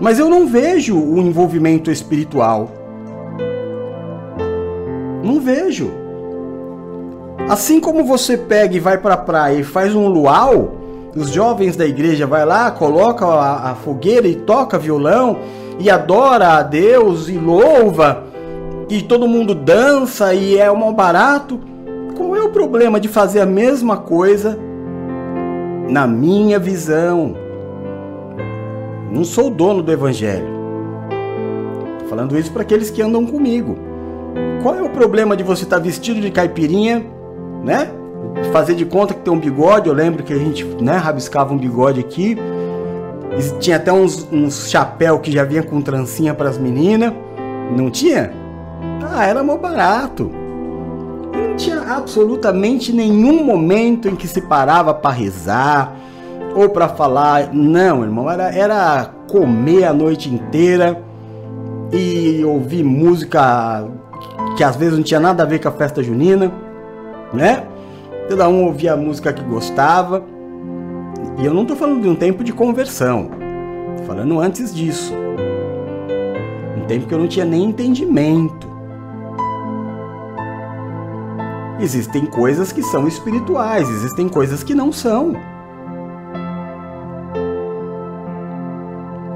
Mas 0.00 0.18
eu 0.18 0.28
não 0.28 0.46
vejo 0.46 0.98
o 0.98 1.18
envolvimento 1.18 1.90
espiritual. 1.90 2.79
Não 5.22 5.40
vejo. 5.40 5.90
Assim 7.48 7.80
como 7.80 8.04
você 8.04 8.36
pega 8.36 8.76
e 8.76 8.80
vai 8.80 8.98
para 8.98 9.14
a 9.14 9.18
praia 9.18 9.58
e 9.58 9.64
faz 9.64 9.94
um 9.94 10.06
luau, 10.06 10.76
os 11.16 11.30
jovens 11.30 11.76
da 11.76 11.86
igreja 11.86 12.26
vai 12.26 12.44
lá, 12.44 12.70
coloca 12.70 13.26
a, 13.26 13.72
a 13.72 13.74
fogueira 13.74 14.28
e 14.28 14.36
toca 14.36 14.78
violão 14.78 15.38
e 15.78 15.90
adora 15.90 16.58
a 16.58 16.62
Deus 16.62 17.28
e 17.28 17.36
louva 17.36 18.24
e 18.88 19.02
todo 19.02 19.26
mundo 19.26 19.54
dança 19.54 20.34
e 20.34 20.56
é 20.56 20.70
um 20.70 20.92
barato. 20.92 21.58
Qual 22.16 22.36
é 22.36 22.42
o 22.42 22.50
problema 22.50 23.00
de 23.00 23.08
fazer 23.08 23.40
a 23.40 23.46
mesma 23.46 23.96
coisa 23.96 24.58
na 25.88 26.06
minha 26.06 26.58
visão? 26.58 27.34
Não 29.10 29.24
sou 29.24 29.50
dono 29.50 29.82
do 29.82 29.90
evangelho. 29.90 30.60
Tô 31.98 32.04
falando 32.06 32.38
isso 32.38 32.52
para 32.52 32.62
aqueles 32.62 32.90
que 32.90 33.02
andam 33.02 33.26
comigo. 33.26 33.89
Qual 34.62 34.74
é 34.74 34.82
o 34.82 34.90
problema 34.90 35.36
de 35.36 35.42
você 35.42 35.64
estar 35.64 35.76
tá 35.76 35.82
vestido 35.82 36.20
de 36.20 36.30
caipirinha, 36.30 37.04
né? 37.64 37.90
Fazer 38.52 38.74
de 38.74 38.84
conta 38.84 39.14
que 39.14 39.20
tem 39.20 39.32
um 39.32 39.38
bigode. 39.38 39.88
Eu 39.88 39.94
lembro 39.94 40.22
que 40.22 40.32
a 40.32 40.38
gente, 40.38 40.64
né, 40.80 40.96
rabiscava 40.96 41.52
um 41.52 41.58
bigode 41.58 42.00
aqui. 42.00 42.36
E 43.38 43.58
tinha 43.58 43.76
até 43.76 43.92
uns, 43.92 44.28
uns 44.30 44.68
chapéu 44.68 45.18
que 45.18 45.30
já 45.30 45.44
vinha 45.44 45.62
com 45.62 45.80
trancinha 45.80 46.34
para 46.34 46.48
as 46.48 46.58
meninas. 46.58 47.12
Não 47.76 47.90
tinha? 47.90 48.32
Ah, 49.02 49.24
era 49.24 49.42
mó 49.42 49.56
barato. 49.56 50.30
Não 51.32 51.56
tinha 51.56 51.80
absolutamente 51.80 52.92
nenhum 52.92 53.44
momento 53.44 54.08
em 54.08 54.16
que 54.16 54.28
se 54.28 54.42
parava 54.42 54.92
para 54.92 55.10
rezar 55.10 55.96
ou 56.54 56.68
para 56.68 56.88
falar. 56.88 57.52
Não, 57.52 58.02
irmão, 58.02 58.30
era, 58.30 58.54
era 58.54 59.10
comer 59.30 59.84
a 59.84 59.92
noite 59.92 60.28
inteira 60.28 61.02
e 61.92 62.44
ouvir 62.44 62.84
música 62.84 63.86
que 64.56 64.64
às 64.64 64.76
vezes 64.76 64.96
não 64.96 65.02
tinha 65.02 65.20
nada 65.20 65.42
a 65.42 65.46
ver 65.46 65.60
com 65.60 65.68
a 65.68 65.72
festa 65.72 66.02
junina, 66.02 66.52
né? 67.32 67.64
Cada 68.28 68.48
um 68.48 68.66
ouvia 68.66 68.92
a 68.92 68.96
música 68.96 69.32
que 69.32 69.42
gostava. 69.42 70.24
E 71.38 71.44
eu 71.44 71.54
não 71.54 71.62
estou 71.62 71.76
falando 71.76 72.02
de 72.02 72.08
um 72.08 72.14
tempo 72.14 72.44
de 72.44 72.52
conversão, 72.52 73.30
tô 73.96 74.02
falando 74.04 74.38
antes 74.38 74.74
disso. 74.74 75.14
Um 76.76 76.86
tempo 76.86 77.06
que 77.06 77.14
eu 77.14 77.18
não 77.18 77.28
tinha 77.28 77.44
nem 77.44 77.64
entendimento. 77.64 78.68
Existem 81.80 82.26
coisas 82.26 82.72
que 82.72 82.82
são 82.82 83.08
espirituais, 83.08 83.88
existem 83.88 84.28
coisas 84.28 84.62
que 84.62 84.74
não 84.74 84.92
são. 84.92 85.32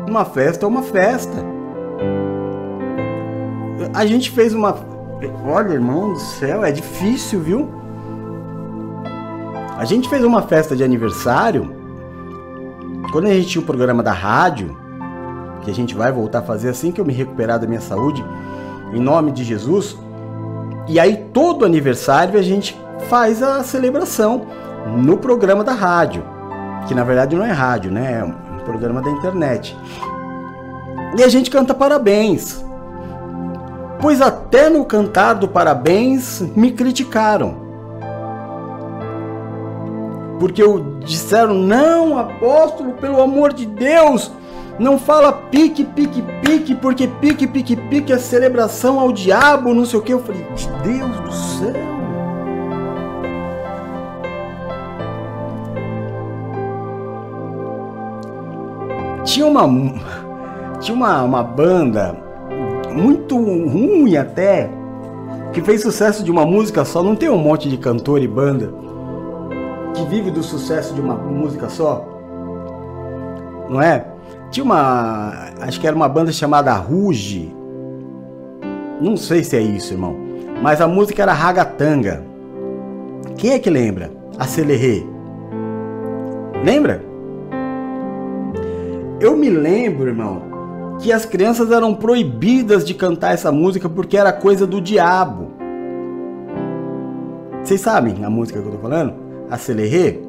Uma 0.07 0.27
festa 0.27 0.67
é 0.67 0.69
uma 0.69 0.83
festa. 0.83 1.54
A 3.95 4.05
gente 4.07 4.31
fez 4.33 4.53
uma. 4.53 4.77
Olha, 5.47 5.73
irmão 5.73 6.12
do 6.12 6.19
céu, 6.19 6.65
é 6.65 6.73
difícil, 6.73 7.41
viu? 7.41 7.73
A 9.79 9.85
gente 9.85 10.09
fez 10.09 10.25
uma 10.25 10.43
festa 10.43 10.75
de 10.75 10.83
aniversário. 10.83 11.73
Quando 13.12 13.27
a 13.27 13.33
gente 13.33 13.47
tinha 13.47 13.62
o 13.62 13.65
programa 13.65 14.03
da 14.03 14.12
rádio, 14.12 14.77
que 15.62 15.71
a 15.71 15.75
gente 15.75 15.95
vai 15.95 16.11
voltar 16.11 16.41
a 16.41 16.43
fazer 16.43 16.71
assim 16.71 16.91
que 16.91 17.01
eu 17.01 17.05
me 17.05 17.12
recuperar 17.12 17.61
da 17.61 17.66
minha 17.69 17.81
saúde, 17.81 18.25
em 18.93 19.01
nome 19.01 19.31
de 19.31 19.45
Jesus. 19.45 19.97
E 20.89 20.99
aí 20.99 21.29
todo 21.33 21.65
aniversário 21.65 22.39
a 22.39 22.43
gente 22.43 22.77
faz 23.09 23.43
a 23.43 23.62
celebração 23.62 24.47
no 24.97 25.16
programa 25.16 25.62
da 25.62 25.73
rádio, 25.73 26.25
que 26.89 26.95
na 26.95 27.05
verdade 27.05 27.37
não 27.37 27.45
é 27.45 27.53
rádio, 27.53 27.93
né? 27.93 28.21
É 28.21 28.25
um 28.25 28.65
programa 28.65 29.01
da 29.01 29.11
internet. 29.11 29.77
E 31.16 31.23
a 31.23 31.29
gente 31.29 31.49
canta 31.49 31.73
parabéns. 31.73 32.64
Pois 34.05 34.21
até 34.21 34.69
no 34.69 34.85
cantar 34.85 35.33
do 35.33 35.49
parabéns 35.49 36.43
me 36.55 36.73
criticaram. 36.73 37.55
Porque 40.39 40.63
eu 40.63 40.99
disseram: 41.03 41.55
"Não, 41.55 42.19
apóstolo, 42.19 42.93
pelo 43.01 43.23
amor 43.23 43.55
de 43.55 43.65
Deus, 43.65 44.31
não 44.79 44.99
fala 44.99 45.33
pique, 45.33 45.85
pique, 45.85 46.23
pique, 46.43 46.75
porque 46.75 47.09
pique, 47.09 47.47
pique, 47.47 47.77
pique 47.77 48.13
é 48.13 48.19
celebração 48.19 49.01
ao 49.01 49.11
diabo, 49.11 49.73
não 49.73 49.87
sei 49.87 49.99
o 49.99 50.03
que. 50.03 50.13
Eu 50.13 50.23
falei, 50.23 50.47
Deus 50.83 51.21
do 51.21 51.33
céu. 51.33 51.73
Tinha 59.25 59.47
uma, 59.47 59.67
tinha 60.79 60.95
uma, 60.95 61.23
uma 61.23 61.43
banda 61.43 62.24
muito 62.95 63.37
ruim 63.37 64.16
até, 64.16 64.71
que 65.53 65.61
fez 65.61 65.83
sucesso 65.83 66.23
de 66.23 66.31
uma 66.31 66.47
música 66.47 66.85
só. 66.85 67.03
Não 67.03 67.16
tem 67.16 67.29
um 67.29 67.39
monte 67.39 67.69
de 67.69 67.77
cantor 67.77 68.23
e 68.23 68.29
banda 68.29 68.73
que 69.95 70.05
vive 70.05 70.31
do 70.31 70.43
sucesso 70.43 70.95
de 70.95 71.01
uma 71.01 71.15
música 71.15 71.69
só? 71.69 72.07
Não 73.69 73.81
é? 73.81 74.07
Tinha 74.51 74.65
uma. 74.65 75.33
Acho 75.61 75.81
que 75.81 75.87
era 75.87 75.97
uma 75.97 76.09
banda 76.09 76.33
chamada 76.33 76.73
Ruge. 76.75 77.55
Não 79.01 79.16
sei 79.16 79.43
se 79.43 79.57
é 79.57 79.61
isso, 79.61 79.95
irmão. 79.95 80.16
Mas 80.62 80.81
a 80.81 80.87
música 80.87 81.23
era 81.23 81.33
Ragatanga. 81.33 82.23
Quem 83.37 83.53
é 83.53 83.59
que 83.59 83.69
lembra? 83.69 84.11
A 84.39 84.47
Celerê. 84.47 85.05
Lembra? 86.65 87.03
Eu 89.21 89.37
me 89.37 89.49
lembro, 89.49 90.09
irmão, 90.09 90.43
que 91.01 91.12
as 91.12 91.25
crianças 91.25 91.71
eram 91.71 91.95
proibidas 91.95 92.85
de 92.85 92.95
cantar 92.95 93.35
essa 93.35 93.51
música 93.51 93.89
porque 93.89 94.16
era 94.16 94.33
coisa 94.33 94.66
do 94.66 94.81
diabo. 94.81 95.53
Vocês 97.62 97.81
sabem 97.81 98.25
a 98.25 98.31
música 98.31 98.61
que 98.61 98.66
eu 98.66 98.73
tô 98.73 98.79
falando? 98.79 99.15
A 99.51 99.57
Celerê? 99.57 100.21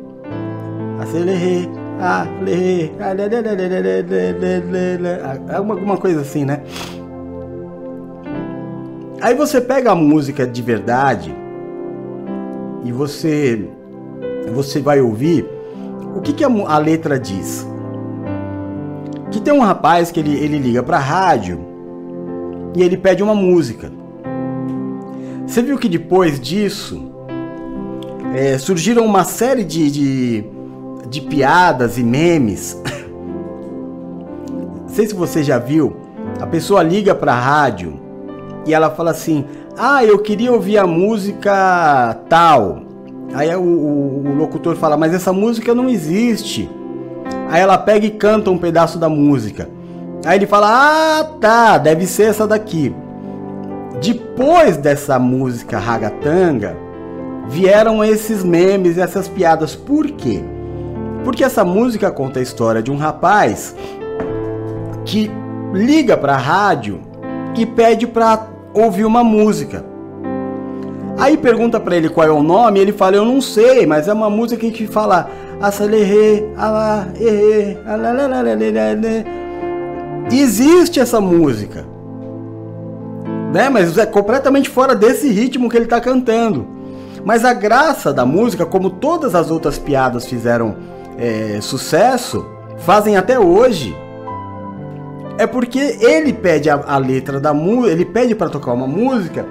Acelerei, 0.99 1.69
ah, 1.99 2.25
lê, 2.41 2.91
alguma 5.53 5.97
coisa 5.97 6.21
assim, 6.21 6.45
né? 6.45 6.61
Aí 9.21 9.33
você 9.33 9.59
pega 9.59 9.91
a 9.91 9.95
música 9.95 10.45
de 10.47 10.61
verdade 10.61 11.35
e 12.83 12.91
você 12.91 13.67
você 14.53 14.79
vai 14.79 15.01
ouvir 15.01 15.45
o 16.15 16.21
que, 16.21 16.31
que 16.31 16.43
a, 16.43 16.47
a 16.47 16.77
letra 16.77 17.19
diz. 17.19 17.67
Que 19.35 19.41
tem 19.41 19.53
um 19.53 19.59
rapaz 19.59 20.11
que 20.11 20.19
ele, 20.21 20.33
ele 20.33 20.57
liga 20.57 20.81
pra 20.81 20.97
rádio 20.97 21.59
e 22.73 22.81
ele 22.81 22.95
pede 22.95 23.21
uma 23.21 23.35
música. 23.35 23.91
Você 25.45 25.61
viu 25.61 25.77
que 25.77 25.89
depois 25.89 26.39
disso 26.39 27.11
é, 28.33 28.57
surgiram 28.57 29.03
uma 29.03 29.25
série 29.25 29.65
de, 29.65 29.91
de, 29.91 30.45
de 31.09 31.19
piadas 31.19 31.97
e 31.97 32.03
memes. 32.03 32.81
Não 34.49 34.87
sei 34.87 35.05
se 35.05 35.13
você 35.13 35.43
já 35.43 35.59
viu. 35.59 35.97
A 36.39 36.47
pessoa 36.47 36.81
liga 36.81 37.13
pra 37.13 37.37
rádio 37.37 37.99
e 38.65 38.73
ela 38.73 38.89
fala 38.89 39.11
assim: 39.11 39.43
Ah, 39.77 40.01
eu 40.05 40.17
queria 40.19 40.53
ouvir 40.53 40.77
a 40.77 40.87
música 40.87 42.21
tal. 42.29 42.83
Aí 43.33 43.53
o, 43.53 43.61
o, 43.61 44.27
o, 44.29 44.33
locutor 44.33 44.77
fala: 44.77 44.95
Mas 44.95 45.13
essa 45.13 45.33
música 45.33 45.75
não 45.75 45.89
existe. 45.89 46.69
Aí 47.49 47.61
ela 47.61 47.77
pega 47.77 48.05
e 48.05 48.11
canta 48.11 48.49
um 48.49 48.57
pedaço 48.57 48.97
da 48.97 49.09
música. 49.09 49.69
Aí 50.25 50.37
ele 50.37 50.47
fala: 50.47 50.67
Ah, 50.69 51.23
tá, 51.39 51.77
deve 51.77 52.05
ser 52.05 52.23
essa 52.23 52.47
daqui. 52.47 52.93
Depois 54.01 54.77
dessa 54.77 55.17
música 55.19 55.77
ragatanga, 55.77 56.75
vieram 57.47 58.03
esses 58.03 58.43
memes 58.43 58.97
e 58.97 59.01
essas 59.01 59.27
piadas. 59.27 59.75
Por 59.75 60.07
quê? 60.11 60.43
Porque 61.23 61.43
essa 61.43 61.63
música 61.63 62.11
conta 62.11 62.39
a 62.39 62.43
história 62.43 62.81
de 62.81 62.91
um 62.91 62.97
rapaz 62.97 63.75
que 65.05 65.31
liga 65.73 66.17
para 66.17 66.33
a 66.33 66.37
rádio 66.37 67.01
e 67.57 67.65
pede 67.65 68.05
para 68.05 68.47
ouvir 68.73 69.05
uma 69.05 69.23
música. 69.23 69.85
Aí 71.17 71.37
pergunta 71.37 71.79
para 71.79 71.95
ele 71.95 72.09
qual 72.09 72.27
é 72.27 72.31
o 72.31 72.43
nome, 72.43 72.79
ele 72.79 72.91
fala: 72.91 73.15
"Eu 73.15 73.25
não 73.25 73.39
sei, 73.39 73.85
mas 73.85 74.07
é 74.07 74.13
uma 74.13 74.29
música 74.29 74.69
que 74.69 74.85
fala 74.85 75.29
acelerê, 75.61 76.45
Existe 80.31 80.99
essa 80.99 81.21
música. 81.21 81.85
Né? 83.53 83.69
Mas 83.69 83.97
é 83.97 84.05
completamente 84.05 84.69
fora 84.69 84.95
desse 84.95 85.29
ritmo 85.29 85.69
que 85.69 85.77
ele 85.77 85.85
está 85.85 86.01
cantando. 86.01 86.67
Mas 87.23 87.43
a 87.43 87.53
graça 87.53 88.13
da 88.13 88.25
música, 88.25 88.65
como 88.65 88.89
todas 88.89 89.33
as 89.33 89.49
outras 89.49 89.79
piadas 89.79 90.25
fizeram 90.25 90.75
é, 91.17 91.59
sucesso, 91.61 92.45
fazem 92.77 93.17
até 93.17 93.39
hoje, 93.39 93.95
é 95.37 95.47
porque 95.47 95.79
ele 95.79 96.33
pede 96.33 96.69
a, 96.69 96.83
a 96.85 96.97
letra 96.97 97.39
da 97.39 97.53
música, 97.53 97.91
ele 97.91 98.05
pede 98.05 98.35
para 98.35 98.49
tocar 98.49 98.73
uma 98.73 98.87
música 98.87 99.45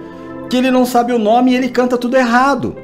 que 0.48 0.56
ele 0.56 0.70
não 0.70 0.86
sabe 0.86 1.12
o 1.12 1.18
nome 1.18 1.52
e 1.52 1.56
ele 1.56 1.68
canta 1.68 1.98
tudo 1.98 2.16
errado. 2.16 2.76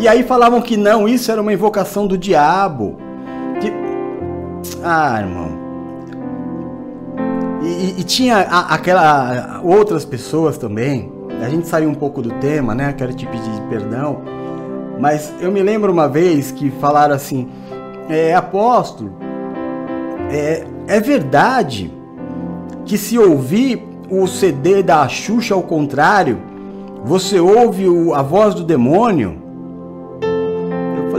E 0.00 0.08
aí 0.08 0.22
falavam 0.22 0.62
que 0.62 0.78
não, 0.78 1.06
isso 1.06 1.30
era 1.30 1.42
uma 1.42 1.52
invocação 1.52 2.06
do 2.06 2.16
diabo. 2.16 2.96
Que... 3.60 3.70
Ah, 4.82 5.20
irmão. 5.20 5.50
E, 7.62 8.00
e, 8.00 8.02
tinha 8.02 8.38
a, 8.38 8.74
aquela 8.74 9.60
outras 9.62 10.06
pessoas 10.06 10.56
também. 10.56 11.12
A 11.44 11.50
gente 11.50 11.68
saiu 11.68 11.90
um 11.90 11.94
pouco 11.94 12.22
do 12.22 12.30
tema, 12.30 12.74
né? 12.74 12.94
Quero 12.94 13.12
te 13.12 13.26
pedir 13.26 13.60
perdão. 13.68 14.22
Mas 14.98 15.34
eu 15.38 15.52
me 15.52 15.62
lembro 15.62 15.92
uma 15.92 16.08
vez 16.08 16.50
que 16.50 16.70
falaram 16.70 17.14
assim: 17.14 17.50
é, 18.08 18.34
apóstolo, 18.34 19.12
é, 20.30 20.64
é 20.86 20.98
verdade 20.98 21.92
que 22.86 22.96
se 22.96 23.18
ouvir 23.18 23.86
o 24.08 24.26
CD 24.26 24.82
da 24.82 25.06
Xuxa 25.06 25.54
ao 25.54 25.62
contrário, 25.62 26.38
você 27.04 27.38
ouve 27.38 27.86
o, 27.86 28.14
a 28.14 28.22
voz 28.22 28.54
do 28.54 28.64
demônio? 28.64 29.49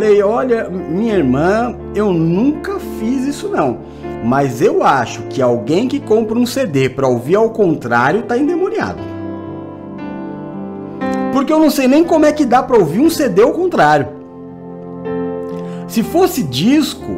Falei, 0.02 0.24
olha, 0.24 0.68
minha 0.68 1.14
irmã, 1.14 1.76
eu 1.94 2.12
nunca 2.12 2.80
fiz 3.00 3.24
isso 3.28 3.48
não. 3.48 3.82
Mas 4.26 4.60
eu 4.60 4.82
acho 4.82 5.22
que 5.30 5.40
alguém 5.40 5.88
que 5.88 6.00
compra 6.00 6.40
um 6.40 6.46
CD 6.46 6.90
para 6.90 7.08
ouvir 7.08 7.36
ao 7.36 7.52
contrário 7.52 8.24
tá 8.24 8.36
endemoniado. 8.36 8.98
Porque 11.32 11.54
eu 11.54 11.60
não 11.60 11.70
sei 11.70 11.88
nem 11.88 12.04
como 12.04 12.26
é 12.26 12.32
que 12.32 12.46
dá 12.46 12.64
para 12.64 12.80
ouvir 12.80 13.00
um 13.00 13.12
CD 13.12 13.44
ao 13.44 13.52
contrário. 13.52 14.08
Se 15.88 16.02
fosse 16.02 16.42
disco, 16.42 17.16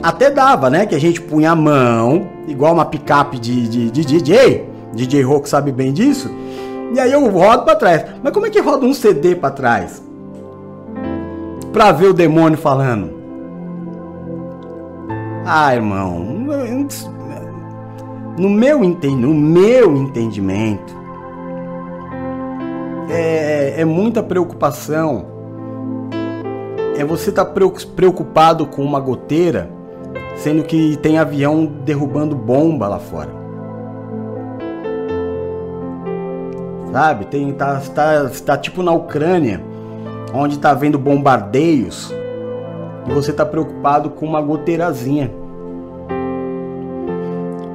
até 0.00 0.30
dava, 0.30 0.70
né? 0.70 0.86
Que 0.86 0.94
a 0.94 1.00
gente 1.00 1.20
punha 1.20 1.50
a 1.50 1.56
mão, 1.56 2.28
igual 2.46 2.72
uma 2.72 2.84
picape 2.84 3.36
de, 3.36 3.66
de, 3.66 3.90
de 3.90 4.04
DJ, 4.04 4.64
DJ 4.94 5.22
Rock 5.22 5.48
sabe 5.48 5.72
bem 5.72 5.92
disso, 5.92 6.30
e 6.94 7.00
aí 7.00 7.10
eu 7.10 7.28
rodo 7.28 7.64
para 7.64 7.74
trás. 7.74 8.04
Mas 8.22 8.32
como 8.32 8.46
é 8.46 8.50
que 8.50 8.60
roda 8.60 8.86
um 8.86 8.94
CD 8.94 9.34
para 9.34 9.50
trás? 9.50 10.05
Pra 11.76 11.92
ver 11.92 12.06
o 12.06 12.14
demônio 12.14 12.56
falando. 12.56 13.10
Ah, 15.44 15.74
irmão, 15.74 16.20
no 18.38 18.48
meu, 18.48 18.78
no 18.78 19.34
meu 19.34 19.94
entendimento, 19.94 20.96
é, 23.10 23.74
é 23.82 23.84
muita 23.84 24.22
preocupação. 24.22 25.26
É 26.96 27.04
você 27.04 27.28
estar 27.28 27.44
tá 27.44 27.52
preocupado 27.94 28.66
com 28.66 28.82
uma 28.82 28.98
goteira 28.98 29.70
sendo 30.36 30.62
que 30.62 30.96
tem 30.96 31.18
avião 31.18 31.66
derrubando 31.66 32.34
bomba 32.34 32.88
lá 32.88 32.98
fora. 32.98 33.32
Sabe? 36.90 37.26
Tem 37.26 37.52
tá, 37.52 37.82
tá, 37.94 38.30
tá 38.46 38.56
tipo 38.56 38.82
na 38.82 38.92
Ucrânia, 38.92 39.62
onde 40.36 40.58
tá 40.58 40.74
vendo 40.74 40.98
bombardeios 40.98 42.12
e 43.08 43.12
você 43.12 43.32
tá 43.32 43.44
preocupado 43.44 44.10
com 44.10 44.26
uma 44.26 44.40
goteirazinha. 44.40 45.32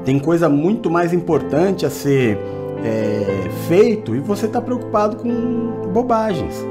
Tem 0.05 0.19
coisa 0.19 0.47
muito 0.49 0.89
mais 0.89 1.13
importante 1.13 1.85
a 1.85 1.89
ser 1.89 2.37
é, 2.83 3.49
feito 3.67 4.15
e 4.15 4.19
você 4.19 4.47
tá 4.47 4.61
preocupado 4.61 5.17
com 5.17 5.89
bobagens. 5.91 6.65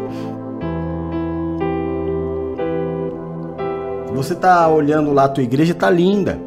Você 4.14 4.34
tá 4.34 4.68
olhando 4.68 5.12
lá, 5.12 5.24
a 5.24 5.28
tua 5.28 5.42
igreja 5.42 5.74
tá 5.74 5.88
linda. 5.88 6.38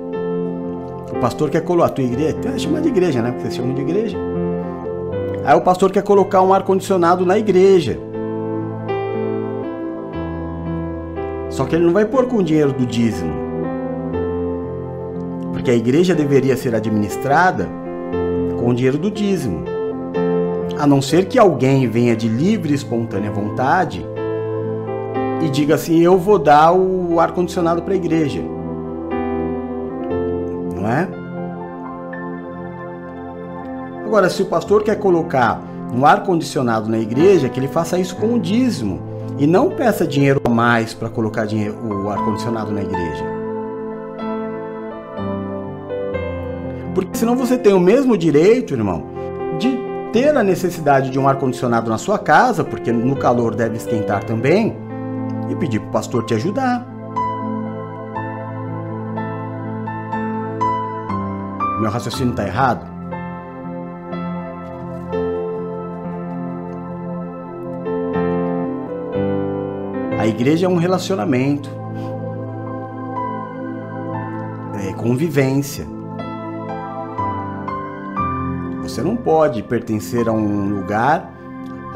O 1.11 1.19
pastor 1.19 1.49
quer 1.49 1.61
colocar 1.61 1.87
a 1.87 1.89
tua 1.89 2.03
igreja, 2.03 2.37
chama 2.57 2.81
de 2.81 2.89
igreja, 2.89 3.21
né? 3.21 3.31
Porque 3.31 3.43
vocês 3.43 3.55
chamam 3.55 3.73
de 3.73 3.81
igreja. 3.81 4.17
Aí 5.45 5.55
o 5.55 5.61
pastor 5.61 5.91
quer 5.91 6.03
colocar 6.03 6.41
um 6.41 6.53
ar 6.53 6.63
condicionado 6.63 7.25
na 7.25 7.37
igreja. 7.37 7.99
Só 11.53 11.65
que 11.65 11.75
ele 11.75 11.85
não 11.85 11.93
vai 11.93 12.03
pôr 12.03 12.25
com 12.25 12.37
o 12.37 12.43
dinheiro 12.43 12.73
do 12.73 12.83
dízimo. 12.83 13.31
Porque 15.51 15.69
a 15.69 15.75
igreja 15.75 16.15
deveria 16.15 16.57
ser 16.57 16.73
administrada 16.73 17.69
com 18.59 18.69
o 18.69 18.73
dinheiro 18.73 18.97
do 18.97 19.11
dízimo. 19.11 19.63
A 20.79 20.87
não 20.87 20.99
ser 20.99 21.27
que 21.27 21.37
alguém 21.37 21.87
venha 21.87 22.15
de 22.15 22.27
livre 22.27 22.71
e 22.71 22.75
espontânea 22.75 23.29
vontade 23.29 24.03
e 25.43 25.49
diga 25.49 25.75
assim: 25.75 26.01
eu 26.01 26.17
vou 26.17 26.39
dar 26.39 26.73
o 26.73 27.19
ar 27.19 27.33
condicionado 27.33 27.83
para 27.83 27.93
a 27.93 27.97
igreja, 27.97 28.41
não 30.75 30.89
é? 30.89 31.07
Agora, 34.07 34.27
se 34.27 34.41
o 34.41 34.47
pastor 34.47 34.81
quer 34.81 34.97
colocar 34.97 35.61
um 35.93 36.03
ar 36.03 36.23
condicionado 36.23 36.89
na 36.89 36.97
igreja, 36.97 37.47
que 37.47 37.59
ele 37.59 37.67
faça 37.67 37.99
isso 37.99 38.15
com 38.15 38.33
o 38.33 38.39
dízimo 38.39 39.12
e 39.37 39.47
não 39.47 39.69
peça 39.69 40.05
dinheiro 40.05 40.41
a 40.43 40.49
mais 40.49 40.93
para 40.93 41.09
colocar 41.09 41.45
dinheiro, 41.45 41.75
o 41.83 42.09
ar 42.09 42.17
condicionado 42.23 42.71
na 42.71 42.81
igreja. 42.81 43.23
Porque 46.93 47.17
senão 47.17 47.35
você 47.35 47.57
tem 47.57 47.73
o 47.73 47.79
mesmo 47.79 48.17
direito, 48.17 48.73
irmão, 48.73 49.03
de 49.57 49.77
ter 50.11 50.37
a 50.37 50.43
necessidade 50.43 51.09
de 51.09 51.17
um 51.17 51.27
ar 51.27 51.37
condicionado 51.37 51.89
na 51.89 51.97
sua 51.97 52.19
casa, 52.19 52.63
porque 52.63 52.91
no 52.91 53.15
calor 53.15 53.55
deve 53.55 53.77
esquentar 53.77 54.23
também, 54.23 54.77
e 55.49 55.55
pedir 55.55 55.79
para 55.79 55.89
o 55.89 55.91
pastor 55.91 56.23
te 56.25 56.35
ajudar. 56.35 56.87
Meu 61.81 61.89
raciocínio 61.89 62.31
está 62.31 62.45
errado? 62.45 62.92
A 70.23 70.27
igreja 70.27 70.67
é 70.67 70.69
um 70.69 70.77
relacionamento, 70.77 71.69
é 74.81 74.93
convivência. 74.93 75.85
Você 78.83 79.01
não 79.01 79.17
pode 79.17 79.61
pertencer 79.61 80.29
a 80.29 80.31
um 80.31 80.69
lugar 80.69 81.29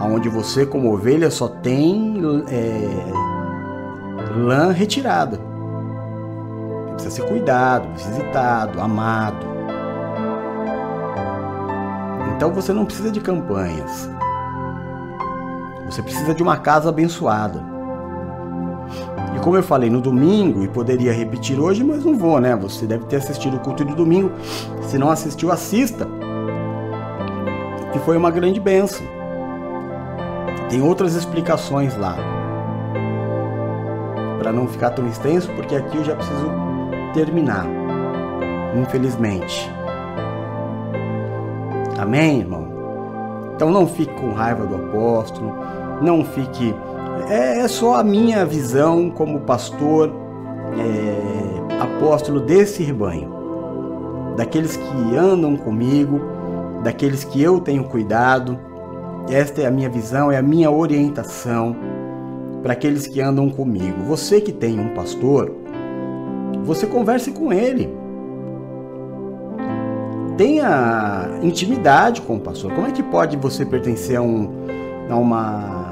onde 0.02 0.28
você, 0.28 0.66
como 0.66 0.94
ovelha, 0.94 1.32
só 1.32 1.48
tem 1.48 2.22
é, 2.50 3.14
lã 4.36 4.74
retirada. 4.74 5.40
Precisa 6.96 7.16
ser 7.16 7.30
cuidado, 7.30 7.88
visitado, 7.94 8.82
amado. 8.82 9.48
Então 12.36 12.52
você 12.52 12.74
não 12.74 12.84
precisa 12.84 13.10
de 13.10 13.22
campanhas. 13.22 14.10
Você 15.86 16.02
precisa 16.02 16.36
de 16.36 16.44
uma 16.44 16.58
casa 16.58 16.90
abençoada. 16.90 17.77
E 19.38 19.40
como 19.40 19.56
eu 19.56 19.62
falei 19.62 19.88
no 19.88 20.02
domingo, 20.02 20.64
e 20.64 20.68
poderia 20.68 21.14
repetir 21.14 21.60
hoje, 21.60 21.84
mas 21.84 22.04
não 22.04 22.18
vou, 22.18 22.40
né? 22.42 22.56
Você 22.56 22.88
deve 22.88 23.06
ter 23.06 23.18
assistido 23.18 23.58
o 23.58 23.60
culto 23.60 23.86
de 23.86 23.94
domingo. 23.94 24.32
Se 24.82 24.98
não 24.98 25.12
assistiu, 25.12 25.52
assista. 25.52 26.08
Que 27.94 28.00
foi 28.00 28.18
uma 28.18 28.32
grande 28.32 28.60
bênção. 28.60 29.06
Tem 30.72 30.82
outras 30.82 31.14
explicações 31.14 31.96
lá. 31.96 32.16
Para 34.40 34.52
não 34.52 34.68
ficar 34.68 34.90
tão 34.90 35.08
extenso, 35.08 35.52
porque 35.52 35.76
aqui 35.76 35.98
eu 35.98 36.04
já 36.04 36.16
preciso 36.16 36.50
terminar. 37.14 37.68
Infelizmente. 38.76 39.72
Amém, 42.00 42.40
irmão? 42.40 42.68
Então 43.56 43.70
não 43.70 43.86
fique 43.86 44.14
com 44.16 44.34
raiva 44.34 44.66
do 44.66 44.76
apóstolo, 44.76 45.56
não 46.02 46.26
fique. 46.26 46.74
É, 47.30 47.60
é 47.60 47.68
só 47.68 47.96
a 47.96 48.04
minha 48.04 48.46
visão 48.46 49.10
como 49.10 49.42
pastor, 49.42 50.12
é, 50.78 51.82
apóstolo 51.82 52.40
desse 52.40 52.84
rebanho, 52.84 53.30
daqueles 54.38 54.78
que 54.78 55.18
andam 55.18 55.58
comigo, 55.58 56.22
daqueles 56.84 57.26
que 57.26 57.42
eu 57.42 57.60
tenho 57.60 57.84
cuidado. 57.84 58.58
Esta 59.30 59.62
é 59.62 59.66
a 59.66 59.72
minha 59.72 59.90
visão, 59.90 60.32
é 60.32 60.38
a 60.38 60.42
minha 60.42 60.72
orientação 60.72 61.76
para 62.64 62.72
aqueles 62.74 63.08
que 63.08 63.20
andam 63.20 63.50
comigo. 63.50 64.04
Você 64.04 64.40
que 64.40 64.54
tem 64.54 64.80
um 64.80 64.94
pastor, 64.94 65.52
você 66.64 66.88
converse 66.88 67.32
com 67.32 67.52
ele. 67.52 67.90
Tenha 70.38 71.28
intimidade 71.42 72.22
com 72.22 72.38
o 72.38 72.40
pastor. 72.40 72.72
Como 72.72 72.88
é 72.88 72.92
que 72.92 73.04
pode 73.04 73.36
você 73.36 73.66
pertencer 73.66 74.18
a, 74.18 74.22
um, 74.22 74.50
a 75.10 75.16
uma 75.16 75.87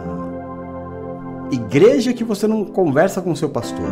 igreja 1.52 2.14
que 2.14 2.24
você 2.24 2.48
não 2.48 2.66
conversa 2.66 3.22
com 3.22 3.36
seu 3.36 3.50
pastor? 3.50 3.90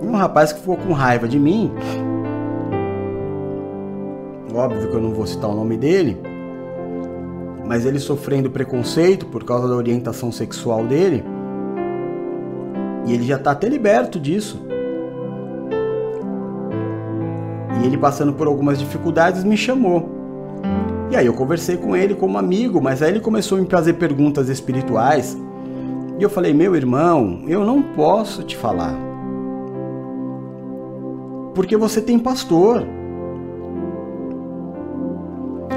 Um 0.00 0.12
rapaz 0.12 0.52
que 0.52 0.60
ficou 0.60 0.76
com 0.76 0.92
raiva 0.92 1.28
de 1.28 1.38
mim, 1.38 1.72
óbvio 4.54 4.88
que 4.88 4.94
eu 4.94 5.00
não 5.00 5.12
vou 5.12 5.26
citar 5.26 5.50
o 5.50 5.54
nome 5.54 5.76
dele, 5.76 6.16
mas 7.66 7.84
ele 7.84 7.98
sofrendo 7.98 8.50
preconceito 8.50 9.26
por 9.26 9.44
causa 9.44 9.68
da 9.68 9.74
orientação 9.74 10.32
sexual 10.32 10.84
dele, 10.84 11.22
e 13.06 13.12
ele 13.12 13.24
já 13.24 13.36
está 13.36 13.52
até 13.52 13.68
liberto 13.68 14.18
disso. 14.18 14.66
E 17.80 17.86
ele 17.86 17.96
passando 17.96 18.32
por 18.32 18.46
algumas 18.46 18.78
dificuldades 18.78 19.44
me 19.44 19.56
chamou. 19.56 20.17
Aí 21.18 21.26
eu 21.26 21.34
conversei 21.34 21.76
com 21.76 21.96
ele 21.96 22.14
como 22.14 22.38
amigo, 22.38 22.80
mas 22.80 23.02
aí 23.02 23.10
ele 23.10 23.18
começou 23.18 23.58
a 23.58 23.60
me 23.60 23.66
fazer 23.66 23.94
perguntas 23.94 24.48
espirituais. 24.48 25.36
E 26.16 26.22
eu 26.22 26.30
falei: 26.30 26.54
"Meu 26.54 26.76
irmão, 26.76 27.42
eu 27.48 27.64
não 27.64 27.82
posso 27.82 28.44
te 28.44 28.56
falar. 28.56 28.94
Porque 31.54 31.76
você 31.76 32.00
tem 32.00 32.20
pastor." 32.20 32.86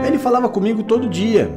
Ele 0.06 0.20
falava 0.20 0.48
comigo 0.48 0.84
todo 0.84 1.10
dia. 1.10 1.52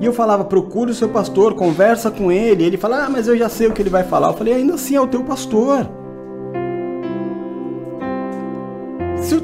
E 0.00 0.04
eu 0.04 0.12
falava, 0.12 0.44
procure 0.44 0.90
o 0.90 0.94
seu 0.94 1.08
pastor, 1.08 1.54
conversa 1.54 2.10
com 2.10 2.30
ele. 2.30 2.64
Ele 2.64 2.76
fala, 2.76 3.06
ah, 3.06 3.08
mas 3.08 3.28
eu 3.28 3.36
já 3.36 3.48
sei 3.48 3.66
o 3.66 3.72
que 3.72 3.80
ele 3.80 3.88
vai 3.88 4.04
falar. 4.04 4.28
Eu 4.28 4.34
falei, 4.34 4.52
ainda 4.52 4.74
assim 4.74 4.94
é 4.94 5.00
o 5.00 5.06
teu 5.06 5.24
pastor. 5.24 5.88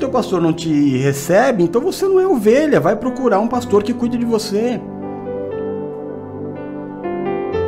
Teu 0.02 0.10
pastor 0.10 0.40
não 0.40 0.52
te 0.52 0.98
recebe, 0.98 1.62
então 1.62 1.80
você 1.80 2.08
não 2.08 2.18
é 2.18 2.26
ovelha. 2.26 2.80
Vai 2.80 2.96
procurar 2.96 3.38
um 3.38 3.46
pastor 3.46 3.84
que 3.84 3.94
cuide 3.94 4.18
de 4.18 4.24
você. 4.24 4.80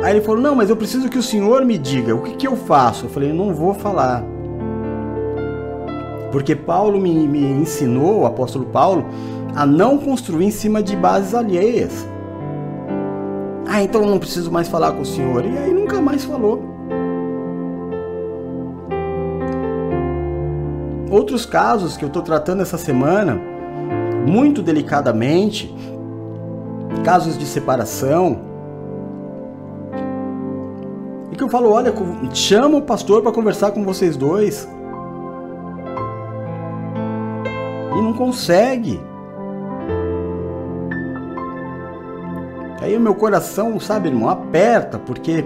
Aí 0.03 0.13
ele 0.13 0.21
falou, 0.21 0.41
não, 0.41 0.53
mas 0.53 0.69
eu 0.69 0.75
preciso 0.75 1.09
que 1.09 1.17
o 1.17 1.23
senhor 1.23 1.63
me 1.63 1.77
diga, 1.77 2.13
o 2.13 2.21
que, 2.21 2.35
que 2.35 2.47
eu 2.47 2.57
faço? 2.57 3.05
Eu 3.05 3.09
falei, 3.09 3.31
não 3.31 3.53
vou 3.53 3.73
falar. 3.73 4.23
Porque 6.29 6.55
Paulo 6.55 6.99
me, 6.99 7.25
me 7.25 7.39
ensinou, 7.39 8.19
o 8.19 8.25
apóstolo 8.25 8.65
Paulo, 8.65 9.05
a 9.55 9.65
não 9.65 9.97
construir 9.97 10.45
em 10.45 10.51
cima 10.51 10.83
de 10.83 10.95
bases 10.95 11.33
alheias. 11.33 12.05
Ah, 13.65 13.81
então 13.81 14.01
eu 14.01 14.07
não 14.07 14.19
preciso 14.19 14.51
mais 14.51 14.67
falar 14.67 14.91
com 14.91 15.01
o 15.01 15.05
senhor. 15.05 15.45
E 15.45 15.57
aí 15.57 15.73
nunca 15.73 16.01
mais 16.01 16.25
falou. 16.25 16.74
Outros 21.15 21.45
casos 21.45 21.95
que 21.95 22.03
eu 22.03 22.07
estou 22.07 22.21
tratando 22.21 22.61
essa 22.61 22.77
semana, 22.77 23.39
muito 24.27 24.61
delicadamente, 24.61 25.73
casos 27.05 27.37
de 27.37 27.45
separação, 27.45 28.37
e 31.31 31.37
que 31.37 31.41
eu 31.41 31.47
falo, 31.47 31.71
olha, 31.71 31.93
chama 32.33 32.79
o 32.79 32.81
pastor 32.81 33.21
para 33.21 33.31
conversar 33.31 33.71
com 33.71 33.85
vocês 33.85 34.17
dois. 34.17 34.67
E 37.97 38.01
não 38.01 38.11
consegue. 38.11 38.99
Aí 42.81 42.97
o 42.97 42.99
meu 42.99 43.15
coração, 43.15 43.79
sabe, 43.79 44.09
irmão, 44.09 44.27
aperta, 44.27 44.99
porque 44.99 45.45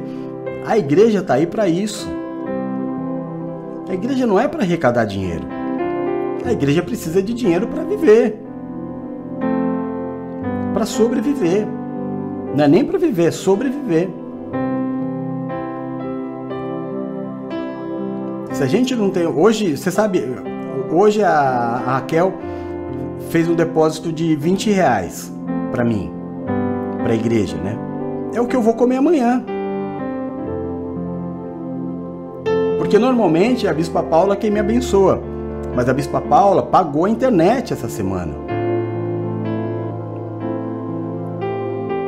a 0.66 0.76
igreja 0.80 1.20
está 1.20 1.36
aí 1.36 1.46
para 1.46 1.68
isso. 1.68 2.10
A 3.88 3.94
igreja 3.94 4.26
não 4.26 4.40
é 4.40 4.48
para 4.48 4.64
arrecadar 4.64 5.06
dinheiro. 5.06 5.59
A 6.46 6.52
igreja 6.52 6.82
precisa 6.82 7.22
de 7.22 7.34
dinheiro 7.34 7.68
para 7.68 7.84
viver. 7.84 8.40
Para 10.74 10.86
sobreviver. 10.86 11.68
Não 12.56 12.64
é 12.64 12.68
nem 12.68 12.86
para 12.86 12.98
viver, 12.98 13.26
é 13.26 13.32
sobreviver. 13.32 14.10
Se 18.52 18.64
a 18.64 18.68
gente 18.68 18.96
não 18.96 19.10
tem. 19.10 19.26
Hoje, 19.26 19.78
você 19.78 19.92
sabe, 19.92 20.24
hoje 20.92 21.24
a, 21.24 21.30
a 21.30 21.78
Raquel 21.78 22.34
fez 23.30 23.48
um 23.48 23.56
depósito 23.56 24.12
de 24.12 24.36
20 24.36 24.72
reais 24.72 25.32
para 25.72 25.84
mim 25.84 26.12
para 27.04 27.14
a 27.14 27.16
igreja, 27.16 27.58
né? 27.58 27.78
É 28.34 28.42
o 28.42 28.48
que 28.48 28.56
eu 28.56 28.62
vou 28.62 28.74
comer 28.74 28.98
amanhã. 28.98 29.44
Porque 32.78 32.98
normalmente 32.98 33.68
é 33.68 33.70
a 33.70 33.74
Bispa 33.74 34.04
Paula 34.04 34.36
quem 34.36 34.52
me 34.52 34.60
abençoa, 34.60 35.22
mas 35.80 35.88
a 35.88 35.94
Bispa 35.94 36.20
Paula 36.20 36.62
pagou 36.62 37.06
a 37.06 37.10
internet 37.10 37.72
essa 37.72 37.88
semana. 37.88 38.34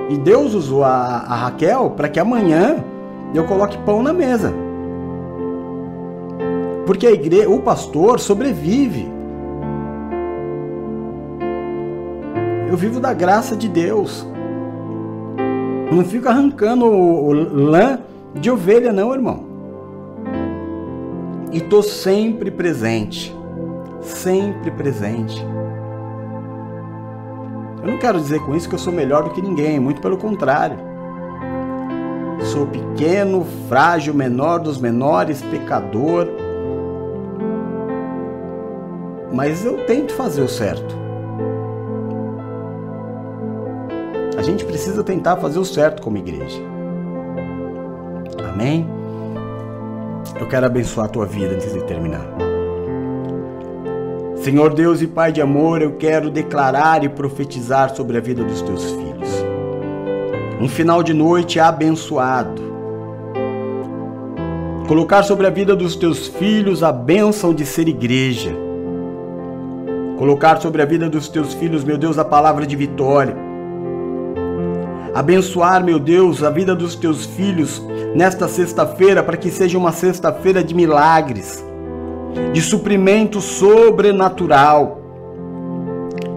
E 0.10 0.18
Deus 0.18 0.53
usou 0.53 0.84
a, 0.84 0.89
a 0.89 1.35
Raquel 1.35 1.91
para 1.91 2.10
que 2.10 2.19
amanhã 2.19 2.84
eu 3.34 3.45
coloque 3.45 3.77
pão 3.85 4.03
na 4.03 4.11
mesa. 4.11 4.53
Porque 6.85 7.07
a 7.07 7.11
igreja, 7.11 7.49
o 7.49 7.61
pastor 7.61 8.19
sobrevive. 8.19 9.10
Eu 12.69 12.76
vivo 12.76 12.99
da 12.99 13.14
graça 13.14 13.56
de 13.56 13.69
Deus. 13.69 14.27
Não 15.89 16.03
fica 16.03 16.30
arrancando 16.30 16.88
o, 16.88 17.27
o 17.27 17.31
lã 17.31 17.99
de 18.34 18.52
ovelha, 18.52 18.91
não, 18.91 19.14
irmão. 19.14 19.45
E 21.53 21.61
tô 21.61 21.81
sempre 21.81 22.52
presente. 22.52 23.39
Sempre 24.02 24.72
presente. 24.72 25.45
Eu 27.82 27.88
não 27.88 27.98
quero 27.98 28.19
dizer 28.19 28.40
com 28.41 28.56
isso 28.56 28.69
que 28.69 28.76
eu 28.76 28.80
sou 28.80 28.94
melhor 28.94 29.23
do 29.23 29.32
que 29.32 29.41
ninguém, 29.41 29.80
muito 29.80 30.02
pelo 30.02 30.18
contrário. 30.18 30.78
Sou 32.45 32.68
pequeno, 32.68 33.45
frágil, 33.68 34.14
menor 34.14 34.60
dos 34.60 34.80
menores, 34.80 35.41
pecador. 35.41 36.28
Mas 39.32 39.65
eu 39.65 39.86
tento 39.86 40.14
fazer 40.14 40.41
o 40.41 40.48
certo. 40.48 41.02
A 44.38 44.41
gente 44.41 44.65
precisa 44.65 45.03
tentar 45.03 45.38
fazer 45.38 45.60
o 45.60 45.65
certo 45.65 46.02
como 46.02 46.18
igreja. 46.18 46.60
Amém? 48.52 48.88
Eu 50.40 50.48
quero 50.48 50.65
abençoar 50.65 51.06
a 51.06 51.10
tua 51.10 51.26
vida 51.26 51.53
antes 51.53 51.72
de 51.72 51.84
terminar. 51.84 52.51
Senhor 54.43 54.73
Deus 54.73 55.01
e 55.01 55.07
Pai 55.07 55.31
de 55.31 55.41
amor, 55.41 55.81
eu 55.81 55.93
quero 55.93 56.30
declarar 56.30 57.03
e 57.03 57.09
profetizar 57.09 57.95
sobre 57.95 58.18
a 58.18 58.22
vida 58.22 58.43
dos 58.43 58.61
teus 58.61 58.84
filhos. 58.91 59.30
Um 60.59 60.68
final 60.68 61.01
de 61.03 61.13
noite 61.13 61.59
abençoado. 61.59 62.61
Colocar 64.88 65.23
sobre 65.23 65.47
a 65.47 65.49
vida 65.49 65.76
dos 65.76 65.95
teus 65.95 66.27
filhos 66.27 66.84
a 66.84 66.91
bênção 66.91 67.53
de 67.53 67.65
ser 67.65 67.88
igreja. 67.88 68.51
Colocar 70.18 70.59
sobre 70.59 70.81
a 70.81 70.85
vida 70.85 71.09
dos 71.09 71.30
teus 71.30 71.53
filhos, 71.53 71.84
meu 71.84 71.97
Deus, 71.97 72.18
a 72.18 72.26
palavra 72.26 72.65
de 72.65 72.76
vitória 72.76 73.51
Abençoar, 75.13 75.84
meu 75.84 75.99
Deus, 75.99 76.41
a 76.41 76.49
vida 76.49 76.73
dos 76.73 76.95
teus 76.95 77.26
filhos 77.26 77.81
nesta 78.15 78.47
sexta-feira 78.47 79.22
para 79.22 79.35
que 79.35 79.51
seja 79.51 79.77
uma 79.77 79.91
sexta-feira 79.91 80.63
de 80.63 80.73
milagres, 80.73 81.63
de 82.53 82.62
suprimento 82.62 83.41
sobrenatural. 83.41 84.99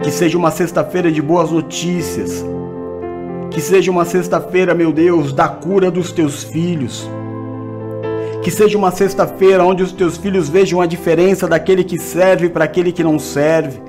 Que 0.01 0.11
seja 0.11 0.37
uma 0.37 0.51
sexta-feira 0.51 1.11
de 1.11 1.21
boas 1.21 1.51
notícias. 1.51 2.43
Que 3.49 3.61
seja 3.61 3.91
uma 3.91 4.05
sexta-feira, 4.05 4.73
meu 4.73 4.91
Deus, 4.91 5.33
da 5.33 5.47
cura 5.47 5.89
dos 5.89 6.11
teus 6.11 6.43
filhos. 6.43 7.09
Que 8.43 8.51
seja 8.51 8.77
uma 8.77 8.91
sexta-feira 8.91 9.63
onde 9.63 9.81
os 9.81 9.91
teus 9.91 10.17
filhos 10.17 10.47
vejam 10.49 10.79
a 10.79 10.85
diferença 10.85 11.47
daquele 11.47 11.83
que 11.83 11.97
serve 11.97 12.49
para 12.49 12.65
aquele 12.65 12.91
que 12.91 13.03
não 13.03 13.17
serve. 13.17 13.79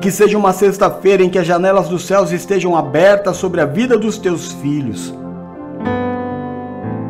Que 0.00 0.10
seja 0.10 0.36
uma 0.36 0.52
sexta-feira 0.52 1.22
em 1.22 1.30
que 1.30 1.38
as 1.38 1.46
janelas 1.46 1.88
dos 1.88 2.04
céus 2.04 2.30
estejam 2.30 2.76
abertas 2.76 3.36
sobre 3.36 3.60
a 3.60 3.64
vida 3.64 3.96
dos 3.96 4.18
teus 4.18 4.52
filhos. 4.52 5.14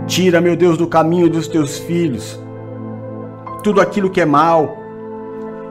Tira, 0.07 0.41
meu 0.41 0.55
Deus, 0.55 0.79
do 0.79 0.87
caminho 0.87 1.29
dos 1.29 1.49
teus 1.49 1.79
filhos 1.79 2.44
tudo 3.65 3.81
aquilo 3.81 4.11
que 4.11 4.21
é 4.21 4.27
mal. 4.27 4.77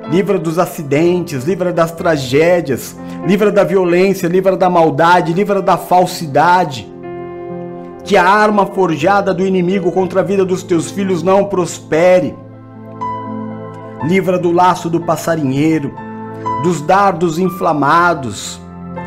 Livra 0.09 0.37
dos 0.37 0.59
acidentes, 0.59 1.45
livra 1.45 1.71
das 1.71 1.91
tragédias, 1.91 2.97
livra 3.25 3.49
da 3.51 3.63
violência, 3.63 4.27
livra 4.27 4.57
da 4.57 4.69
maldade, 4.69 5.31
livra 5.31 5.61
da 5.61 5.77
falsidade. 5.77 6.91
Que 8.03 8.17
a 8.17 8.27
arma 8.27 8.65
forjada 8.65 9.33
do 9.33 9.45
inimigo 9.45 9.91
contra 9.93 10.19
a 10.19 10.23
vida 10.23 10.43
dos 10.43 10.61
teus 10.61 10.91
filhos 10.91 11.23
não 11.23 11.45
prospere. 11.45 12.35
Livra 14.03 14.37
do 14.37 14.51
laço 14.51 14.89
do 14.89 14.99
passarinheiro, 14.99 15.93
dos 16.63 16.81
dardos 16.81 17.39
inflamados, 17.39 18.59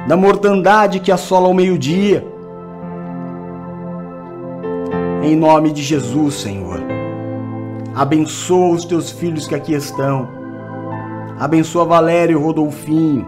da 0.08 0.16
mortandade 0.16 1.00
que 1.00 1.12
assola 1.12 1.48
o 1.48 1.54
meio-dia. 1.54 2.26
Em 5.22 5.36
nome 5.36 5.72
de 5.72 5.82
Jesus, 5.82 6.36
Senhor. 6.36 6.85
Abençoa 7.96 8.74
os 8.74 8.84
teus 8.84 9.10
filhos 9.10 9.46
que 9.46 9.54
aqui 9.54 9.72
estão. 9.72 10.28
Abençoa 11.40 11.86
Valério 11.86 12.38
Rodolfinho. 12.38 13.26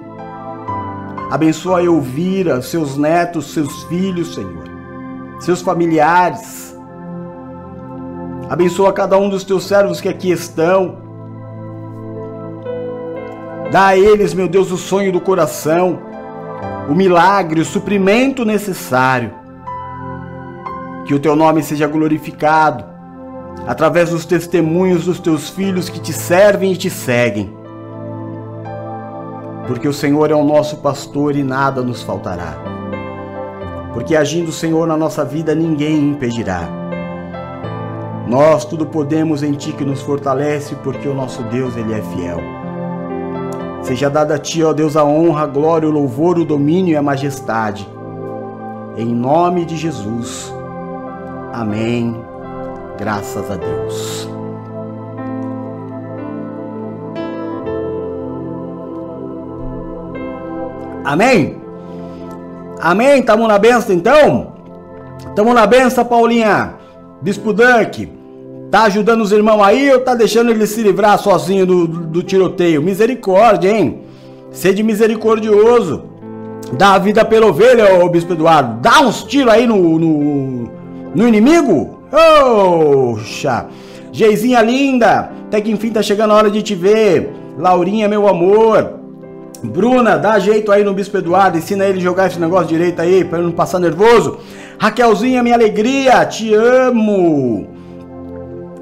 Abençoa 1.31 1.83
Elvira, 1.83 2.61
seus 2.61 2.95
netos, 2.95 3.55
seus 3.55 3.85
filhos, 3.85 4.35
Senhor. 4.35 4.65
Seus 5.41 5.63
familiares. 5.63 6.77
Abençoa 8.51 8.93
cada 8.93 9.17
um 9.17 9.31
dos 9.31 9.43
teus 9.43 9.67
servos 9.67 10.03
que 10.03 10.09
aqui 10.09 10.31
estão. 10.31 10.99
Dá 13.73 13.87
a 13.87 13.97
eles, 13.97 14.35
meu 14.35 14.49
Deus, 14.49 14.71
o 14.71 14.77
sonho 14.77 15.11
do 15.11 15.21
coração, 15.21 15.99
o 16.91 16.95
milagre, 16.95 17.63
o 17.63 17.65
suprimento 17.65 18.45
necessário. 18.45 19.33
Que 21.07 21.15
o 21.15 21.19
teu 21.19 21.35
nome 21.35 21.63
seja 21.63 21.87
glorificado 21.87 22.98
através 23.67 24.11
dos 24.11 24.25
testemunhos 24.25 25.05
dos 25.05 25.21
teus 25.21 25.49
filhos 25.49 25.89
que 25.89 26.01
te 26.01 26.13
servem 26.13 26.73
e 26.73 26.77
te 26.77 26.89
seguem 26.89 27.59
porque 29.69 29.87
o 29.87 29.93
Senhor 29.93 30.31
é 30.31 30.35
o 30.35 30.43
nosso 30.43 30.79
pastor 30.79 31.37
e 31.37 31.45
nada 31.45 31.83
nos 31.83 32.03
faltará. 32.03 32.57
Porque 33.93 34.17
agindo 34.17 34.49
o 34.49 34.53
Senhor 34.53 34.89
na 34.89 34.97
nossa 34.97 35.25
vida, 35.27 35.55
ninguém 35.55 36.11
impedirá. 36.11 36.63
Nós 38.27 38.65
tudo 38.65 38.87
podemos 38.87 39.43
em 39.43 39.53
Ti 39.53 39.73
que 39.73 39.85
nos 39.85 40.01
fortalece, 40.01 40.75
porque 40.77 41.07
o 41.07 41.15
nosso 41.15 41.43
Deus, 41.45 41.77
Ele 41.77 41.93
é 41.93 42.01
fiel. 42.01 42.41
Seja 43.83 44.09
dada 44.09 44.37
a 44.37 44.39
Ti, 44.39 44.65
ó 44.65 44.73
Deus, 44.73 44.97
a 44.97 45.05
honra, 45.05 45.43
a 45.43 45.47
glória, 45.47 45.89
o 45.89 45.93
louvor, 45.93 46.39
o 46.39 46.47
domínio 46.47 46.95
e 46.95 46.97
a 46.97 47.03
majestade. 47.03 47.87
Em 48.97 49.15
nome 49.15 49.67
de 49.67 49.77
Jesus. 49.77 50.53
Amém. 51.53 52.28
Graças 52.99 53.49
a 53.49 53.55
Deus. 53.55 54.29
Amém? 61.05 61.57
Amém? 62.81 63.23
Tamo 63.23 63.47
na 63.47 63.59
benção 63.59 63.95
então? 63.95 64.53
Tamo 65.35 65.55
na 65.55 65.67
benção, 65.67 66.05
Paulinha. 66.05 66.75
Bispo 67.23 67.53
Dunk. 67.53 68.13
Tá 68.71 68.83
ajudando 68.83 69.23
os 69.23 69.33
irmãos 69.33 69.63
aí 69.63 69.91
ou 69.93 70.01
tá 70.01 70.15
deixando 70.15 70.51
ele 70.51 70.67
se 70.67 70.83
livrar 70.83 71.19
sozinho 71.19 71.65
do, 71.65 71.87
do, 71.87 72.01
do 72.01 72.23
tiroteio? 72.23 72.83
Misericórdia, 72.83 73.71
hein? 73.71 74.03
Sede 74.51 74.83
misericordioso. 74.83 76.03
Dá 76.73 76.95
a 76.95 76.99
vida 76.99 77.25
pela 77.25 77.47
ovelha, 77.47 78.05
ô 78.05 78.09
Bispo 78.09 78.35
Eduardo. 78.35 78.81
Dá 78.81 79.01
uns 79.01 79.23
tiros 79.23 79.53
aí 79.53 79.67
no, 79.67 79.99
no, 79.99 80.71
no 81.15 81.29
inimigo. 81.29 81.98
Oxa. 82.13 83.67
Geizinha 84.13 84.63
linda. 84.63 85.31
Até 85.47 85.61
que 85.61 85.71
enfim 85.71 85.91
tá 85.91 86.03
chegando 86.03 86.33
a 86.33 86.37
hora 86.37 86.51
de 86.51 86.63
te 86.63 86.75
ver. 86.75 87.31
Laurinha, 87.59 88.09
meu 88.09 88.29
amor. 88.29 88.99
Bruna, 89.63 90.17
dá 90.17 90.39
jeito 90.39 90.71
aí 90.71 90.85
no 90.85 90.95
Bispo 90.95 91.17
Eduardo, 91.17 91.59
ensina 91.59 91.85
ele 91.85 91.99
a 91.99 92.03
jogar 92.03 92.29
esse 92.29 92.39
negócio 92.39 92.69
direito 92.69 93.01
aí, 93.03 93.25
para 93.25 93.39
ele 93.39 93.49
não 93.49 93.53
passar 93.53 93.81
nervoso. 93.81 94.39
Raquelzinha, 94.79 95.43
minha 95.43 95.57
alegria, 95.57 96.25
te 96.25 96.55
amo. 96.55 97.67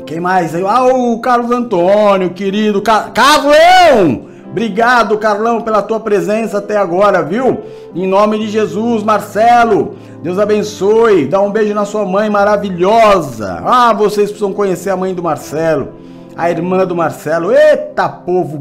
Quem 0.05 0.21
mais? 0.21 0.55
Ah, 0.55 0.85
o 0.85 1.19
Carlos 1.19 1.51
Antônio, 1.51 2.31
querido. 2.31 2.83
Car 2.83 3.11
Carlão! 3.13 4.26
Obrigado, 4.51 5.19
Carlão, 5.19 5.61
pela 5.61 5.83
tua 5.83 6.01
presença 6.01 6.59
até 6.59 6.77
agora, 6.77 7.23
viu? 7.23 7.61
Em 7.95 8.07
nome 8.07 8.39
de 8.39 8.49
Jesus, 8.49 9.03
Marcelo. 9.03 9.97
Deus 10.23 10.39
abençoe. 10.39 11.27
Dá 11.27 11.41
um 11.41 11.51
beijo 11.51 11.75
na 11.75 11.85
sua 11.85 12.05
mãe 12.05 12.31
maravilhosa. 12.31 13.63
Ah, 13.65 13.93
vocês 13.93 14.31
precisam 14.31 14.53
conhecer 14.53 14.91
a 14.91 14.97
mãe 14.97 15.15
do 15.15 15.23
Marcelo, 15.23 15.95
a 16.37 16.51
irmã 16.51 16.87
do 16.87 16.97
Marcelo. 16.97 17.53
Eita, 17.53 18.09
povo 18.09 18.59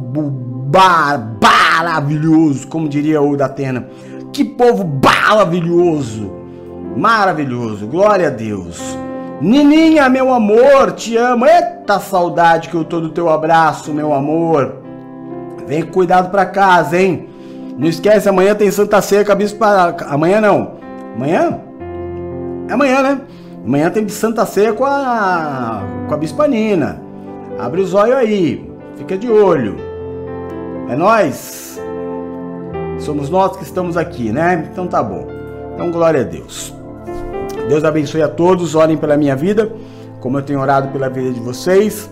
maravilhoso, 0.71 2.67
como 2.67 2.89
diria 2.89 3.21
o 3.21 3.37
da 3.37 3.45
Atena. 3.45 3.87
Que 4.33 4.43
povo 4.43 4.85
maravilhoso! 5.03 6.31
Maravilhoso, 6.95 7.87
glória 7.87 8.27
a 8.27 8.31
Deus. 8.31 8.79
Nininha, 9.41 10.07
meu 10.07 10.33
amor, 10.33 10.93
te 10.93 11.17
amo. 11.17 11.45
Eita 11.45 11.99
saudade 11.99 12.69
que 12.69 12.75
eu 12.75 12.85
tô 12.85 13.01
do 13.01 13.09
teu 13.09 13.29
abraço, 13.29 13.93
meu 13.93 14.13
amor. 14.13 14.84
Vem 15.67 15.83
cuidado 15.83 16.29
pra 16.29 16.45
casa, 16.45 16.97
hein? 16.97 17.29
Não 17.77 17.87
esquece, 17.87 18.29
amanhã 18.29 18.55
tem 18.55 18.71
Santa 18.71 19.01
Ceia 19.01 19.25
com 19.25 19.31
a 19.31 19.35
Bispa... 19.35 19.95
Amanhã 20.07 20.39
não. 20.39 20.75
Amanhã? 21.15 21.59
É 22.69 22.73
amanhã, 22.73 23.01
né? 23.01 23.21
Amanhã 23.65 23.89
tem 23.89 24.07
Santa 24.07 24.45
Ceia 24.45 24.73
com 24.73 24.85
a... 24.85 25.83
com 26.07 26.13
a 26.13 26.17
Bispa 26.17 26.47
Nina. 26.47 27.01
Abre 27.59 27.81
os 27.81 27.93
olhos 27.93 28.15
aí. 28.15 28.69
Fica 28.95 29.17
de 29.17 29.29
olho. 29.29 29.75
É 30.87 30.95
nós. 30.95 31.79
Somos 32.99 33.29
nós 33.29 33.57
que 33.57 33.63
estamos 33.63 33.97
aqui, 33.97 34.31
né? 34.31 34.69
Então 34.71 34.87
tá 34.87 35.03
bom. 35.03 35.27
Então 35.73 35.91
glória 35.91 36.21
a 36.21 36.23
Deus. 36.23 36.73
Deus 37.67 37.83
abençoe 37.83 38.21
a 38.21 38.27
todos. 38.27 38.75
Orem 38.75 38.97
pela 38.97 39.17
minha 39.17 39.35
vida, 39.35 39.71
como 40.21 40.37
eu 40.37 40.43
tenho 40.43 40.59
orado 40.59 40.87
pela 40.89 41.09
vida 41.09 41.31
de 41.31 41.39
vocês. 41.39 42.09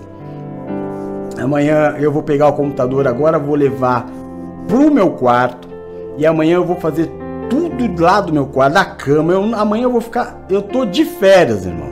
Amanhã 1.44 1.96
eu 2.00 2.12
vou 2.12 2.24
pegar 2.24 2.48
o 2.48 2.54
computador 2.54 3.08
agora, 3.08 3.38
vou 3.38 3.56
levar 3.56 4.08
pro 4.68 4.92
meu 4.92 5.12
quarto 5.12 5.68
e 6.18 6.26
amanhã 6.26 6.56
eu 6.56 6.66
vou 6.66 6.78
fazer 6.78 7.12
tudo 7.50 8.02
lá 8.02 8.22
do 8.22 8.34
meu 8.34 8.46
quarto, 8.46 8.74
da 8.74 8.86
cama. 8.86 9.34
Eu, 9.34 9.56
amanhã 9.56 9.84
eu 9.84 9.92
vou 9.92 10.02
ficar, 10.02 10.46
eu 10.50 10.62
tô 10.62 10.86
de 10.86 11.06
férias, 11.06 11.66
irmão. 11.66 11.92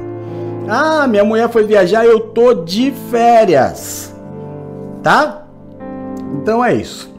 Ah, 0.68 1.08
minha 1.08 1.24
mulher 1.24 1.50
foi 1.50 1.66
viajar, 1.66 2.06
eu 2.06 2.20
tô 2.20 2.54
de 2.54 2.92
férias. 3.10 4.16
Tá? 5.04 5.44
Então 6.42 6.64
é 6.64 6.74
isso. 6.74 7.12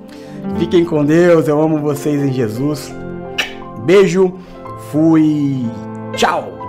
Fiquem 0.58 0.84
com 0.84 1.04
Deus, 1.04 1.48
eu 1.48 1.60
amo 1.60 1.78
vocês 1.78 2.22
em 2.22 2.32
Jesus. 2.32 2.92
Beijo, 3.84 4.32
fui, 4.90 5.66
tchau! 6.14 6.61